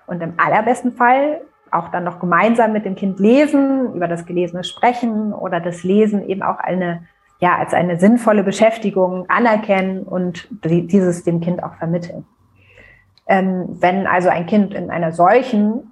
Und 0.08 0.22
im 0.22 0.34
allerbesten 0.38 0.94
Fall 0.94 1.42
auch 1.72 1.90
dann 1.90 2.04
noch 2.04 2.20
gemeinsam 2.20 2.74
mit 2.74 2.86
dem 2.86 2.96
Kind 2.96 3.20
lesen, 3.20 3.94
über 3.94 4.08
das 4.08 4.26
Gelesene 4.26 4.64
sprechen 4.64 5.34
oder 5.34 5.60
das 5.60 5.84
Lesen 5.84 6.28
eben 6.28 6.42
auch 6.42 6.60
eine, 6.60 7.04
ja, 7.40 7.58
als 7.58 7.74
eine 7.74 8.00
sinnvolle 8.00 8.44
Beschäftigung 8.44 9.26
anerkennen 9.30 10.04
und 10.04 10.48
dieses 10.64 11.24
dem 11.24 11.42
Kind 11.42 11.64
auch 11.64 11.76
vermitteln. 11.76 12.26
Ähm, 13.28 13.78
wenn 13.80 14.08
also 14.08 14.30
ein 14.30 14.46
Kind 14.46 14.74
in 14.74 14.90
einer 14.90 15.12
solchen 15.12 15.92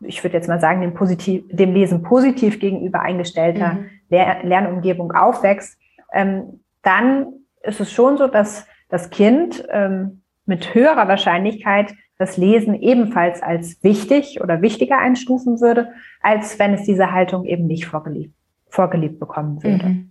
ich 0.00 0.22
würde 0.22 0.36
jetzt 0.36 0.48
mal 0.48 0.60
sagen, 0.60 0.80
dem, 0.80 0.94
positiv, 0.94 1.44
dem 1.48 1.72
Lesen 1.74 2.02
positiv 2.02 2.60
gegenüber 2.60 3.00
eingestellter 3.00 3.74
mhm. 3.74 3.88
Lernumgebung 4.10 5.12
aufwächst, 5.12 5.78
ähm, 6.12 6.60
dann 6.82 7.26
ist 7.62 7.80
es 7.80 7.92
schon 7.92 8.16
so, 8.16 8.26
dass 8.26 8.66
das 8.88 9.10
Kind 9.10 9.64
ähm, 9.70 10.22
mit 10.46 10.74
höherer 10.74 11.08
Wahrscheinlichkeit 11.08 11.94
das 12.18 12.36
Lesen 12.36 12.74
ebenfalls 12.74 13.42
als 13.42 13.82
wichtig 13.82 14.40
oder 14.40 14.60
wichtiger 14.62 14.98
einstufen 14.98 15.60
würde, 15.60 15.92
als 16.20 16.58
wenn 16.58 16.74
es 16.74 16.82
diese 16.84 17.12
Haltung 17.12 17.44
eben 17.44 17.66
nicht 17.66 17.86
vorgelebt, 17.86 18.34
vorgelebt 18.68 19.20
bekommen 19.20 19.62
würde. 19.62 19.84
Mhm. 19.84 20.10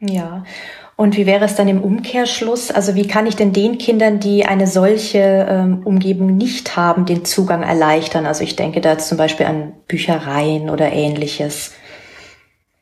Ja, 0.00 0.44
und 0.96 1.16
wie 1.16 1.24
wäre 1.24 1.44
es 1.44 1.54
dann 1.54 1.68
im 1.68 1.82
Umkehrschluss? 1.82 2.70
Also 2.70 2.94
wie 2.94 3.06
kann 3.06 3.26
ich 3.26 3.36
denn 3.36 3.52
den 3.52 3.78
Kindern, 3.78 4.20
die 4.20 4.44
eine 4.44 4.66
solche 4.66 5.46
ähm, 5.48 5.82
Umgebung 5.84 6.36
nicht 6.36 6.76
haben, 6.76 7.06
den 7.06 7.24
Zugang 7.24 7.62
erleichtern? 7.62 8.26
Also 8.26 8.44
ich 8.44 8.56
denke 8.56 8.80
da 8.80 8.98
zum 8.98 9.16
Beispiel 9.16 9.46
an 9.46 9.72
Büchereien 9.86 10.68
oder 10.68 10.92
ähnliches. 10.92 11.74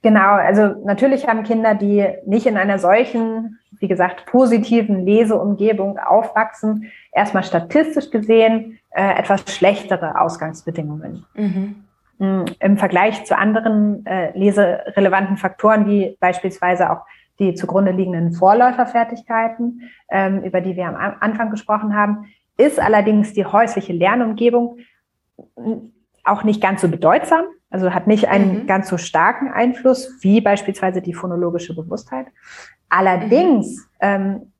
Genau, 0.03 0.33
also 0.33 0.85
natürlich 0.85 1.29
haben 1.29 1.45
Kinder, 1.45 1.75
die 1.75 2.05
nicht 2.27 2.47
in 2.47 2.57
einer 2.57 2.81
solchen, 2.81 3.59
wie 3.79 3.87
gesagt, 3.87 4.27
positiven 4.27 5.07
Leseumgebung 5.07 5.99
aufwachsen, 5.99 6.91
erstmal 7.13 7.45
statistisch 7.45 8.11
gesehen 8.11 8.81
äh, 8.91 9.19
etwas 9.19 9.45
schlechtere 9.55 10.21
Ausgangsbedingungen. 10.21 11.25
Mhm. 11.35 11.85
Mm, 12.19 12.45
Im 12.59 12.77
Vergleich 12.79 13.25
zu 13.25 13.39
anderen 13.39 14.05
äh, 14.05 14.37
leserelevanten 14.37 15.37
Faktoren, 15.37 15.87
wie 15.87 16.17
beispielsweise 16.19 16.91
auch 16.91 17.03
die 17.39 17.55
zugrunde 17.55 17.93
liegenden 17.93 18.33
Vorläuferfertigkeiten, 18.33 19.83
ähm, 20.11 20.43
über 20.43 20.61
die 20.61 20.77
wir 20.77 20.87
am 20.87 21.17
Anfang 21.21 21.51
gesprochen 21.51 21.97
haben, 21.97 22.27
ist 22.57 22.81
allerdings 22.81 23.33
die 23.33 23.47
häusliche 23.47 23.93
Lernumgebung 23.93 24.79
auch 26.25 26.45
nicht 26.45 26.61
ganz 26.61 26.83
so 26.83 26.89
bedeutsam, 26.89 27.45
also 27.73 27.93
hat 27.93 28.07
nicht 28.07 28.29
einen 28.29 28.63
mhm. 28.63 28.67
ganz 28.67 28.89
so 28.89 28.99
starken 28.99 29.51
Einfluss 29.51 30.19
wie 30.21 30.41
beispielsweise 30.41 31.01
die 31.01 31.15
phonologische 31.15 31.75
Bewusstheit. 31.75 32.27
Allerdings 32.89 33.77
mhm. 33.79 33.83
ähm, 34.01 34.53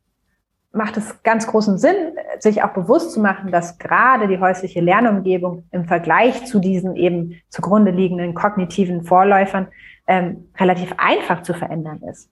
macht 0.73 0.97
es 0.97 1.23
ganz 1.23 1.47
großen 1.47 1.77
Sinn, 1.77 2.17
sich 2.39 2.63
auch 2.63 2.73
bewusst 2.73 3.13
zu 3.13 3.21
machen, 3.21 3.53
dass 3.53 3.79
gerade 3.79 4.27
die 4.27 4.39
häusliche 4.39 4.81
Lernumgebung 4.81 5.65
im 5.71 5.85
Vergleich 5.85 6.47
zu 6.47 6.59
diesen 6.59 6.97
eben 6.97 7.41
zugrunde 7.51 7.91
liegenden 7.91 8.35
kognitiven 8.35 9.05
Vorläufern 9.05 9.69
ähm, 10.07 10.49
relativ 10.59 10.95
einfach 10.97 11.43
zu 11.43 11.53
verändern 11.53 12.01
ist. 12.11 12.31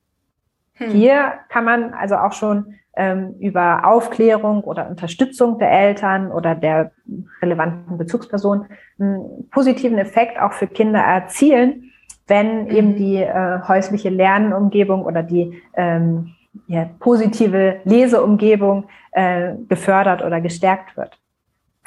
Hm. 0.74 0.91
Hier 0.91 1.35
kann 1.51 1.64
man 1.64 1.93
also 1.93 2.16
auch 2.16 2.33
schon 2.33 2.74
ähm, 3.01 3.34
über 3.40 3.86
Aufklärung 3.86 4.62
oder 4.62 4.90
Unterstützung 4.90 5.59
der 5.59 5.70
Eltern 5.72 6.30
oder 6.30 6.55
der 6.55 6.92
relevanten 7.40 7.96
Bezugsperson 7.96 8.66
einen 8.98 9.48
positiven 9.51 9.96
Effekt 9.96 10.38
auch 10.38 10.53
für 10.53 10.66
Kinder 10.66 11.01
erzielen, 11.01 11.92
wenn 12.26 12.64
mhm. 12.64 12.70
eben 12.70 12.96
die 12.96 13.16
äh, 13.16 13.61
häusliche 13.66 14.11
Lernumgebung 14.11 15.07
oder 15.07 15.22
die 15.22 15.62
ähm, 15.76 16.34
ja, 16.66 16.90
positive 16.98 17.80
Leseumgebung 17.84 18.84
äh, 19.12 19.55
gefördert 19.66 20.22
oder 20.22 20.42
gestärkt 20.42 20.94
wird. 20.98 21.18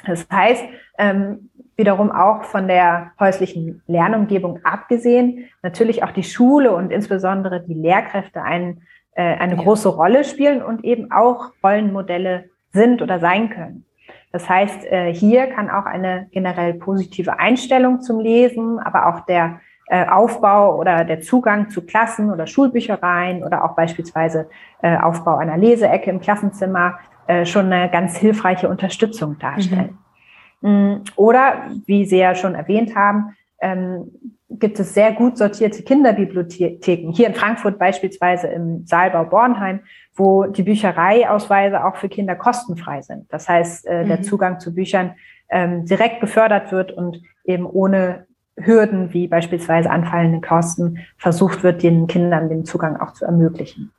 Das 0.08 0.26
heißt, 0.32 0.64
ähm, 0.98 1.52
wiederum 1.76 2.12
auch 2.12 2.44
von 2.44 2.68
der 2.68 3.12
häuslichen 3.20 3.84
Lernumgebung 3.86 4.60
abgesehen, 4.64 5.46
natürlich 5.62 6.04
auch 6.04 6.12
die 6.12 6.24
Schule 6.24 6.72
und 6.72 6.92
insbesondere 6.92 7.62
die 7.62 7.76
Lehrkräfte 7.76 8.42
ein, 8.42 8.82
äh, 9.16 9.22
eine 9.22 9.56
ja. 9.56 9.62
große 9.62 9.90
Rolle 9.90 10.24
spielen 10.24 10.64
und 10.64 10.84
eben 10.84 11.12
auch 11.12 11.52
Rollenmodelle 11.64 12.46
sind 12.72 13.02
oder 13.02 13.20
sein 13.20 13.50
können. 13.50 13.86
Das 14.32 14.50
heißt, 14.50 14.86
äh, 14.86 15.14
hier 15.14 15.48
kann 15.48 15.70
auch 15.70 15.86
eine 15.86 16.28
generell 16.32 16.74
positive 16.74 17.38
Einstellung 17.38 18.02
zum 18.02 18.20
Lesen, 18.20 18.80
aber 18.80 19.08
auch 19.08 19.20
der 19.28 19.60
äh, 19.88 20.08
Aufbau 20.08 20.80
oder 20.80 21.06
der 21.06 21.22
Zugang 21.22 21.70
zu 21.70 21.86
Klassen 21.86 22.32
oder 22.32 22.48
Schulbüchereien 22.48 23.44
oder 23.44 23.64
auch 23.64 23.76
beispielsweise 23.76 24.50
Aufbau 24.82 25.38
einer 25.38 25.56
Leseecke 25.56 26.10
im 26.10 26.20
Klassenzimmer 26.20 27.00
schon 27.46 27.72
eine 27.72 27.90
ganz 27.90 28.18
hilfreiche 28.18 28.68
Unterstützung 28.68 29.40
darstellen. 29.40 29.98
Mhm. 30.60 30.70
Mm, 30.70 31.04
oder, 31.16 31.70
wie 31.86 32.04
Sie 32.04 32.18
ja 32.18 32.36
schon 32.36 32.54
erwähnt 32.56 32.98
haben, 32.98 33.36
ähm, 33.62 34.12
gibt 34.60 34.80
es 34.80 34.94
sehr 34.94 35.14
gut 35.14 35.38
sortierte 35.38 35.84
Kinderbibliotheken. 35.84 37.12
Hier 37.12 37.28
in 37.28 37.34
Frankfurt 37.34 37.80
beispielsweise 37.80 38.48
im 38.48 38.86
Saalbau 38.86 39.26
Bornheim, 39.26 39.82
wo 40.16 40.46
die 40.46 40.64
Büchereiausweise 40.64 41.84
auch 41.86 41.96
für 41.96 42.10
Kinder 42.10 42.36
kostenfrei 42.36 43.02
sind. 43.02 43.32
Das 43.32 43.50
heißt, 43.50 43.88
äh, 43.88 44.04
mhm. 44.04 44.08
der 44.08 44.22
Zugang 44.22 44.60
zu 44.60 44.74
Büchern 44.74 45.16
ähm, 45.50 45.86
direkt 45.86 46.22
gefördert 46.22 46.72
wird 46.72 46.92
und 46.92 47.22
eben 47.46 47.66
ohne 47.66 48.26
Hürden 48.56 49.14
wie 49.14 49.28
beispielsweise 49.28 49.90
anfallende 49.90 50.42
Kosten 50.42 51.00
versucht 51.18 51.64
wird, 51.64 51.82
den 51.82 52.08
Kindern 52.08 52.50
den 52.50 52.66
Zugang 52.66 53.00
auch 53.00 53.14
zu 53.14 53.26
ermöglichen. 53.26 53.92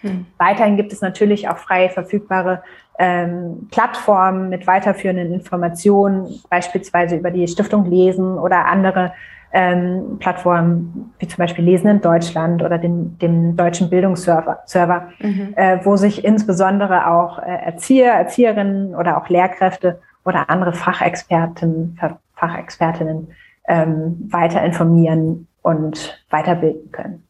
Hm. 0.00 0.26
Weiterhin 0.36 0.76
gibt 0.76 0.92
es 0.92 1.00
natürlich 1.00 1.48
auch 1.48 1.56
frei 1.56 1.88
verfügbare 1.88 2.62
ähm, 2.98 3.68
Plattformen 3.70 4.50
mit 4.50 4.66
weiterführenden 4.66 5.32
Informationen, 5.32 6.40
beispielsweise 6.50 7.16
über 7.16 7.30
die 7.30 7.48
Stiftung 7.48 7.86
Lesen 7.86 8.38
oder 8.38 8.66
andere 8.66 9.12
ähm, 9.56 10.18
Plattformen, 10.18 11.14
wie 11.18 11.26
zum 11.26 11.38
Beispiel 11.38 11.64
Lesen 11.64 11.88
in 11.88 12.00
Deutschland 12.02 12.62
oder 12.62 12.76
den, 12.76 13.16
dem 13.18 13.56
deutschen 13.56 13.88
Bildungsserver, 13.88 14.58
Server, 14.66 15.08
mhm. 15.18 15.54
äh, 15.56 15.78
wo 15.82 15.96
sich 15.96 16.26
insbesondere 16.26 17.10
auch 17.10 17.38
äh, 17.38 17.64
Erzieher, 17.64 18.12
Erzieherinnen 18.12 18.94
oder 18.94 19.16
auch 19.16 19.30
Lehrkräfte 19.30 19.98
oder 20.26 20.50
andere 20.50 20.74
Fachexperten, 20.74 21.98
Fachexpertinnen 22.34 23.28
ähm, 23.66 24.28
weiter 24.30 24.62
informieren 24.62 25.46
und 25.62 26.22
weiterbilden 26.28 26.92
können. 26.92 27.25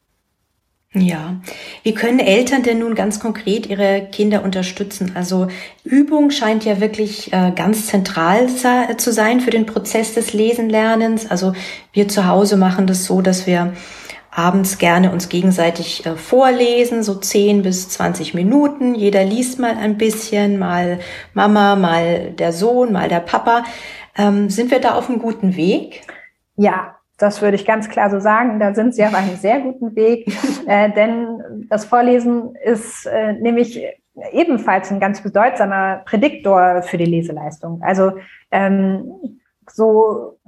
Ja, 0.92 1.40
wie 1.82 1.92
können 1.92 2.20
Eltern 2.20 2.62
denn 2.62 2.78
nun 2.78 2.94
ganz 2.94 3.20
konkret 3.20 3.66
ihre 3.66 4.08
Kinder 4.10 4.42
unterstützen? 4.42 5.12
Also 5.14 5.48
Übung 5.84 6.30
scheint 6.30 6.64
ja 6.64 6.80
wirklich 6.80 7.32
äh, 7.34 7.52
ganz 7.54 7.86
zentral 7.86 8.48
zu 8.48 9.12
sein 9.12 9.40
für 9.40 9.50
den 9.50 9.66
Prozess 9.66 10.14
des 10.14 10.32
Lesenlernens. 10.32 11.30
Also 11.30 11.52
wir 11.92 12.08
zu 12.08 12.26
Hause 12.26 12.56
machen 12.56 12.86
das 12.86 13.04
so, 13.04 13.20
dass 13.20 13.46
wir 13.46 13.74
abends 14.30 14.78
gerne 14.78 15.12
uns 15.12 15.28
gegenseitig 15.28 16.06
äh, 16.06 16.16
vorlesen, 16.16 17.02
so 17.02 17.14
10 17.14 17.62
bis 17.62 17.88
20 17.88 18.34
Minuten. 18.34 18.94
Jeder 18.94 19.24
liest 19.24 19.58
mal 19.58 19.76
ein 19.76 19.98
bisschen, 19.98 20.58
mal 20.58 21.00
Mama, 21.34 21.76
mal 21.76 22.32
der 22.32 22.52
Sohn, 22.52 22.92
mal 22.92 23.08
der 23.08 23.20
Papa. 23.20 23.64
Ähm, 24.16 24.50
sind 24.50 24.70
wir 24.70 24.80
da 24.80 24.94
auf 24.94 25.08
einem 25.08 25.18
guten 25.18 25.56
Weg? 25.56 26.02
Ja, 26.56 26.95
das 27.18 27.42
würde 27.42 27.56
ich 27.56 27.64
ganz 27.64 27.88
klar 27.88 28.10
so 28.10 28.20
sagen. 28.20 28.60
Da 28.60 28.74
sind 28.74 28.94
Sie 28.94 29.04
auf 29.04 29.14
einem 29.14 29.36
sehr 29.36 29.60
guten 29.60 29.94
Weg, 29.96 30.26
äh, 30.66 30.90
denn 30.92 31.66
das 31.68 31.84
Vorlesen 31.84 32.54
ist 32.56 33.06
äh, 33.06 33.32
nämlich 33.34 33.82
ebenfalls 34.32 34.90
ein 34.90 35.00
ganz 35.00 35.22
bedeutsamer 35.22 36.02
Prädiktor 36.06 36.82
für 36.82 36.96
die 36.96 37.04
Leseleistung. 37.04 37.82
Also 37.82 38.12
ähm, 38.50 39.40
so 39.68 40.38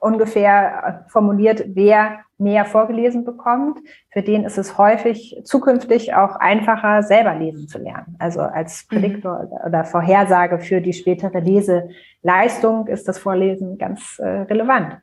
ungefähr 0.00 1.04
formuliert, 1.08 1.64
wer 1.68 2.20
mehr 2.38 2.64
vorgelesen 2.64 3.24
bekommt, 3.24 3.80
für 4.10 4.22
den 4.22 4.44
ist 4.44 4.58
es 4.58 4.78
häufig 4.78 5.40
zukünftig 5.44 6.14
auch 6.14 6.36
einfacher, 6.36 7.02
selber 7.02 7.34
lesen 7.34 7.66
zu 7.66 7.78
lernen. 7.78 8.16
Also 8.20 8.40
als 8.40 8.86
mhm. 8.90 8.94
Prädiktor 8.94 9.50
oder 9.66 9.84
Vorhersage 9.84 10.60
für 10.60 10.80
die 10.80 10.92
spätere 10.92 11.40
Leseleistung 11.40 12.86
ist 12.86 13.08
das 13.08 13.18
Vorlesen 13.18 13.76
ganz 13.76 14.18
äh, 14.20 14.28
relevant. 14.42 14.98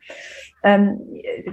Ähm, 0.66 1.00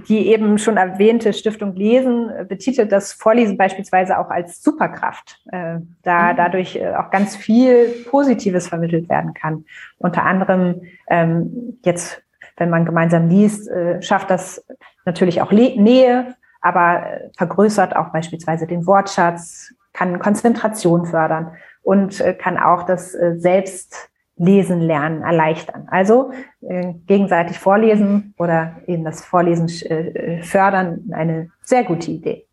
die 0.07 0.27
eben 0.29 0.57
schon 0.57 0.77
erwähnte 0.77 1.33
Stiftung 1.33 1.75
Lesen 1.75 2.31
betitelt 2.49 2.91
das 2.91 3.13
Vorlesen 3.13 3.57
beispielsweise 3.57 4.17
auch 4.17 4.31
als 4.31 4.63
Superkraft, 4.63 5.39
äh, 5.51 5.77
da 6.01 6.33
mhm. 6.33 6.37
dadurch 6.37 6.75
äh, 6.77 6.95
auch 6.95 7.11
ganz 7.11 7.35
viel 7.35 7.89
Positives 8.09 8.67
vermittelt 8.67 9.09
werden 9.09 9.35
kann. 9.35 9.65
Unter 9.99 10.23
anderem 10.23 10.81
ähm, 11.07 11.77
jetzt, 11.85 12.23
wenn 12.57 12.71
man 12.71 12.85
gemeinsam 12.85 13.29
liest, 13.29 13.69
äh, 13.69 14.01
schafft 14.01 14.31
das 14.31 14.65
natürlich 15.05 15.43
auch 15.43 15.51
Nähe, 15.51 16.33
aber 16.61 17.05
vergrößert 17.37 17.95
auch 17.95 18.09
beispielsweise 18.09 18.65
den 18.65 18.87
Wortschatz, 18.87 19.75
kann 19.93 20.17
Konzentration 20.17 21.05
fördern 21.05 21.51
und 21.83 22.23
kann 22.39 22.57
auch 22.57 22.81
das 22.83 23.11
Selbst 23.11 24.09
Lesen 24.35 24.81
lernen 24.81 25.21
erleichtern. 25.21 25.87
Also 25.91 26.31
äh, 26.61 26.93
gegenseitig 27.05 27.59
vorlesen 27.59 28.33
oder 28.37 28.77
eben 28.87 29.03
das 29.03 29.23
Vorlesen 29.23 29.67
äh, 29.89 30.41
fördern, 30.41 31.11
eine 31.13 31.49
sehr 31.61 31.83
gute 31.83 32.11
Idee. 32.11 32.45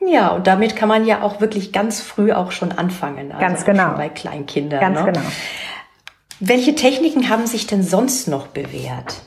Ja, 0.00 0.30
und 0.30 0.46
damit 0.46 0.76
kann 0.76 0.88
man 0.88 1.06
ja 1.06 1.22
auch 1.22 1.40
wirklich 1.40 1.72
ganz 1.72 2.00
früh 2.00 2.32
auch 2.32 2.52
schon 2.52 2.72
anfangen. 2.72 3.32
Also 3.32 3.40
ganz 3.40 3.64
genau. 3.64 3.94
bei 3.96 4.08
Kleinkindern. 4.08 4.80
Ganz 4.80 5.00
ne? 5.00 5.12
genau. 5.12 5.26
Welche 6.40 6.74
Techniken 6.74 7.28
haben 7.28 7.46
sich 7.46 7.66
denn 7.66 7.82
sonst 7.82 8.28
noch 8.28 8.48
bewährt? 8.48 9.22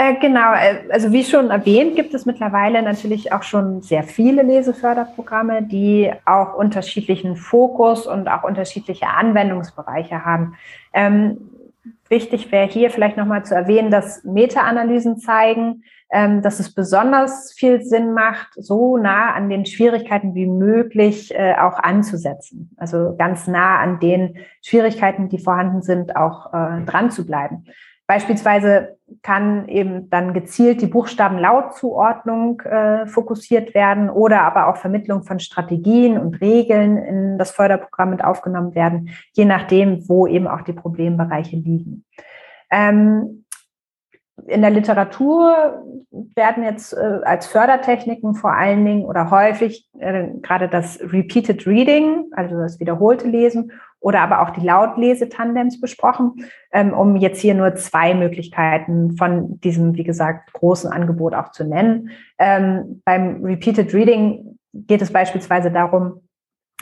Äh, 0.00 0.14
genau, 0.20 0.52
äh, 0.52 0.92
also 0.92 1.10
wie 1.10 1.24
schon 1.24 1.50
erwähnt, 1.50 1.96
gibt 1.96 2.14
es 2.14 2.24
mittlerweile 2.24 2.82
natürlich 2.82 3.32
auch 3.32 3.42
schon 3.42 3.82
sehr 3.82 4.04
viele 4.04 4.42
Leseförderprogramme, 4.44 5.64
die 5.64 6.12
auch 6.24 6.54
unterschiedlichen 6.54 7.34
Fokus 7.34 8.06
und 8.06 8.28
auch 8.28 8.44
unterschiedliche 8.44 9.08
Anwendungsbereiche 9.08 10.24
haben. 10.24 10.54
Ähm, 10.92 11.50
wichtig 12.08 12.52
wäre 12.52 12.68
hier 12.68 12.90
vielleicht 12.90 13.16
nochmal 13.16 13.44
zu 13.44 13.56
erwähnen, 13.56 13.90
dass 13.90 14.22
Meta-Analysen 14.22 15.18
zeigen, 15.18 15.82
ähm, 16.12 16.42
dass 16.42 16.60
es 16.60 16.72
besonders 16.72 17.52
viel 17.52 17.82
Sinn 17.82 18.12
macht, 18.12 18.50
so 18.54 18.98
nah 18.98 19.34
an 19.34 19.48
den 19.48 19.66
Schwierigkeiten 19.66 20.32
wie 20.36 20.46
möglich 20.46 21.34
äh, 21.34 21.56
auch 21.58 21.80
anzusetzen. 21.80 22.70
Also 22.76 23.16
ganz 23.18 23.48
nah 23.48 23.80
an 23.80 23.98
den 23.98 24.36
Schwierigkeiten, 24.62 25.28
die 25.28 25.40
vorhanden 25.40 25.82
sind, 25.82 26.14
auch 26.14 26.52
äh, 26.52 26.84
dran 26.84 27.10
zu 27.10 27.26
bleiben. 27.26 27.64
Beispielsweise 28.08 28.96
kann 29.22 29.68
eben 29.68 30.08
dann 30.08 30.32
gezielt 30.32 30.80
die 30.80 30.86
Buchstabenlautzuordnung 30.86 32.62
äh, 32.62 33.06
fokussiert 33.06 33.74
werden 33.74 34.08
oder 34.08 34.42
aber 34.42 34.68
auch 34.68 34.78
Vermittlung 34.78 35.24
von 35.24 35.40
Strategien 35.40 36.18
und 36.18 36.40
Regeln 36.40 36.96
in 36.96 37.38
das 37.38 37.50
Förderprogramm 37.50 38.08
mit 38.08 38.24
aufgenommen 38.24 38.74
werden, 38.74 39.10
je 39.34 39.44
nachdem, 39.44 40.08
wo 40.08 40.26
eben 40.26 40.46
auch 40.46 40.62
die 40.62 40.72
Problembereiche 40.72 41.56
liegen. 41.56 42.06
Ähm, 42.70 43.44
in 44.46 44.62
der 44.62 44.70
Literatur 44.70 45.82
werden 46.10 46.64
jetzt 46.64 46.92
äh, 46.92 47.20
als 47.24 47.46
Fördertechniken 47.46 48.34
vor 48.34 48.52
allen 48.52 48.84
Dingen 48.84 49.04
oder 49.04 49.30
häufig 49.30 49.88
äh, 49.98 50.28
gerade 50.42 50.68
das 50.68 50.98
Repeated 51.00 51.66
Reading, 51.66 52.26
also 52.32 52.56
das 52.56 52.80
wiederholte 52.80 53.28
Lesen 53.28 53.72
oder 54.00 54.20
aber 54.20 54.42
auch 54.42 54.50
die 54.50 54.64
Lautlesetandems 54.64 55.80
besprochen, 55.80 56.44
ähm, 56.72 56.92
um 56.92 57.16
jetzt 57.16 57.40
hier 57.40 57.54
nur 57.54 57.74
zwei 57.74 58.14
Möglichkeiten 58.14 59.16
von 59.16 59.60
diesem, 59.60 59.96
wie 59.96 60.04
gesagt, 60.04 60.52
großen 60.52 60.90
Angebot 60.90 61.34
auch 61.34 61.50
zu 61.50 61.64
nennen. 61.64 62.10
Ähm, 62.38 63.02
beim 63.04 63.44
Repeated 63.44 63.92
Reading 63.92 64.58
geht 64.72 65.02
es 65.02 65.12
beispielsweise 65.12 65.70
darum, 65.70 66.20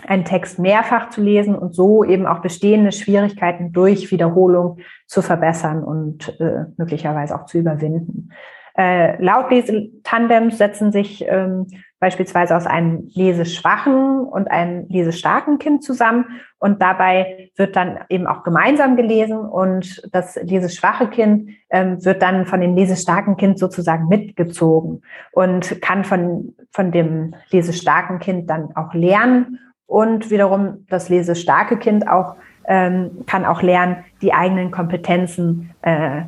einen 0.04 0.24
Text 0.24 0.58
mehrfach 0.58 1.10
zu 1.10 1.22
lesen 1.22 1.54
und 1.54 1.74
so 1.74 2.04
eben 2.04 2.26
auch 2.26 2.40
bestehende 2.40 2.92
Schwierigkeiten 2.92 3.72
durch 3.72 4.10
Wiederholung 4.10 4.78
zu 5.06 5.22
verbessern 5.22 5.82
und 5.82 6.38
äh, 6.40 6.66
möglicherweise 6.76 7.34
auch 7.34 7.46
zu 7.46 7.58
überwinden. 7.58 8.30
Äh, 8.76 9.22
Lautlesetandems 9.22 10.58
setzen 10.58 10.92
sich 10.92 11.24
ähm, 11.26 11.66
beispielsweise 11.98 12.54
aus 12.54 12.66
einem 12.66 13.08
leseschwachen 13.14 14.20
und 14.20 14.50
einem 14.50 14.86
lesestarken 14.88 15.58
Kind 15.58 15.82
zusammen. 15.82 16.26
Und 16.58 16.82
dabei 16.82 17.50
wird 17.56 17.74
dann 17.74 18.00
eben 18.10 18.26
auch 18.26 18.42
gemeinsam 18.42 18.96
gelesen 18.96 19.38
und 19.38 20.02
das 20.12 20.36
leseschwache 20.36 21.08
Kind 21.08 21.50
ähm, 21.70 22.04
wird 22.04 22.20
dann 22.20 22.44
von 22.44 22.60
dem 22.60 22.76
lesestarken 22.76 23.38
Kind 23.38 23.58
sozusagen 23.58 24.08
mitgezogen 24.08 25.00
und 25.32 25.80
kann 25.80 26.04
von, 26.04 26.54
von 26.70 26.92
dem 26.92 27.34
lesestarken 27.50 28.18
Kind 28.18 28.50
dann 28.50 28.76
auch 28.76 28.92
lernen 28.92 29.58
Und 29.86 30.30
wiederum 30.30 30.86
das 30.88 31.08
lesestarke 31.08 31.76
Kind 31.76 32.08
auch 32.08 32.34
ähm, 32.66 33.24
kann 33.26 33.44
auch 33.44 33.62
lernen, 33.62 34.04
die 34.22 34.32
eigenen 34.32 34.70
Kompetenzen 34.70 35.74
äh, 35.82 36.22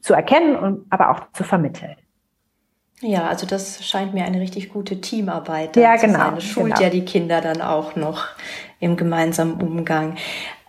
zu 0.00 0.14
erkennen 0.14 0.56
und 0.56 0.86
aber 0.90 1.10
auch 1.10 1.32
zu 1.32 1.42
vermitteln. 1.44 1.96
Ja, 3.00 3.26
also 3.26 3.46
das 3.46 3.84
scheint 3.84 4.14
mir 4.14 4.24
eine 4.24 4.40
richtig 4.40 4.68
gute 4.68 5.00
Teamarbeit 5.00 5.76
ja, 5.76 5.96
zu 5.96 6.06
genau, 6.06 6.18
sein. 6.20 6.34
Das 6.36 6.44
schult 6.44 6.74
genau. 6.74 6.80
ja 6.82 6.90
die 6.90 7.04
Kinder 7.04 7.40
dann 7.40 7.60
auch 7.60 7.96
noch 7.96 8.26
im 8.78 8.96
gemeinsamen 8.96 9.60
Umgang. 9.60 10.16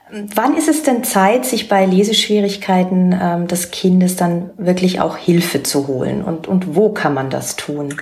Wann 0.10 0.58
ist 0.58 0.68
es 0.68 0.84
denn 0.84 1.04
Zeit, 1.04 1.46
sich 1.46 1.70
bei 1.70 1.86
Leseschwierigkeiten 1.86 3.18
ähm, 3.20 3.48
des 3.48 3.72
Kindes 3.72 4.16
dann 4.16 4.50
wirklich 4.58 5.00
auch 5.00 5.18
Hilfe 5.18 5.64
zu 5.64 5.88
holen? 5.88 6.24
Und, 6.24 6.48
und 6.48 6.76
wo 6.76 6.90
kann 6.90 7.14
man 7.14 7.30
das 7.30 7.56
tun? 7.56 7.96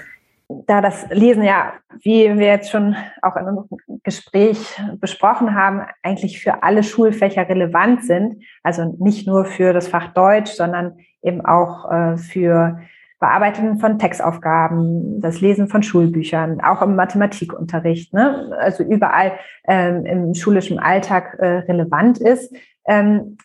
Da 0.68 0.82
das 0.82 1.08
Lesen 1.10 1.44
ja, 1.44 1.74
wie 2.02 2.38
wir 2.38 2.48
jetzt 2.48 2.72
schon 2.72 2.96
auch 3.22 3.36
in 3.36 3.46
unserem 3.46 3.70
Gespräch 4.04 4.80
besprochen 5.00 5.56
haben, 5.56 5.82
eigentlich 6.04 6.42
für 6.42 6.64
alle 6.64 6.84
Schulfächer 6.84 7.48
relevant 7.48 8.04
sind, 8.04 8.44
also 8.64 8.96
nicht 9.00 9.28
nur 9.28 9.46
für 9.46 9.74
das 9.74 9.88
Fach 9.88 10.14
Deutsch, 10.14 10.52
sondern 10.52 10.98
eben 11.22 11.46
auch 11.46 11.92
äh, 11.92 12.18
für 12.18 12.80
Bearbeiten 13.22 13.80
von 13.80 14.00
Textaufgaben, 14.00 15.22
das 15.22 15.42
Lesen 15.42 15.68
von 15.68 15.84
Schulbüchern, 15.84 16.60
auch 16.60 16.82
im 16.82 16.96
Mathematikunterricht, 16.96 18.14
ne? 18.14 18.52
also 18.60 18.84
überall 18.84 19.34
ähm, 19.68 20.06
im 20.06 20.34
schulischen 20.34 20.80
Alltag 20.80 21.38
äh, 21.38 21.60
relevant 21.60 22.18
ist, 22.18 22.52
ähm, 22.88 23.38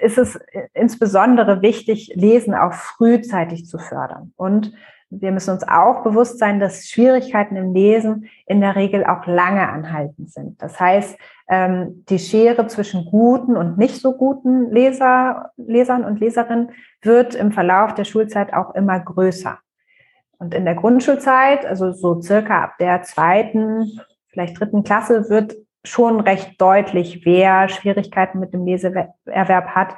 ist 0.00 0.18
es 0.18 0.40
insbesondere 0.74 1.62
wichtig, 1.62 2.12
Lesen 2.16 2.54
auch 2.54 2.72
frühzeitig 2.72 3.66
zu 3.66 3.78
fördern. 3.78 4.32
Und 4.36 4.72
wir 5.20 5.30
müssen 5.30 5.50
uns 5.50 5.66
auch 5.68 6.02
bewusst 6.02 6.38
sein, 6.38 6.58
dass 6.58 6.88
Schwierigkeiten 6.88 7.56
im 7.56 7.74
Lesen 7.74 8.30
in 8.46 8.60
der 8.60 8.76
Regel 8.76 9.04
auch 9.04 9.26
lange 9.26 9.68
anhaltend 9.68 10.30
sind. 10.30 10.60
Das 10.62 10.80
heißt, 10.80 11.18
ähm, 11.48 12.04
die 12.08 12.18
Schere 12.18 12.66
zwischen 12.66 13.04
guten 13.04 13.56
und 13.56 13.76
nicht 13.76 14.00
so 14.00 14.16
guten 14.16 14.70
Leser, 14.70 15.50
Lesern 15.56 16.04
und 16.04 16.20
Leserinnen 16.20 16.70
wird 17.02 17.34
im 17.34 17.52
Verlauf 17.52 17.94
der 17.94 18.04
Schulzeit 18.04 18.54
auch 18.54 18.74
immer 18.74 18.98
größer. 19.00 19.58
Und 20.38 20.54
in 20.54 20.64
der 20.64 20.74
Grundschulzeit, 20.74 21.66
also 21.66 21.92
so 21.92 22.20
circa 22.22 22.64
ab 22.64 22.78
der 22.80 23.02
zweiten, 23.02 24.00
vielleicht 24.28 24.58
dritten 24.58 24.82
Klasse, 24.82 25.28
wird 25.28 25.54
schon 25.84 26.20
recht 26.20 26.60
deutlich, 26.60 27.26
wer 27.26 27.68
Schwierigkeiten 27.68 28.40
mit 28.40 28.54
dem 28.54 28.64
Leseerwerb 28.64 29.68
hat 29.68 29.94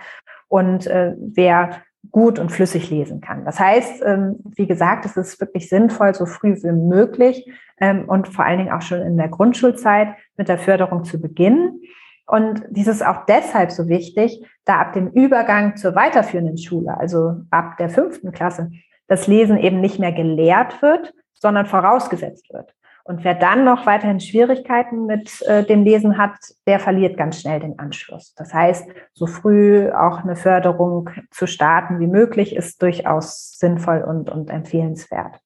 und 0.48 0.86
äh, 0.86 1.14
wer 1.18 1.82
gut 2.10 2.38
und 2.38 2.50
flüssig 2.50 2.90
lesen 2.90 3.20
kann. 3.20 3.44
Das 3.44 3.58
heißt, 3.58 4.02
ähm, 4.04 4.36
wie 4.56 4.66
gesagt, 4.66 5.04
es 5.06 5.16
ist 5.16 5.40
wirklich 5.40 5.68
sinnvoll, 5.68 6.14
so 6.14 6.26
früh 6.26 6.54
wie 6.62 6.72
möglich 6.72 7.50
ähm, 7.80 8.08
und 8.08 8.28
vor 8.28 8.44
allen 8.44 8.58
Dingen 8.58 8.72
auch 8.72 8.82
schon 8.82 9.00
in 9.00 9.16
der 9.16 9.28
Grundschulzeit 9.28 10.16
mit 10.36 10.48
der 10.48 10.58
Förderung 10.58 11.04
zu 11.04 11.20
beginnen. 11.20 11.80
Und 12.26 12.64
dies 12.70 12.86
ist 12.86 13.04
auch 13.04 13.26
deshalb 13.26 13.70
so 13.70 13.88
wichtig, 13.88 14.44
da 14.64 14.80
ab 14.80 14.92
dem 14.94 15.08
Übergang 15.08 15.76
zur 15.76 15.94
weiterführenden 15.94 16.56
Schule, 16.56 16.96
also 16.96 17.42
ab 17.50 17.76
der 17.78 17.90
fünften 17.90 18.32
Klasse, 18.32 18.70
das 19.08 19.26
Lesen 19.26 19.58
eben 19.58 19.80
nicht 19.80 19.98
mehr 19.98 20.12
gelehrt 20.12 20.80
wird, 20.80 21.12
sondern 21.34 21.66
vorausgesetzt 21.66 22.52
wird. 22.52 22.74
Und 23.06 23.22
wer 23.22 23.34
dann 23.34 23.64
noch 23.64 23.84
weiterhin 23.84 24.18
Schwierigkeiten 24.18 25.04
mit 25.04 25.42
äh, 25.42 25.62
dem 25.62 25.84
Lesen 25.84 26.16
hat, 26.16 26.38
der 26.66 26.80
verliert 26.80 27.18
ganz 27.18 27.38
schnell 27.38 27.60
den 27.60 27.78
Anschluss. 27.78 28.34
Das 28.34 28.54
heißt, 28.54 28.88
so 29.12 29.26
früh 29.26 29.90
auch 29.90 30.24
eine 30.24 30.36
Förderung 30.36 31.10
zu 31.30 31.46
starten 31.46 32.00
wie 32.00 32.06
möglich 32.06 32.56
ist 32.56 32.80
durchaus 32.80 33.58
sinnvoll 33.58 34.02
und, 34.02 34.30
und 34.30 34.48
empfehlenswert. 34.48 35.38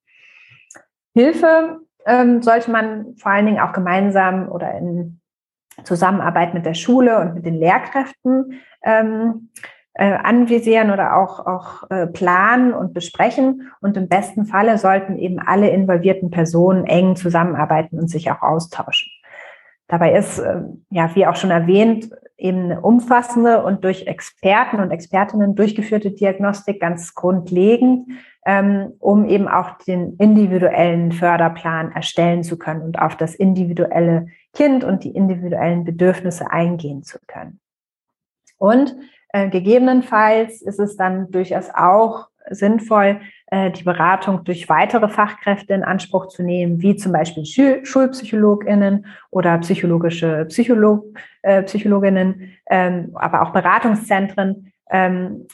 Hilfe 1.15 1.81
ähm, 2.07 2.43
sollte 2.43 2.71
man 2.71 3.17
vor 3.17 3.33
allen 3.33 3.47
Dingen 3.47 3.61
auch 3.61 3.73
gemeinsam 3.73 4.49
oder 4.49 4.73
in 4.79 5.21
Zusammenarbeit 5.83 6.55
mit 6.55 6.65
der 6.65 6.75
Schule 6.75 7.19
und 7.19 7.35
mit 7.35 7.45
den 7.45 7.55
Lehrkräften 7.55 8.61
ähm, 8.85 9.51
äh, 9.99 10.13
anvisieren 10.13 10.93
oder 10.93 11.17
auch, 11.17 11.45
auch 11.45 11.91
äh, 11.91 12.07
planen 12.07 12.73
und 12.73 12.95
besprechen. 12.95 13.71
Und 13.81 13.97
im 13.97 14.09
besten 14.09 14.47
Falle 14.47 14.79
sollten 14.79 15.19
eben 15.19 15.41
alle 15.41 15.71
involvierten 15.71 16.31
Personen 16.31 16.87
eng 16.87 17.17
zusammenarbeiten 17.17 17.99
und 17.99 18.09
sich 18.09 18.31
auch 18.31 18.41
austauschen. 18.41 19.11
Dabei 19.89 20.17
ist, 20.17 20.39
äh, 20.39 20.61
ja, 20.91 21.15
wie 21.17 21.27
auch 21.27 21.35
schon 21.35 21.51
erwähnt, 21.51 22.11
eben 22.37 22.67
eine 22.67 22.81
umfassende 22.81 23.65
und 23.65 23.83
durch 23.83 24.07
Experten 24.07 24.79
und 24.79 24.93
Expertinnen 24.93 25.57
durchgeführte 25.57 26.13
Diagnostik 26.13 26.81
ganz 26.81 27.17
grundlegend, 27.17 28.09
ähm, 28.47 28.93
um 29.01 29.29
eben 29.29 29.49
auch 29.49 29.79
den 29.79 30.15
individuellen 30.19 31.11
Förderplan 31.11 31.91
erstellen 31.91 32.45
zu 32.45 32.57
können 32.57 32.83
und 32.83 33.01
auf 33.01 33.17
das 33.17 33.35
individuelle 33.35 34.29
Kind 34.55 34.85
und 34.85 35.03
die 35.03 35.11
individuellen 35.11 35.83
Bedürfnisse 35.83 36.53
eingehen 36.53 37.03
zu 37.03 37.19
können. 37.27 37.59
Und 38.59 38.95
äh, 39.31 39.49
gegebenenfalls 39.49 40.63
ist 40.63 40.81
es 40.81 40.97
dann 40.97 41.31
durchaus 41.31 41.71
auch 41.75 42.29
sinnvoll, 42.51 43.21
äh, 43.51 43.71
die 43.71 43.83
Beratung 43.83 44.45
durch 44.45 44.69
weitere 44.69 45.09
Fachkräfte 45.09 45.75
in 45.75 45.85
Anspruch 45.85 46.29
zu 46.29 46.43
nehmen, 46.43 46.83
wie 46.83 46.97
zum 46.97 47.13
Beispiel 47.13 47.45
Schul 47.45 47.85
Schulpsychologinnen 47.85 49.07
oder 49.31 49.59
psychologische 49.59 50.47
Psycholog 50.47 51.05
äh, 51.43 51.63
Psychologinnen, 51.63 52.53
ähm, 52.71 53.11
aber 53.15 53.43
auch 53.43 53.53
Beratungszentren, 53.53 54.73
ähm, 54.91 55.47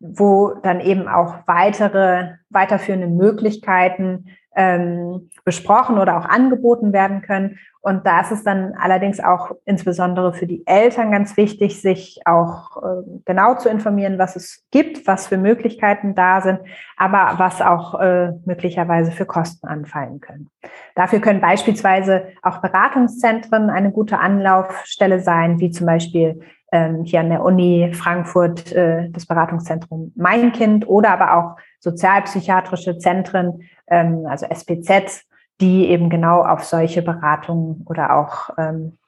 wo 0.00 0.54
dann 0.62 0.80
eben 0.80 1.08
auch 1.08 1.46
weitere 1.46 2.34
weiterführende 2.50 3.06
Möglichkeiten 3.06 4.26
ähm, 4.54 5.30
besprochen 5.44 5.98
oder 5.98 6.18
auch 6.18 6.24
angeboten 6.24 6.92
werden 6.92 7.22
können. 7.22 7.58
Und 7.80 8.06
da 8.06 8.20
ist 8.20 8.30
es 8.30 8.44
dann 8.44 8.74
allerdings 8.78 9.18
auch 9.18 9.50
insbesondere 9.64 10.32
für 10.34 10.46
die 10.46 10.64
Eltern 10.66 11.10
ganz 11.10 11.36
wichtig, 11.36 11.80
sich 11.80 12.20
auch 12.26 12.80
äh, 12.80 13.02
genau 13.24 13.56
zu 13.56 13.68
informieren, 13.68 14.18
was 14.18 14.36
es 14.36 14.64
gibt, 14.70 15.06
was 15.08 15.26
für 15.26 15.36
Möglichkeiten 15.36 16.14
da 16.14 16.40
sind, 16.40 16.60
aber 16.96 17.38
was 17.38 17.60
auch 17.60 17.98
äh, 17.98 18.32
möglicherweise 18.44 19.10
für 19.10 19.26
Kosten 19.26 19.66
anfallen 19.66 20.20
können. 20.20 20.48
Dafür 20.94 21.18
können 21.18 21.40
beispielsweise 21.40 22.28
auch 22.42 22.58
Beratungszentren 22.58 23.68
eine 23.68 23.90
gute 23.90 24.20
Anlaufstelle 24.20 25.18
sein, 25.18 25.58
wie 25.58 25.70
zum 25.70 25.86
Beispiel 25.86 26.40
ähm, 26.70 27.02
hier 27.04 27.20
an 27.20 27.30
der 27.30 27.44
Uni 27.44 27.92
Frankfurt 27.94 28.72
äh, 28.72 29.10
das 29.10 29.26
Beratungszentrum 29.26 30.12
Mein 30.14 30.52
Kind 30.52 30.88
oder 30.88 31.10
aber 31.10 31.36
auch 31.36 31.56
sozialpsychiatrische 31.82 32.98
Zentren, 32.98 33.62
ähm, 33.88 34.24
also 34.26 34.46
SPZ, 34.46 35.24
die 35.60 35.88
eben 35.88 36.08
genau 36.10 36.42
auf 36.42 36.64
solche 36.64 37.02
Beratungen 37.02 37.84
oder 37.86 38.16
auch 38.16 38.50
ähm, 38.56 38.98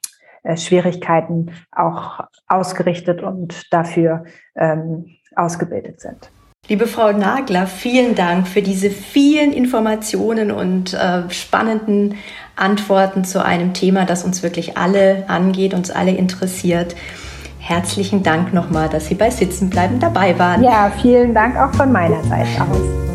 äh, 0.43 0.57
Schwierigkeiten 0.57 1.53
auch 1.73 2.21
ausgerichtet 2.49 3.23
und 3.23 3.73
dafür 3.73 4.25
ähm, 4.57 5.07
ausgebildet 5.35 6.01
sind. 6.01 6.31
Liebe 6.69 6.87
Frau 6.87 7.13
Nagler, 7.13 7.67
vielen 7.67 8.15
Dank 8.15 8.49
für 8.49 8.63
diese 8.63 8.89
vielen 8.91 9.53
Informationen 9.53 10.51
und 10.51 10.95
äh, 10.95 11.29
spannenden 11.29 12.17
Antworten 12.57 13.25
zu 13.25 13.45
einem 13.45 13.75
Thema, 13.75 14.07
das 14.07 14.25
uns 14.25 14.43
wirklich 14.43 14.79
alle 14.79 15.25
angeht, 15.29 15.75
uns 15.75 15.91
alle 15.91 16.13
interessiert. 16.13 16.97
Herzlichen 17.67 18.23
Dank 18.23 18.53
nochmal, 18.53 18.91
dass 18.91 19.07
Sie 19.07 19.15
bei 19.15 19.31
Sitzenbleiben 19.31 19.99
dabei 19.99 20.39
waren. 20.39 20.63
Ja, 20.63 20.93
vielen 21.01 21.33
Dank 21.33 21.57
auch 21.57 21.75
von 21.75 21.91
meiner 21.91 22.23
Seite 22.25 22.61
aus. 22.61 23.14